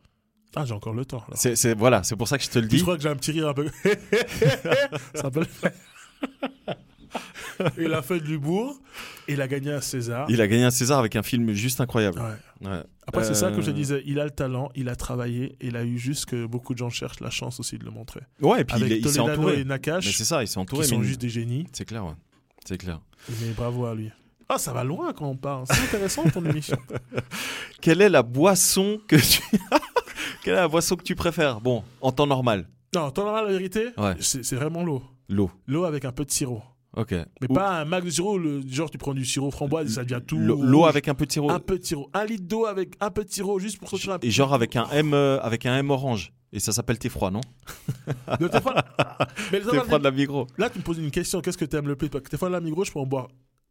[0.56, 1.24] Ah, j'ai encore le temps.
[1.34, 2.78] C'est, voilà, c'est pour ça que je te le dis.
[2.78, 3.68] je crois que j'ai un petit rire un peu.
[5.16, 5.72] ça peut le faire.
[7.78, 8.80] il a fait de l'humour.
[9.28, 10.26] Et il a gagné un César.
[10.30, 12.20] Il a gagné un César avec un film juste incroyable.
[12.20, 12.36] Ouais.
[12.64, 12.82] Ouais.
[13.08, 14.04] Après, c'est ça que je Euh, disais.
[14.06, 15.58] Il a le talent, il a travaillé.
[15.60, 17.92] Et il a eu juste que beaucoup de gens cherchent la chance aussi de le
[17.92, 18.22] montrer.
[18.42, 19.60] Ouais, et puis il, Avec il s'est entouré.
[19.60, 20.84] et Nakash, Mais c'est ça, il s'est entouré.
[20.84, 21.68] qui sont mais- juste des génies.
[21.74, 22.14] C'est clair, ouais.
[22.66, 23.02] C'est clair.
[23.42, 24.10] Mais bravo à lui.
[24.50, 25.66] Ah, ça va loin quand on parle.
[25.68, 26.78] C'est intéressant ton émission.
[27.82, 29.42] Quelle est la boisson que tu.
[30.44, 31.60] Quelle est la boisson que tu préfères?
[31.62, 32.68] Bon, en temps normal.
[32.96, 34.16] Non, t'en as la vérité Ouais.
[34.20, 35.02] C'est vraiment l'eau.
[35.30, 35.50] L'eau.
[35.68, 36.62] L'eau avec un peu de sirop.
[36.96, 37.12] Ok.
[37.42, 40.04] Mais pas un max de sirop, le, genre tu prends du sirop framboise et ça
[40.04, 40.38] devient tout.
[40.38, 41.50] L'eau avec un peu de sirop.
[41.50, 42.10] Un peu de sirop.
[42.14, 44.28] Un litre d'eau avec un peu de sirop juste pour sortir un peu.
[44.28, 46.34] Et genre avec un M, euh, avec un M orange.
[46.52, 47.42] Et ça s'appelle thé froid, non?
[48.40, 48.76] De tes fois-
[49.52, 50.46] Mais Thé froid de la Migros.
[50.60, 51.42] Là, tu me poses une question.
[51.42, 52.10] Qu'est-ce que tu aimes le plus?
[52.10, 53.28] Parce que tes fois, la Migros, je peux en boire.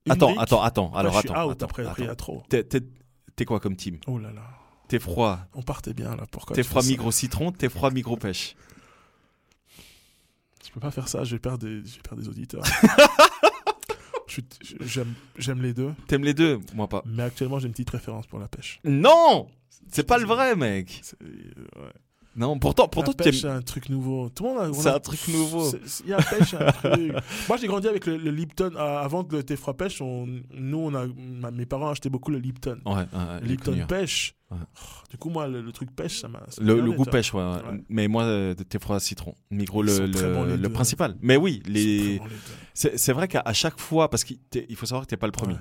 [0.06, 0.92] une Attends, attends, attends.
[0.92, 1.46] Alors je suis attends.
[1.46, 2.14] out attends, après, après, attends.
[2.16, 2.42] trop.
[2.48, 2.80] T'es- T'es
[3.36, 3.98] t'es quoi comme team?
[4.08, 4.42] Oh là là.
[4.88, 5.38] Thé froid.
[5.54, 6.24] On partait bien là.
[6.30, 8.56] Pourquoi tu froid Migros citron, thé froid Migros pêche.
[10.72, 11.22] Je peux pas faire ça.
[11.22, 12.64] Je vais perdre des, je vais perdre des auditeurs.
[15.36, 15.92] J'aime les deux.
[16.06, 17.02] T'aimes les deux Moi pas.
[17.04, 18.80] Mais actuellement, j'ai une petite préférence pour la pêche.
[18.82, 19.48] Non
[19.90, 21.02] C'est pas le vrai, mec.
[21.20, 21.92] Ouais.
[22.34, 24.30] Non, pourtant, pourtant la pêche, c'est un truc nouveau.
[24.30, 24.72] Tout le monde a.
[24.72, 25.70] C'est a- un truc nouveau.
[26.04, 27.12] Il y a pêche, un truc.
[27.48, 28.70] Moi, j'ai grandi avec le, le Lipton.
[28.74, 32.08] euh, avant que le thé froid pêche, on- nous, on a, ma- mes parents achetaient
[32.08, 32.78] beaucoup le Lipton.
[32.86, 34.34] Ouais, ouais, Le Lipton connu, pêche.
[34.50, 34.56] Ouais.
[34.60, 36.40] Oh, du coup, moi, le, le truc pêche, ça m'a.
[36.60, 37.42] Le, goût pêche, ouais.
[37.90, 39.34] Mais moi, euh, thé froid citron.
[39.50, 40.68] Ils le, le, deux.
[40.70, 41.16] principal.
[41.20, 42.20] Mais oui, C'est les...
[42.74, 44.38] c'est vrai qu'à chaque fois, parce qu'il
[44.76, 45.56] faut savoir que t'es pas le premier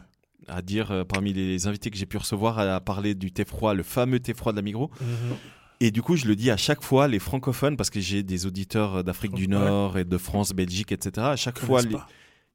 [0.48, 3.74] à dire, euh, parmi les invités que j'ai pu recevoir, à parler du thé froid,
[3.74, 4.90] le fameux thé froid de la Migros.
[5.00, 5.36] Mhm.
[5.84, 8.46] Et du coup, je le dis à chaque fois, les francophones, parce que j'ai des
[8.46, 9.48] auditeurs d'Afrique du.
[9.48, 11.26] Nord et de France, Belgique, etc.
[11.28, 11.98] À chaque fois, les-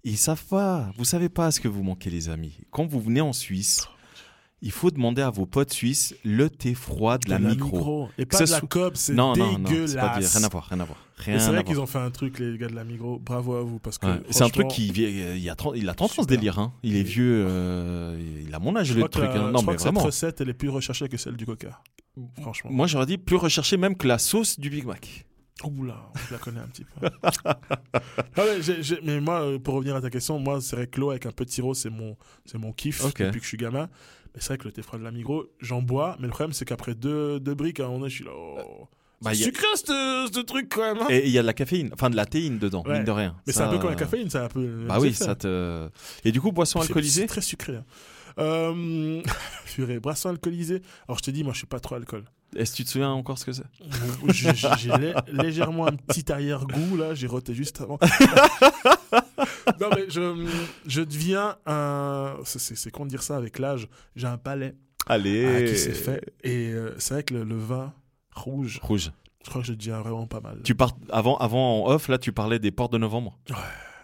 [0.04, 0.90] ils savent pas.
[0.96, 2.56] Vous savez pas ce que vous manquez, les amis.
[2.70, 3.88] Quand vous venez en Suisse,
[4.66, 8.08] il faut demander à vos potes suisses le thé froid de la, micro.
[8.18, 9.90] Et pas de la COP, c'est Non, non, non, dégueulasse.
[9.92, 10.28] c'est pas bien.
[10.28, 10.98] Rien à voir, rien à voir.
[11.18, 13.18] Rien c'est vrai qu'ils ont fait un truc, les gars de la Migros.
[13.20, 13.78] Bravo à vous.
[13.78, 14.20] Parce que Ouais.
[14.30, 16.58] C'est un truc qui il y a 30, il a 30 ans ce délire.
[16.58, 16.72] Hein.
[16.82, 19.24] Il est vieux, euh, il a mon âge Je le truc.
[19.24, 19.34] la- hein.
[19.46, 20.00] je Non crois mais que vraiment.
[20.00, 21.80] cette recette, elle est plus recherchée que celle du coca.
[22.42, 22.70] Franchement.
[22.72, 25.24] Moi j'aurais dit plus recherché même que la sauce du Big Mac.
[25.64, 27.08] Oula, je la connais un petit peu.
[28.36, 30.86] Ah ouais, j'ai- j'ai- mais moi, euh, pour revenir à ta question, moi, c'est vrai
[30.86, 32.14] que l'eau avec un peu de sirop, c'est mon,
[32.44, 33.22] c'est mon kiff Ok.
[33.22, 33.88] depuis que je suis gamin.
[34.36, 36.52] Mais c'est vrai que le thé froid de la Migros, j'en bois, mais le problème,
[36.52, 38.30] c'est qu'après deux, deux briques, à un moment donné, je suis là.
[38.34, 38.86] Oh.
[39.22, 40.98] Bah, C'est a- sucré ce, ce truc quand même.
[41.02, 41.06] hein.
[41.08, 42.92] Et il y a de la caféine, enfin de la théine dedans, Ouais.
[42.96, 43.34] mine de rien.
[43.46, 44.84] mais c'est un peu comme la euh, caféine, ça un peu.
[44.86, 45.88] Bah oui, ça te.
[46.24, 47.76] Et du coup, boisson alcoolisée C'est très sucré.
[47.76, 47.84] hein.
[48.38, 49.22] Euh,
[50.02, 50.82] boisson alcoolisée.
[51.08, 52.24] Alors je te dis, moi je suis pas trop alcool.
[52.54, 53.64] Est-ce que tu te souviens encore ce que c'est?
[54.28, 57.98] J'ai j'ai lé- légèrement un petit arrière-goût là, j'ai roté juste avant.
[59.80, 60.46] non mais je,
[60.86, 62.36] je deviens un.
[62.44, 63.88] c'est- con de dire ça avec l'âge.
[64.14, 64.74] J'ai un palais
[65.06, 65.46] Allez.
[65.46, 66.34] ah, qui s'est fait.
[66.42, 67.92] Et euh, c'est vrai que le, le vin
[68.34, 69.12] rouge, Rouge.
[69.44, 70.60] je crois que je deviens vraiment pas mal.
[70.64, 73.38] Tu pars avant, avant en off, là, tu parlais des portes de novembre.
[73.50, 73.56] Ouais.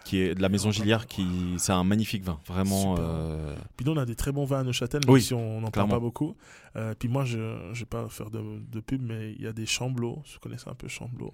[0.05, 1.25] Qui est de la maison Gilliard, qui
[1.57, 2.95] c'est un magnifique vin, vraiment.
[2.99, 5.61] Euh, Puis nous on a des très bons vins à Neuchâtel, même Oui, si on
[5.61, 6.35] n'en parle pas beaucoup.
[6.75, 9.53] Euh, puis moi je ne vais pas faire de, de pub, mais il y a
[9.53, 10.21] des Chamblots.
[10.25, 11.33] Je connaissais un peu Chamblot.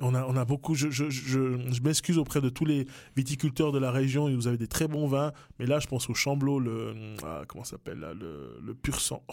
[0.00, 0.74] On a, on a beaucoup.
[0.74, 2.86] Je, je, je, je m'excuse auprès de tous les
[3.16, 4.28] viticulteurs de la région.
[4.34, 6.94] Vous avez des très bons vins, mais là, je pense au Chamblot, le
[7.24, 9.22] ah, comment s'appelle le, le pur sang.
[9.28, 9.32] Oh,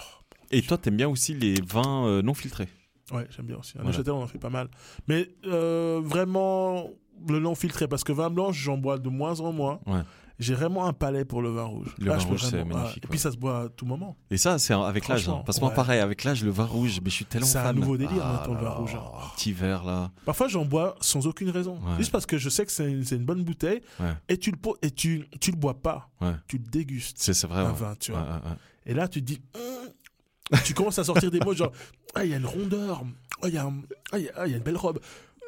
[0.52, 2.68] Et toi, t'aimes bien aussi les vins euh, non filtrés?
[3.12, 3.78] ouais, j'aime bien aussi.
[3.78, 4.14] À Voilà.
[4.14, 4.70] On en fait pas mal.
[5.08, 6.90] Mais euh, vraiment
[7.30, 9.80] le non filtré, parce que vin blanc, j'en bois de moins en moins.
[9.86, 10.02] Ouais.
[10.38, 11.96] J'ai vraiment un palais pour le vin rouge.
[11.98, 13.10] Le Là, vin rouge, c'est vraiment- magnifique, Et ouais.
[13.12, 14.18] puis ça se boit à tout moment.
[14.30, 15.30] Et ça, c'est avec l'âge.
[15.30, 15.42] Hein.
[15.46, 17.64] Parce que moi, pareil, avec l'âge, le vin rouge, mais je suis tellement C'est un
[17.64, 17.76] fan.
[17.78, 18.96] nouveau délire, Ah maintenant, le là vin rouge.
[18.96, 20.12] un Petit verre, là.
[20.26, 21.76] Parfois, j'en bois sans aucune raison.
[21.76, 21.98] Ouais.
[21.98, 23.82] Juste parce que je sais que c'est une, une bonne bouteille.
[24.28, 26.10] Et tu le et tu, tu le bois pas.
[26.48, 27.18] Tu le dégustes.
[27.20, 27.62] C'est vrai.
[27.62, 28.42] un vin, tu vois.
[28.86, 29.42] Et là, tu te dis.
[29.56, 30.60] Hum.
[30.64, 31.72] tu commences à sortir des mots genre.
[32.14, 33.04] Ah, il y a une rondeur.
[33.42, 33.74] Ah, il y, un-
[34.12, 35.00] ah, y a- ah, y a une belle robe.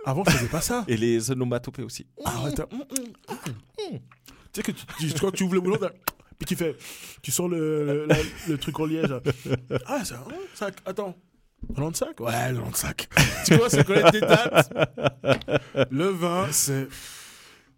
[0.06, 0.84] Avant, je faisais pas ça.
[0.88, 2.08] Et les onomatopées aussi.
[2.26, 2.86] Ah, hum, hum,
[3.92, 4.00] hum.
[4.54, 5.78] Tu sais que tu, tu- quand tu ouvres le boulot,
[6.38, 6.76] puis tu fais.
[7.22, 8.16] Tu sors le, le, la-
[8.48, 9.10] le truc en liège.
[9.10, 9.22] là.
[9.86, 10.24] Ah, c'est un
[10.54, 10.76] sac.
[10.86, 11.16] Attends.
[11.76, 12.96] 95 Ouais, 95.
[13.46, 14.72] tu vois, ça connaît tes dates.
[15.92, 16.88] Le vin, c'est.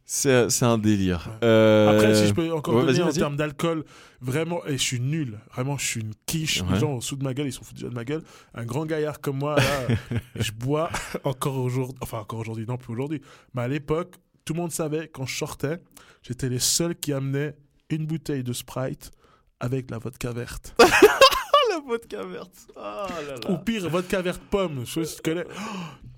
[0.06, 1.30] C'est un délire.
[1.44, 3.86] Euh, Après, si je peux encore ouais, donner en termes d'alcool,
[4.22, 6.62] vraiment, et je suis nul, vraiment, je suis une quiche.
[6.64, 6.74] Ouais.
[6.74, 8.24] Les gens au dessous de ma gueule, ils sont foutus déjà de ma gueule.
[8.56, 9.64] Un grand gaillard comme moi, là,
[10.36, 10.90] je bois
[11.24, 13.22] encore aujourd'hui, enfin encore aujourd'hui, non plus aujourd'hui,
[13.54, 14.16] mais à l'époque,
[14.50, 15.80] tout le monde savait quand je sortais,
[16.24, 17.56] j'étais les seuls qui amenaient
[17.92, 19.12] une bouteille de Sprite
[19.60, 20.74] avec la vodka verte.
[21.70, 22.68] la vodka verte.
[22.76, 24.88] Ah là Ou pire, vodka verte pomme.
[24.88, 25.44] Je connais.
[25.44, 25.56] J-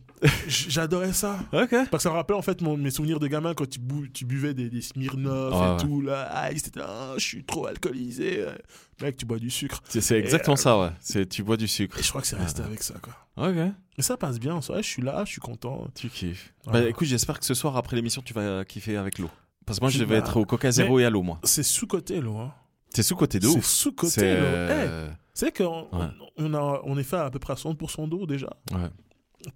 [0.48, 1.40] J'adorais ça.
[1.52, 1.70] Ok.
[1.70, 4.12] Parce que ça me rappelle en fait mon- mes souvenirs de gamin quand tu, bu-
[4.12, 5.78] tu buvais des, des Smirnoff Ouais, et ouais.
[5.78, 6.02] tout.
[6.02, 6.50] Là, ah,
[6.80, 8.40] ah, je suis trop alcoolisé.
[8.42, 8.54] euh.
[9.02, 9.82] Mec, tu bois du sucre.
[9.88, 10.90] C'est exactement ça, ouais.
[11.00, 11.98] C'est tu bois du sucre.
[12.00, 13.14] Et je crois que c'est resté avec ça, quoi.
[13.48, 13.56] Ok.
[13.56, 14.82] Mais ça passe bien en soi.
[14.82, 15.88] Je suis là, je suis content.
[15.96, 16.54] Tu kiffes.
[16.66, 16.82] Voilà.
[16.82, 19.30] Bah écoute, j'espère que ce soir après l'émission, tu vas kiffer avec l'eau.
[19.66, 21.40] Parce que moi, je vais vas- être au Coca Zéro et à l'eau, moi.
[21.44, 22.38] C'est sous-côté, l'eau.
[22.38, 22.54] Hein.
[22.94, 23.54] C'est sous côté d'eau.
[23.54, 24.44] C'est sous-côté, l'eau.
[24.44, 26.08] euh, Eh, c'est qu'on Ouais.
[26.38, 26.54] on,
[26.84, 28.50] on est fait à peu près à 60% d'eau déjà.
[28.72, 28.90] Ouais.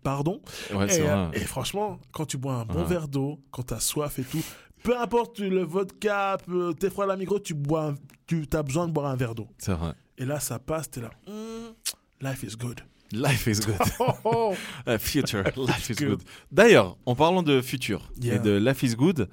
[0.04, 0.42] Pardon.
[0.74, 1.38] Ouais, c'est et, euh, vrai.
[1.38, 2.86] et franchement, quand tu bois un bon Ouais.
[2.90, 4.44] verre d'eau, quand t'as soif et tout,
[4.84, 6.38] peu importe le vodka,
[6.80, 7.96] t'es froid à la micro, tu bois, un-
[8.28, 9.48] tu as besoin de boire un verre d'eau.
[9.58, 9.94] C'est vrai.
[10.18, 11.10] Et là, ça passe, t'es là.
[11.28, 11.74] Hmm,
[12.22, 12.80] life is good.
[13.12, 13.76] Life is good.
[14.00, 14.54] Oh, oh.
[15.00, 16.08] Future, life is Good.
[16.10, 16.24] good.
[16.52, 18.36] D'ailleurs, en parlant de futur Yeah.
[18.36, 19.28] et de life is good,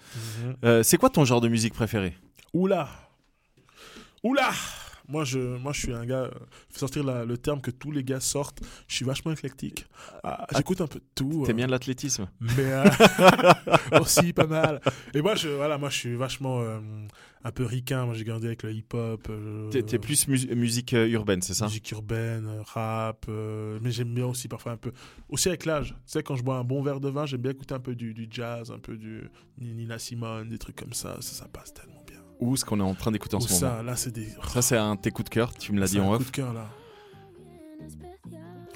[0.45, 0.57] Mhm.
[0.65, 2.15] euh, c'est quoi ton genre de musique préféré
[2.53, 2.89] Oula
[4.23, 4.51] Oula
[5.13, 6.31] moi je, moi, je suis un gars, euh,
[6.71, 8.61] faut sortir la- le terme que tous les gars sortent.
[8.89, 9.87] Je suis vachement éclectique.
[10.25, 11.43] Ah, J'écoute un peu de tout.
[11.47, 12.85] T'aimes euh, bien l'athlétisme mais euh,
[14.01, 14.81] aussi pas mal.
[15.15, 16.81] Et moi, je, voilà, moi, je suis vachement euh,
[17.45, 18.07] un peu ricain.
[18.07, 19.27] Moi, j'ai grandi avec le hip-hop.
[19.31, 21.67] euh, T'es plus mus- musique euh, urbaine, c'est ça?
[21.67, 24.93] Musique urbaine, euh, rap, euh, mais j'aime bien aussi parfois un peu.
[25.29, 25.91] Aussi avec l'âge.
[25.91, 27.95] Tu sais, quand je bois un bon verre de vin, j'aime bien écouter un peu
[27.95, 31.17] du, du jazz, un peu du Nina Simone, des trucs comme ça.
[31.21, 32.02] Ça, ça passe tellement.
[32.43, 34.27] Ou ce qu'on est en train d'écouter en Ou ce moment ça, là, c'est des.
[34.53, 36.27] Ça, c'est un tes coups de cœur, tu me l'as dit un en coup off.
[36.27, 36.67] de cœur là.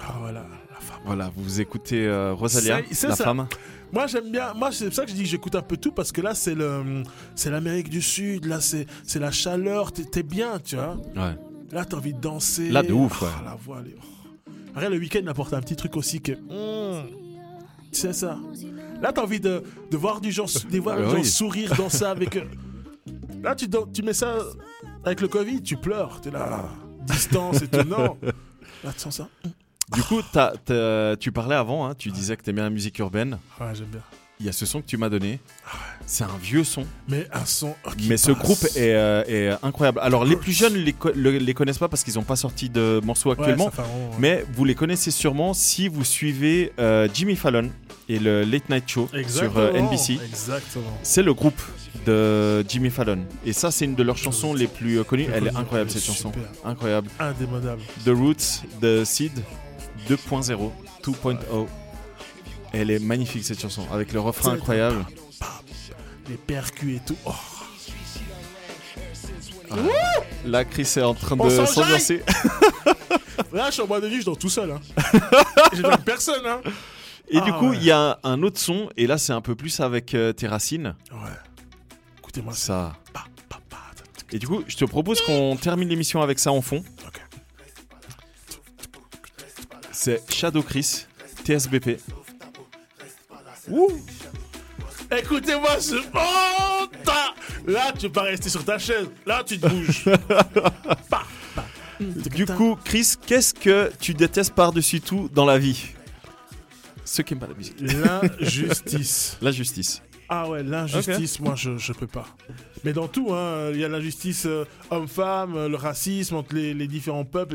[0.01, 0.41] Ah voilà,
[0.71, 0.99] la femme.
[1.05, 3.25] Voilà, vous écoutez euh, Rosalia, C'est- la ça.
[3.25, 3.49] femme.
[3.93, 5.93] Moi j'aime bien, moi c'est pour ça que je dis que j'écoute un peu tout
[5.93, 7.03] parce que là c'est le,
[7.37, 10.97] c'est l'Amérique du Sud, là c'est, c'est la chaleur, t'es, t'es bien, tu vois.
[11.17, 11.37] Ouais.
[11.73, 12.69] Là t'as envie de danser.
[12.69, 13.45] Là, de ouf, Ah, ouais.
[13.45, 14.51] la voix, elle est- oh.
[14.75, 17.07] Après le week-end apporte un petit truc aussi que, hum,
[17.93, 18.39] c'est ça.
[19.01, 21.25] Là t'as envie de, de voir du gens, de voir Ah, des gens oui.
[21.25, 22.37] sourire, danser avec.
[22.37, 22.49] eux.
[23.43, 24.37] Là tu, tu mets ça
[25.05, 26.65] avec le Covid, tu pleures, t'es là,
[27.05, 28.17] distance et tout, non.
[28.85, 29.29] Là tu sens ça.
[29.95, 33.39] Du coup, t'as- t'as- tu parlais avant, hein, tu disais que t'aimais la musique urbaine.
[33.61, 34.01] Ouais j'aime bien.
[34.39, 35.41] Il y a ce son que tu m'as donné.
[36.07, 36.85] C'est un vieux son.
[37.09, 37.75] Mais un son.
[37.87, 38.39] oh, qui Mais ce passe.
[38.43, 39.99] groupe est, euh, est incroyable.
[40.03, 42.69] Alors, les plus jeunes les, co- le- les connaissent pas parce qu'ils n'ont pas sorti
[42.69, 43.71] de morceaux actuellement.
[44.19, 47.71] Mais vous les connaissez sûrement si vous suivez euh, Jimmy Fallon
[48.11, 50.19] et le Late Night Show sur euh, NBC.
[50.25, 50.85] Exactement.
[51.03, 51.61] C'est le groupe
[52.05, 53.21] de Jimmy Fallon.
[53.47, 55.27] Et ça, c'est une de leurs chansons les plus euh, connues.
[55.35, 56.31] Elle est incroyable, cette chanson.
[56.63, 57.09] Incroyable.
[57.19, 57.81] Indémodable.
[58.05, 59.33] The Roots, The Seed
[60.11, 60.71] 2.0,
[61.03, 61.67] 2.0.
[62.73, 63.87] Elle est magnifique, cette chanson.
[63.93, 65.05] Avec le refrain incroyable.
[66.29, 67.17] Les percus et tout.
[67.25, 67.33] Oh,
[70.45, 72.23] Là, Chris est en train On de s'ambiancer.
[73.53, 74.71] Là, je suis en bois de nuit, je dors tout seul.
[74.71, 74.81] Hein.
[76.05, 76.47] Personne.
[76.47, 76.61] Hein.
[77.29, 77.77] Et du Ah, coup, ouais.
[77.77, 78.89] il y a un autre son.
[78.97, 80.95] Et là, c'est un peu plus avec euh, tes racines.
[81.13, 81.19] Ouais.
[82.19, 82.97] Écoutez-moi ça.
[84.33, 86.85] Et du coup, je te propose qu'on termine l'émission avec ça en fond.
[89.93, 91.07] C'est Shadow Chris,
[91.45, 92.01] TSBP.
[95.11, 95.97] Écoutez-moi ce.
[96.15, 97.35] Oh, ta-
[97.67, 99.09] Là, tu pas rester sur ta chaise.
[99.25, 100.05] Là, tu te bouges.
[101.99, 105.95] Du coup, Chris, qu'est-ce que tu détestes par-dessus tout dans la vie?
[107.07, 107.81] Ceux qui aiment pas la musique.
[107.81, 109.39] L'injustice.
[109.43, 110.03] La justice.
[110.29, 112.27] Ah ouais, l'injustice, moi je, je peux pas.
[112.85, 116.75] Mais dans tout, hein, il y a l'injustice euh, homme-femme, euh, le racisme entre les,
[116.75, 117.55] les différents peuples.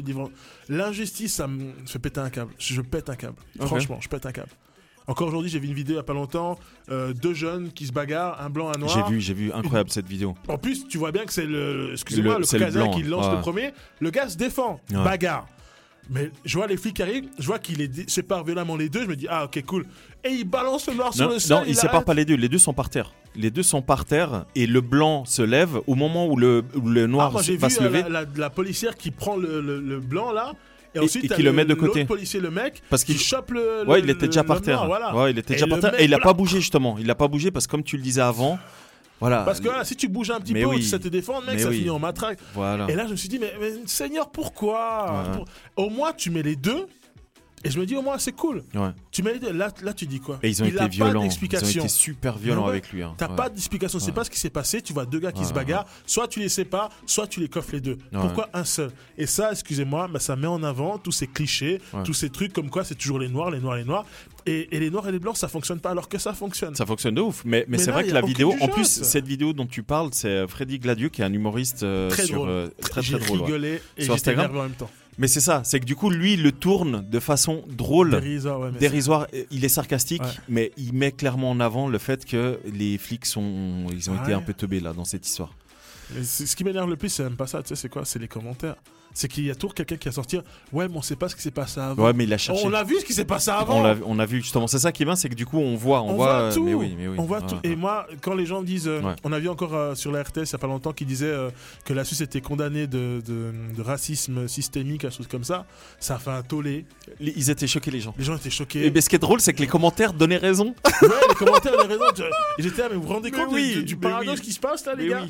[0.69, 2.51] L'injustice, ça me fait péter un câble.
[2.57, 3.35] Je, je pète un câble.
[3.59, 4.49] Franchement, je pète un câble.
[5.07, 6.57] Encore aujourd'hui, j'ai vu une vidéo il y a pas longtemps,
[6.89, 8.91] euh, deux jeunes qui se bagarrent, un blanc, un noir.
[9.07, 10.35] J'ai vu, j'ai vu, incroyable cette vidéo.
[10.47, 13.03] En plus, tu vois bien que c'est le, excusez-moi, Le- le, c'est le Caucasien qui
[13.03, 13.35] lance ouais.
[13.35, 13.71] le premier.
[13.99, 15.03] Le gars se défend, Ouais.
[15.03, 15.47] bagarre.
[16.09, 19.03] Mais je vois les flics qui arrivent, je vois qu'il les sépare violemment les deux.
[19.03, 19.85] Je me dis ah ok cool.
[20.23, 21.57] Et il balance le noir sur le sol.
[21.59, 22.07] non, il sépare arrête.
[22.07, 22.35] pas les deux.
[22.35, 23.13] Les deux sont par terre.
[23.35, 26.89] Les deux sont par terre et le blanc se lève au moment où le, où
[26.89, 28.01] le Ah, noir moi vu va se euh, lever.
[28.03, 30.53] la, la- la policière qui prend le, le- le blanc là.
[30.93, 32.03] Et, Et- ensuite et t'as qui le met de côté.
[32.05, 33.85] policier, le mec, Parce qui qu'il chope le.
[33.87, 34.85] Ouais, le- il était déjà par terre.
[34.85, 35.15] voilà.
[35.15, 35.91] Ouais, il était Et déjà par terre.
[35.93, 36.31] mec, Et il a voilà.
[36.31, 36.97] pas bougé justement.
[36.99, 38.59] Il a pas bougé parce que comme tu le disais avant,
[39.21, 39.43] voilà.
[39.43, 40.77] Parce que si tu bouges un petit Mais peu, oui.
[40.77, 41.77] tu sais te défendre, mec, Mais ça oui.
[41.77, 42.39] finit en matraque.
[42.55, 42.87] Voilà.
[42.89, 45.23] Et là, je me suis dit, mais, mais Seigneur, pourquoi?
[45.77, 46.85] Au moins, tu mets les deux.
[47.63, 48.63] Et je me dis, au moins, c'est cool.
[48.73, 48.89] Ouais.
[49.11, 49.51] Tu deux.
[49.51, 50.39] Là, là tu dis quoi?
[50.43, 51.23] Et ils ont Il été violents.
[51.23, 53.03] Ils ont été super violents ouais, avec lui.
[53.03, 53.13] hein.
[53.17, 53.35] T'as Ouais.
[53.35, 54.81] pas d'explication, c'est pas ce qui s'est passé.
[54.81, 57.73] Tu vois deux gars qui se bagarrent, soit tu les sépares, soit tu les coffres
[57.73, 57.97] les deux.
[58.11, 58.91] Pourquoi un seul?
[59.17, 62.69] Et ça, excusez-moi, bah, ça met en avant tous ces clichés, tous ces trucs comme
[62.69, 64.05] quoi c'est toujours les noirs, les noirs, les noirs.
[64.47, 66.73] Et, et les noirs et les blancs, ça fonctionne pas alors que ça fonctionne.
[66.73, 69.27] Ça fonctionne de ouf, mais, mais, Mais c'est vrai que la vidéo, en plus, cette
[69.27, 72.49] vidéo dont tu parles, c'est Freddy Gladieux qui est un humoriste euh, Très sur, drôle.
[72.49, 73.41] euh, très J'ai très drôle.
[73.43, 74.89] rigolé et Sur Instagram en même temps.
[75.21, 78.19] Mais c'est ça, c'est que du coup, lui, il le tourne de façon drôle,
[78.79, 79.45] Dérisoire, ouais.
[79.51, 80.27] Il est sarcastique, Ouais.
[80.49, 84.29] mais il met clairement en avant le fait que les flics sont, ils ont été
[84.29, 84.33] Ouais.
[84.33, 85.53] un peu teubés là dans cette histoire.
[86.15, 88.19] Mais ce qui m'énerve le plus, c'est même pas ça, tu sais, c'est quoi C'est
[88.19, 88.75] les commentaires.
[89.13, 90.41] C'est qu'il y a toujours quelqu'un qui va sortir
[90.71, 92.01] Ouais, mais on sait pas ce qui s'est passé avant.
[92.01, 92.61] Ouais, mais il a cherché.
[92.65, 93.83] on a vu ce qui s'est passé avant.
[94.05, 94.67] On a vu justement.
[94.67, 96.25] C'est ça qui est bien, c'est que du coup, on voit, on, On voit.
[96.27, 96.63] voit euh, tout.
[96.63, 97.17] Mais oui, mais oui.
[97.19, 97.57] On voit tout.
[97.65, 99.13] Et moi, quand les gens me disent, euh, Ouais.
[99.25, 101.25] on a vu encore euh, sur la RTS il y a pas longtemps qui disait
[101.25, 101.49] euh,
[101.83, 105.65] que la Suisse était condamnée de, de- de racisme systémique, quelque chose comme ça,
[105.99, 106.85] ça a fait un tollé.
[107.19, 108.13] Les- Ils étaient choqués les gens.
[108.17, 108.85] Les gens étaient choqués.
[108.95, 110.73] Et ce qui est drôle, c'est que les commentaires donnaient raison.
[111.01, 112.05] ouais, les commentaires avaient raison.
[112.59, 114.45] J'étais là, mais vous vous rendez Mais compte oui, du, du paradoxe oui.
[114.45, 115.25] qui se passe là, les Mais gars.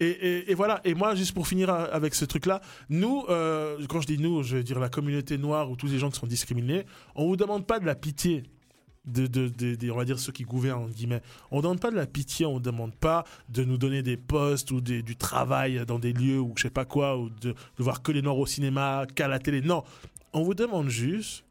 [0.00, 4.18] Et, voilà, et moi, juste pour finir avec ce truc-là, nous, euh, quand je dis
[4.18, 6.84] nous, je veux dire la communauté noire ou tous les gens qui sont discriminés,
[7.14, 8.44] on vous demande pas de la pitié.
[9.06, 9.28] De,
[9.92, 11.20] on va dire ceux qui gouvernent, entre guillemets.
[11.50, 14.70] On ne demande pas de la pitié, on demande pas de nous donner des postes
[14.70, 18.02] ou du travail dans des lieux ou je sais pas quoi, ou de, de voir
[18.02, 19.60] que les noirs au cinéma, qu'à la télé.
[19.60, 19.84] Non,
[20.32, 21.44] on vous demande juste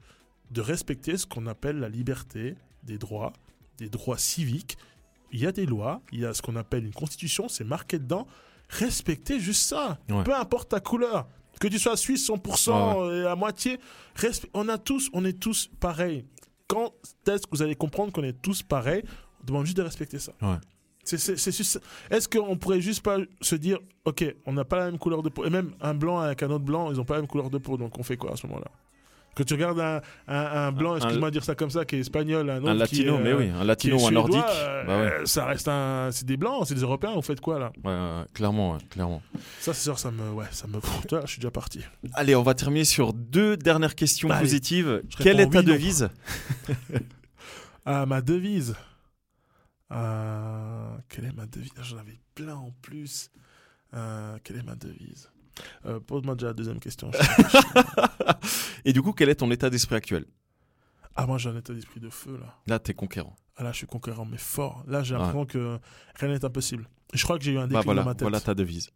[0.50, 3.34] de respecter ce qu'on appelle la liberté des droits,
[3.78, 4.78] des droits civiques.
[5.34, 8.00] Il y a des lois, il y a ce qu'on appelle une constitution, c'est marqué
[8.00, 8.28] dedans.
[8.70, 10.00] Respectez juste ça.
[10.10, 10.24] Ouais.
[10.24, 11.28] Peu importe ta couleur.
[11.60, 13.80] Que tu sois suisse 100% et à moitié,
[14.54, 16.26] on a tous, on est tous pareils.
[16.68, 16.94] Quand
[17.28, 19.04] est-ce que vous allez comprendre qu'on est tous pareils
[19.42, 20.32] On demande juste de respecter ça.
[20.42, 20.58] Ouais.
[21.06, 25.30] Est-ce qu'on pourrait juste pas se dire, ok, on n'a pas la même couleur de
[25.30, 27.50] peau, et même un blanc avec un autre blanc, ils n'ont pas la même couleur
[27.50, 28.72] de peau, donc on fait quoi à ce moment-là?
[29.36, 30.36] Quand tu regardes un, un,
[30.68, 33.02] un blanc, excuse-moi de dire ça comme ça, qui est espagnol, un autre Un qui
[33.02, 34.44] est, latino, mais euh, oui, un qui latino ou un nordique.
[34.48, 35.12] euh, Bah ouais.
[35.22, 37.14] euh, ça reste un, c'est des blancs, c'est des Européens.
[37.16, 37.72] Vous faites quoi là?
[37.84, 39.22] Ouais, ouais, ouais, clairement, clairement.
[39.60, 40.80] Ça, c'est sûr, ça me, ouais, ça me.
[41.22, 41.82] Je suis déjà parti.
[42.14, 44.42] Allez, on va terminer sur deux dernières questions Allez.
[44.42, 45.02] positives.
[45.20, 46.10] Quelle est ta oui, devise?
[47.86, 48.76] Ah, ma devise.
[49.92, 51.72] Euh, quelle est ma devise?
[51.82, 53.30] J'en avais plein en plus.
[53.94, 55.30] Euh, quelle est ma devise?
[55.86, 57.12] Euh, Pose-moi déjà la deuxième question.
[58.86, 60.26] Et du coup, quel est ton état d'esprit actuel?
[61.16, 62.56] Ah, moi, j'ai un état d'esprit de feu là.
[62.68, 63.36] Là, t'es conquérant.
[63.56, 64.84] Ah, là, je suis conquérant, mais fort.
[64.88, 65.20] Là, j'ai Ouais.
[65.22, 65.80] l'impression que
[66.16, 66.90] rien n'est impossible.
[67.14, 68.22] Je crois que j'ai eu un déclic Bah voilà, dans ma tête.
[68.24, 68.90] voilà ta devise.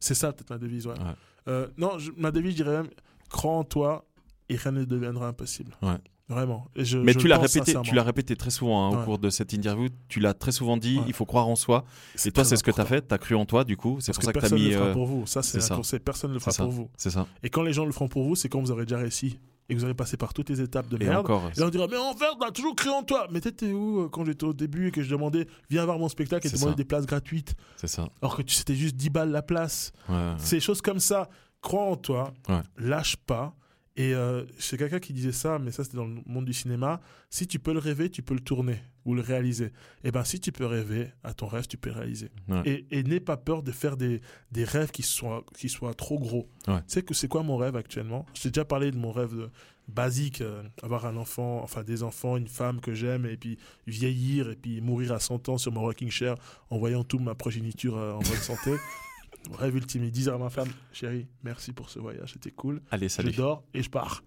[0.00, 0.98] C'est ça, peut-être ma devise, ouais.
[0.98, 1.14] Ouais.
[1.48, 2.90] Euh, non, je- ma devise, je dirais même
[3.28, 4.04] crois en toi
[4.48, 5.72] et rien ne deviendra impossible.
[5.82, 5.98] Ouais.
[6.28, 6.66] Vraiment.
[6.76, 9.04] Et je, Mais je tu l'as répété, tu l'as répété très souvent hein, au Ouais.
[9.04, 9.88] cours de cette interview.
[10.08, 10.98] Tu l'as très souvent dit.
[10.98, 11.04] Ouais.
[11.08, 11.84] Il faut croire en soi.
[12.24, 13.06] Et toi, c'est ce que tu as fait.
[13.06, 13.98] Tu as cru en toi, du coup.
[14.00, 14.70] C'est pour ça que tu as personne ne mis.
[14.70, 15.26] le fera euh, pour vous.
[15.26, 16.00] Ça, c'est un conseil.
[16.00, 16.88] Personne ne le fera pour vous.
[16.96, 17.26] C'est ça.
[17.42, 19.38] Et quand les gens le feront pour vous, c'est quand vous aurez déjà réussi
[19.68, 21.20] et que vous aurez passé par toutes les étapes de Et merde.
[21.20, 21.42] encore.
[21.56, 23.26] Et on dira, mais en fait, on a toujours cru en toi.
[23.30, 26.08] Mais t'étais où euh, quand j'étais au début et que je demandais, viens voir mon
[26.08, 27.54] spectacle et demandais des places gratuites.
[27.76, 28.08] C'est ça.
[28.22, 29.92] Alors que tu- c'était juste 10 balles la place.
[30.08, 30.32] Ouais.
[30.38, 31.28] Ces choses comme ça,
[31.60, 32.32] crois en toi,
[32.78, 33.54] lâche pas.
[33.94, 37.00] Et euh, c'est quelqu'un qui disait ça, mais ça c'était dans le monde du cinéma.
[37.28, 39.70] Si tu peux le rêver, tu peux le tourner ou le réaliser.
[40.02, 42.30] Et ben si tu peux rêver à ton rêve, tu peux réaliser.
[42.48, 42.62] Ouais.
[42.64, 46.18] Et, et n'aie pas peur de faire des, des rêves qui soient, qui soient trop
[46.18, 46.48] gros.
[46.68, 46.78] Ouais.
[46.78, 48.24] Tu sais que c'est quoi mon rêve actuellement?
[48.34, 49.50] Je t'ai déjà parlé de mon rêve de-
[49.88, 54.48] basique, euh, avoir un enfant, enfin des enfants, une femme que j'aime, et puis vieillir,
[54.50, 56.36] et puis mourir à 100 ans sur mon rocking chair
[56.70, 58.70] en voyant toute ma progéniture euh, en bonne santé.
[59.52, 62.80] Rêve ultime, et dire à ma femme, chérie, merci pour ce voyage, c'était cool.
[62.90, 63.32] Allez, Je salut.
[63.32, 64.22] dors et je pars.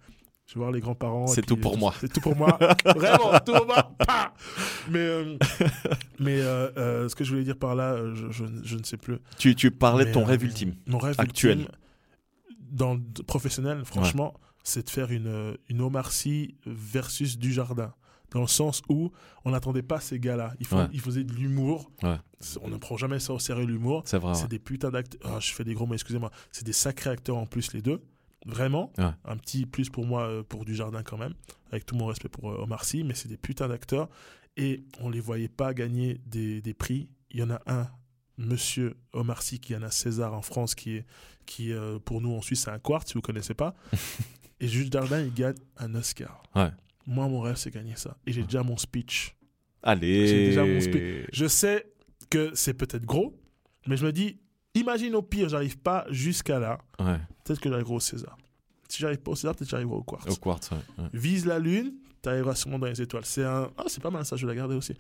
[0.48, 1.26] Je vais voir les grands-parents.
[1.28, 1.94] C'est tout pour euh, moi.
[2.00, 2.60] C'est tout pour moi.
[2.86, 3.96] Vraiment, tout pour moi.
[4.92, 5.38] Mais euh,
[6.20, 8.98] mais euh, euh, ce que je voulais dire par là, je, je, je ne sais
[8.98, 9.18] plus.
[9.40, 10.76] Tu, tu parlais de ton rêve ultime.
[10.86, 11.60] Mon rêve Actuel.
[11.62, 11.76] ultime,
[12.70, 17.94] dans professionnel, franchement, c'est de faire une, une Omar Sy versus Dujardin.
[18.36, 19.12] Dans le sens où
[19.46, 20.54] on n'attendait pas ces gars-là.
[20.60, 20.90] Ils, font- Ouais.
[20.92, 21.90] ils faisaient de l'humour.
[22.04, 22.18] Ouais.
[22.62, 24.04] On ne prend jamais ça au sérieux, l'humour.
[24.06, 24.34] C'est vrai.
[24.36, 24.48] C'est ouais.
[24.50, 25.22] des putains d'acteurs.
[25.24, 26.32] Ah, je fais des gros mots, excusez-moi.
[26.52, 28.04] C'est des sacrés acteurs en plus, les deux.
[28.46, 28.92] Vraiment.
[29.24, 31.34] Un petit plus pour moi, euh, pour Dujardin quand même.
[31.72, 33.04] Avec tout mon respect pour euh, Omar Sy.
[33.06, 34.10] Mais c'est des putains d'acteurs.
[34.58, 37.08] Et on les voyait pas gagner des, des prix.
[37.32, 37.88] Il y en a un,
[38.38, 41.06] monsieur Omar Sy, qui en a César en France, qui est,
[41.46, 43.76] qui euh, pour nous en Suisse, c'est un quart, si vous connaissez pas.
[44.60, 46.44] Et Jules Dardin, il gagne un Oscar.
[46.56, 46.70] Ouais.
[47.08, 48.18] Moi, mon rêve, c'est gagner ça.
[48.26, 49.36] Et j'ai déjà mon speech.
[49.84, 50.28] Allez.
[50.28, 51.28] J'ai déjà mon speech.
[51.32, 51.86] Je sais
[52.30, 53.38] que c'est peut-être gros,
[53.88, 54.40] mais je me dis,
[54.74, 56.80] imagine au pire, j'arrive pas jusqu'à là.
[57.00, 58.38] Ouais, Peut-être que j'arriverai au César.
[58.90, 60.32] Si j'arrive pas au César, peut-être que j'arriverai au Quartz.
[60.32, 60.72] au quartz.
[60.72, 61.10] ouais, ouais.
[61.14, 63.26] Vise la lune, t'arriveras sûrement dans les étoiles.
[63.26, 63.70] C'est un...
[63.78, 64.94] Ah, c'est pas mal ça, je vais la garder aussi.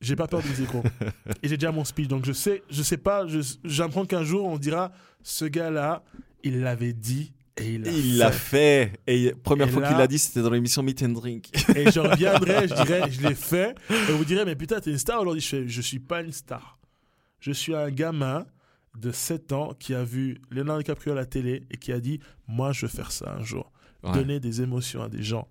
[0.00, 0.82] J'ai pas peur de viser gros.
[1.44, 3.24] Et j'ai déjà mon speech, donc je sais, je sais pas,
[3.62, 4.90] j'apprends qu'un jour on dira,
[5.22, 6.02] ce gars-là,
[6.42, 8.92] il l'avait dit et il l'a l'a fait.
[9.06, 11.50] Et première Et fois là- qu'il l'a dit, c'était dans l'émission Meet and Drink.
[11.76, 13.74] Et je reviendrai, je dirais, je l'ai fait.
[13.90, 15.42] Et vous direz, mais putain, t'es une star aujourd'hui.
[15.42, 16.78] Je je suis pas une star.
[17.40, 18.46] Je suis un gamin
[18.98, 22.20] de 7 ans qui a vu Leonardo DiCaprio à la télé et qui a dit,
[22.46, 23.72] moi, je veux faire ça un jour.
[24.02, 24.12] Ouais.
[24.12, 25.48] Donner des émotions à des gens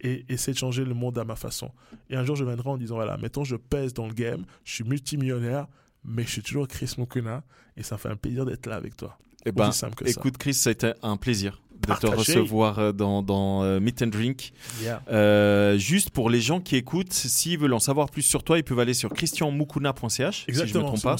[0.00, 1.70] et essayer de changer le monde à ma façon.
[2.08, 4.72] Et un jour, je viendrai en disant, voilà, mettons, je pèse dans le game, je
[4.74, 5.66] suis multimillionnaire,
[6.04, 7.42] mais je suis toujours Chris Mokuna
[7.76, 9.18] et ça me fait un plaisir d'être là avec toi.
[9.46, 10.10] Eh ben, Aussi simple que ça.
[10.10, 14.02] écoute, Chris, ça a été un plaisir de te recevoir euh, dans, dans euh, Meet
[14.02, 14.52] and Drink.
[14.82, 15.02] Yeah.
[15.10, 18.64] Euh, juste pour les gens qui écoutent, s'ils veulent en savoir plus sur toi, ils
[18.64, 20.36] peuvent aller sur christianmukuna.ch.
[20.36, 21.16] Si je me Exactement, trompe pas.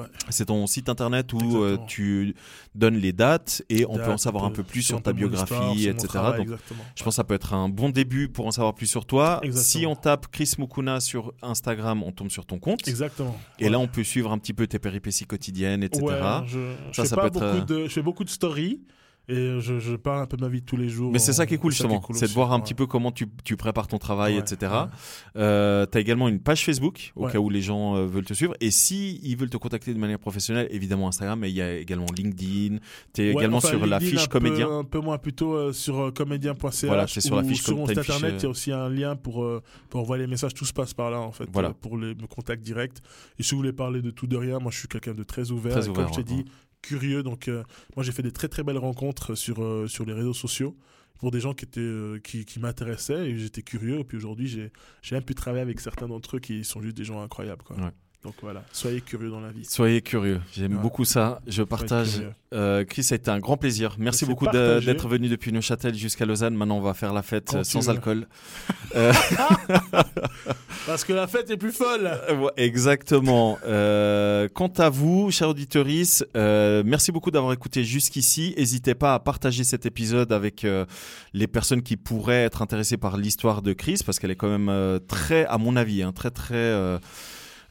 [0.00, 0.06] ouais.
[0.30, 1.86] C'est ton site internet où Exactement.
[1.86, 2.34] tu
[2.74, 5.88] donnes les dates et on peut en savoir un peu plus sur ta histoire, biographie,
[5.88, 6.06] etc.
[6.08, 6.82] travail, Donc, exactement.
[6.94, 9.40] je pense que ça peut être un bon début pour en savoir plus sur toi.
[9.42, 9.64] Exactement.
[9.64, 12.86] Si on tape Chris Mukuna sur Instagram, on tombe sur ton compte.
[12.88, 13.36] Exactement.
[13.58, 16.04] Et là, on peut suivre un petit peu tes péripéties quotidiennes, etc.
[16.04, 16.14] Ouais,
[16.46, 16.58] je,
[16.92, 18.80] je Ça, fais ça pas peut être, beaucoup de, je fais beaucoup de stories
[19.28, 21.10] et je, je parle un peu de ma vie de tous les jours.
[21.12, 22.62] Mais c'est ça qui est cool justement, cool c'est de voir un ouais.
[22.62, 24.72] petit peu comment tu, tu prépares ton travail, Ouais, etc.
[24.72, 24.88] ouais.
[25.36, 28.34] Euh, tu as également une page Facebook au cas où les gens euh, veulent te
[28.34, 28.54] suivre.
[28.60, 31.76] Et si ils veulent te contacter de manière professionnelle, évidemment Instagram, mais il y a
[31.76, 32.78] également LinkedIn.
[33.14, 34.70] Tu es également enfin, sur la fiche un peu- comédien.
[34.78, 36.84] Un peu moins plutôt euh, sur euh, comédien.ch.
[36.86, 38.88] Voilà, c'est sur la fiche Sur mon site internet, euh, il y a aussi un
[38.88, 40.54] lien pour, euh, pour envoyer les messages.
[40.54, 41.70] Tout se passe par là, en fait, Voilà.
[41.70, 42.98] euh, pour les, contacts directs.
[43.38, 45.50] Et si vous voulez parler de tout, de rien, moi, je suis quelqu'un de très
[45.50, 45.72] ouvert.
[45.72, 46.44] Très ouvert, comme je t'ai dit,
[46.86, 47.22] curieux.
[47.22, 47.62] Donc, euh,
[47.96, 50.76] moi, j'ai fait des très très belles rencontres sur, euh, sur les réseaux sociaux
[51.18, 54.00] pour des gens qui, étaient, euh, qui, qui m'intéressaient et j'étais curieux.
[54.00, 54.70] Et puis aujourd'hui, j'ai
[55.02, 57.62] j'ai même pu travailler avec certains d'entre eux qui sont juste des gens incroyables.
[57.62, 57.76] Quoi.
[58.26, 59.64] Donc voilà, soyez curieux dans la vie.
[59.64, 60.82] Soyez curieux, j'aime Ouais.
[60.82, 62.22] beaucoup ça, je partage.
[62.52, 63.94] Euh, Chris, ça a été un grand plaisir.
[64.00, 66.56] Merci beaucoup d'être venu depuis Neuchâtel jusqu'à Lausanne.
[66.56, 68.26] Maintenant, on va faire la fête Quand euh, sans alcool.
[70.86, 73.58] Parce que la fête est plus folle Euh, Exactement.
[73.64, 75.86] Euh, quant à vous, chers auditeurs,
[76.36, 78.54] euh, merci beaucoup d'avoir écouté jusqu'ici.
[78.56, 80.84] N'hésitez pas à partager cet épisode avec euh,
[81.32, 84.68] les personnes qui pourraient être intéressées par l'histoire de Chris, parce qu'elle est quand même
[84.68, 86.56] euh, très, à mon avis, hein, très très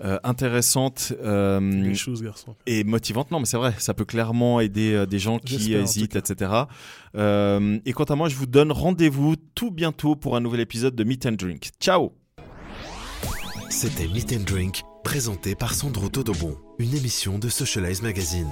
[0.03, 2.55] euh, intéressante euh, Les choses, garçon.
[2.65, 3.31] et motivante.
[3.31, 6.51] Non, mais c'est vrai, ça peut clairement aider euh, des gens qui hésitent, etc.
[7.15, 10.95] Euh, et quant à moi, je vous donne rendez-vous tout bientôt pour un nouvel épisode
[10.95, 11.69] de Meet and Drink.
[11.79, 12.11] Ciao
[13.69, 18.51] C'était Meet and Drink, présenté par Sandro Todobon, une émission de Socialize Magazine.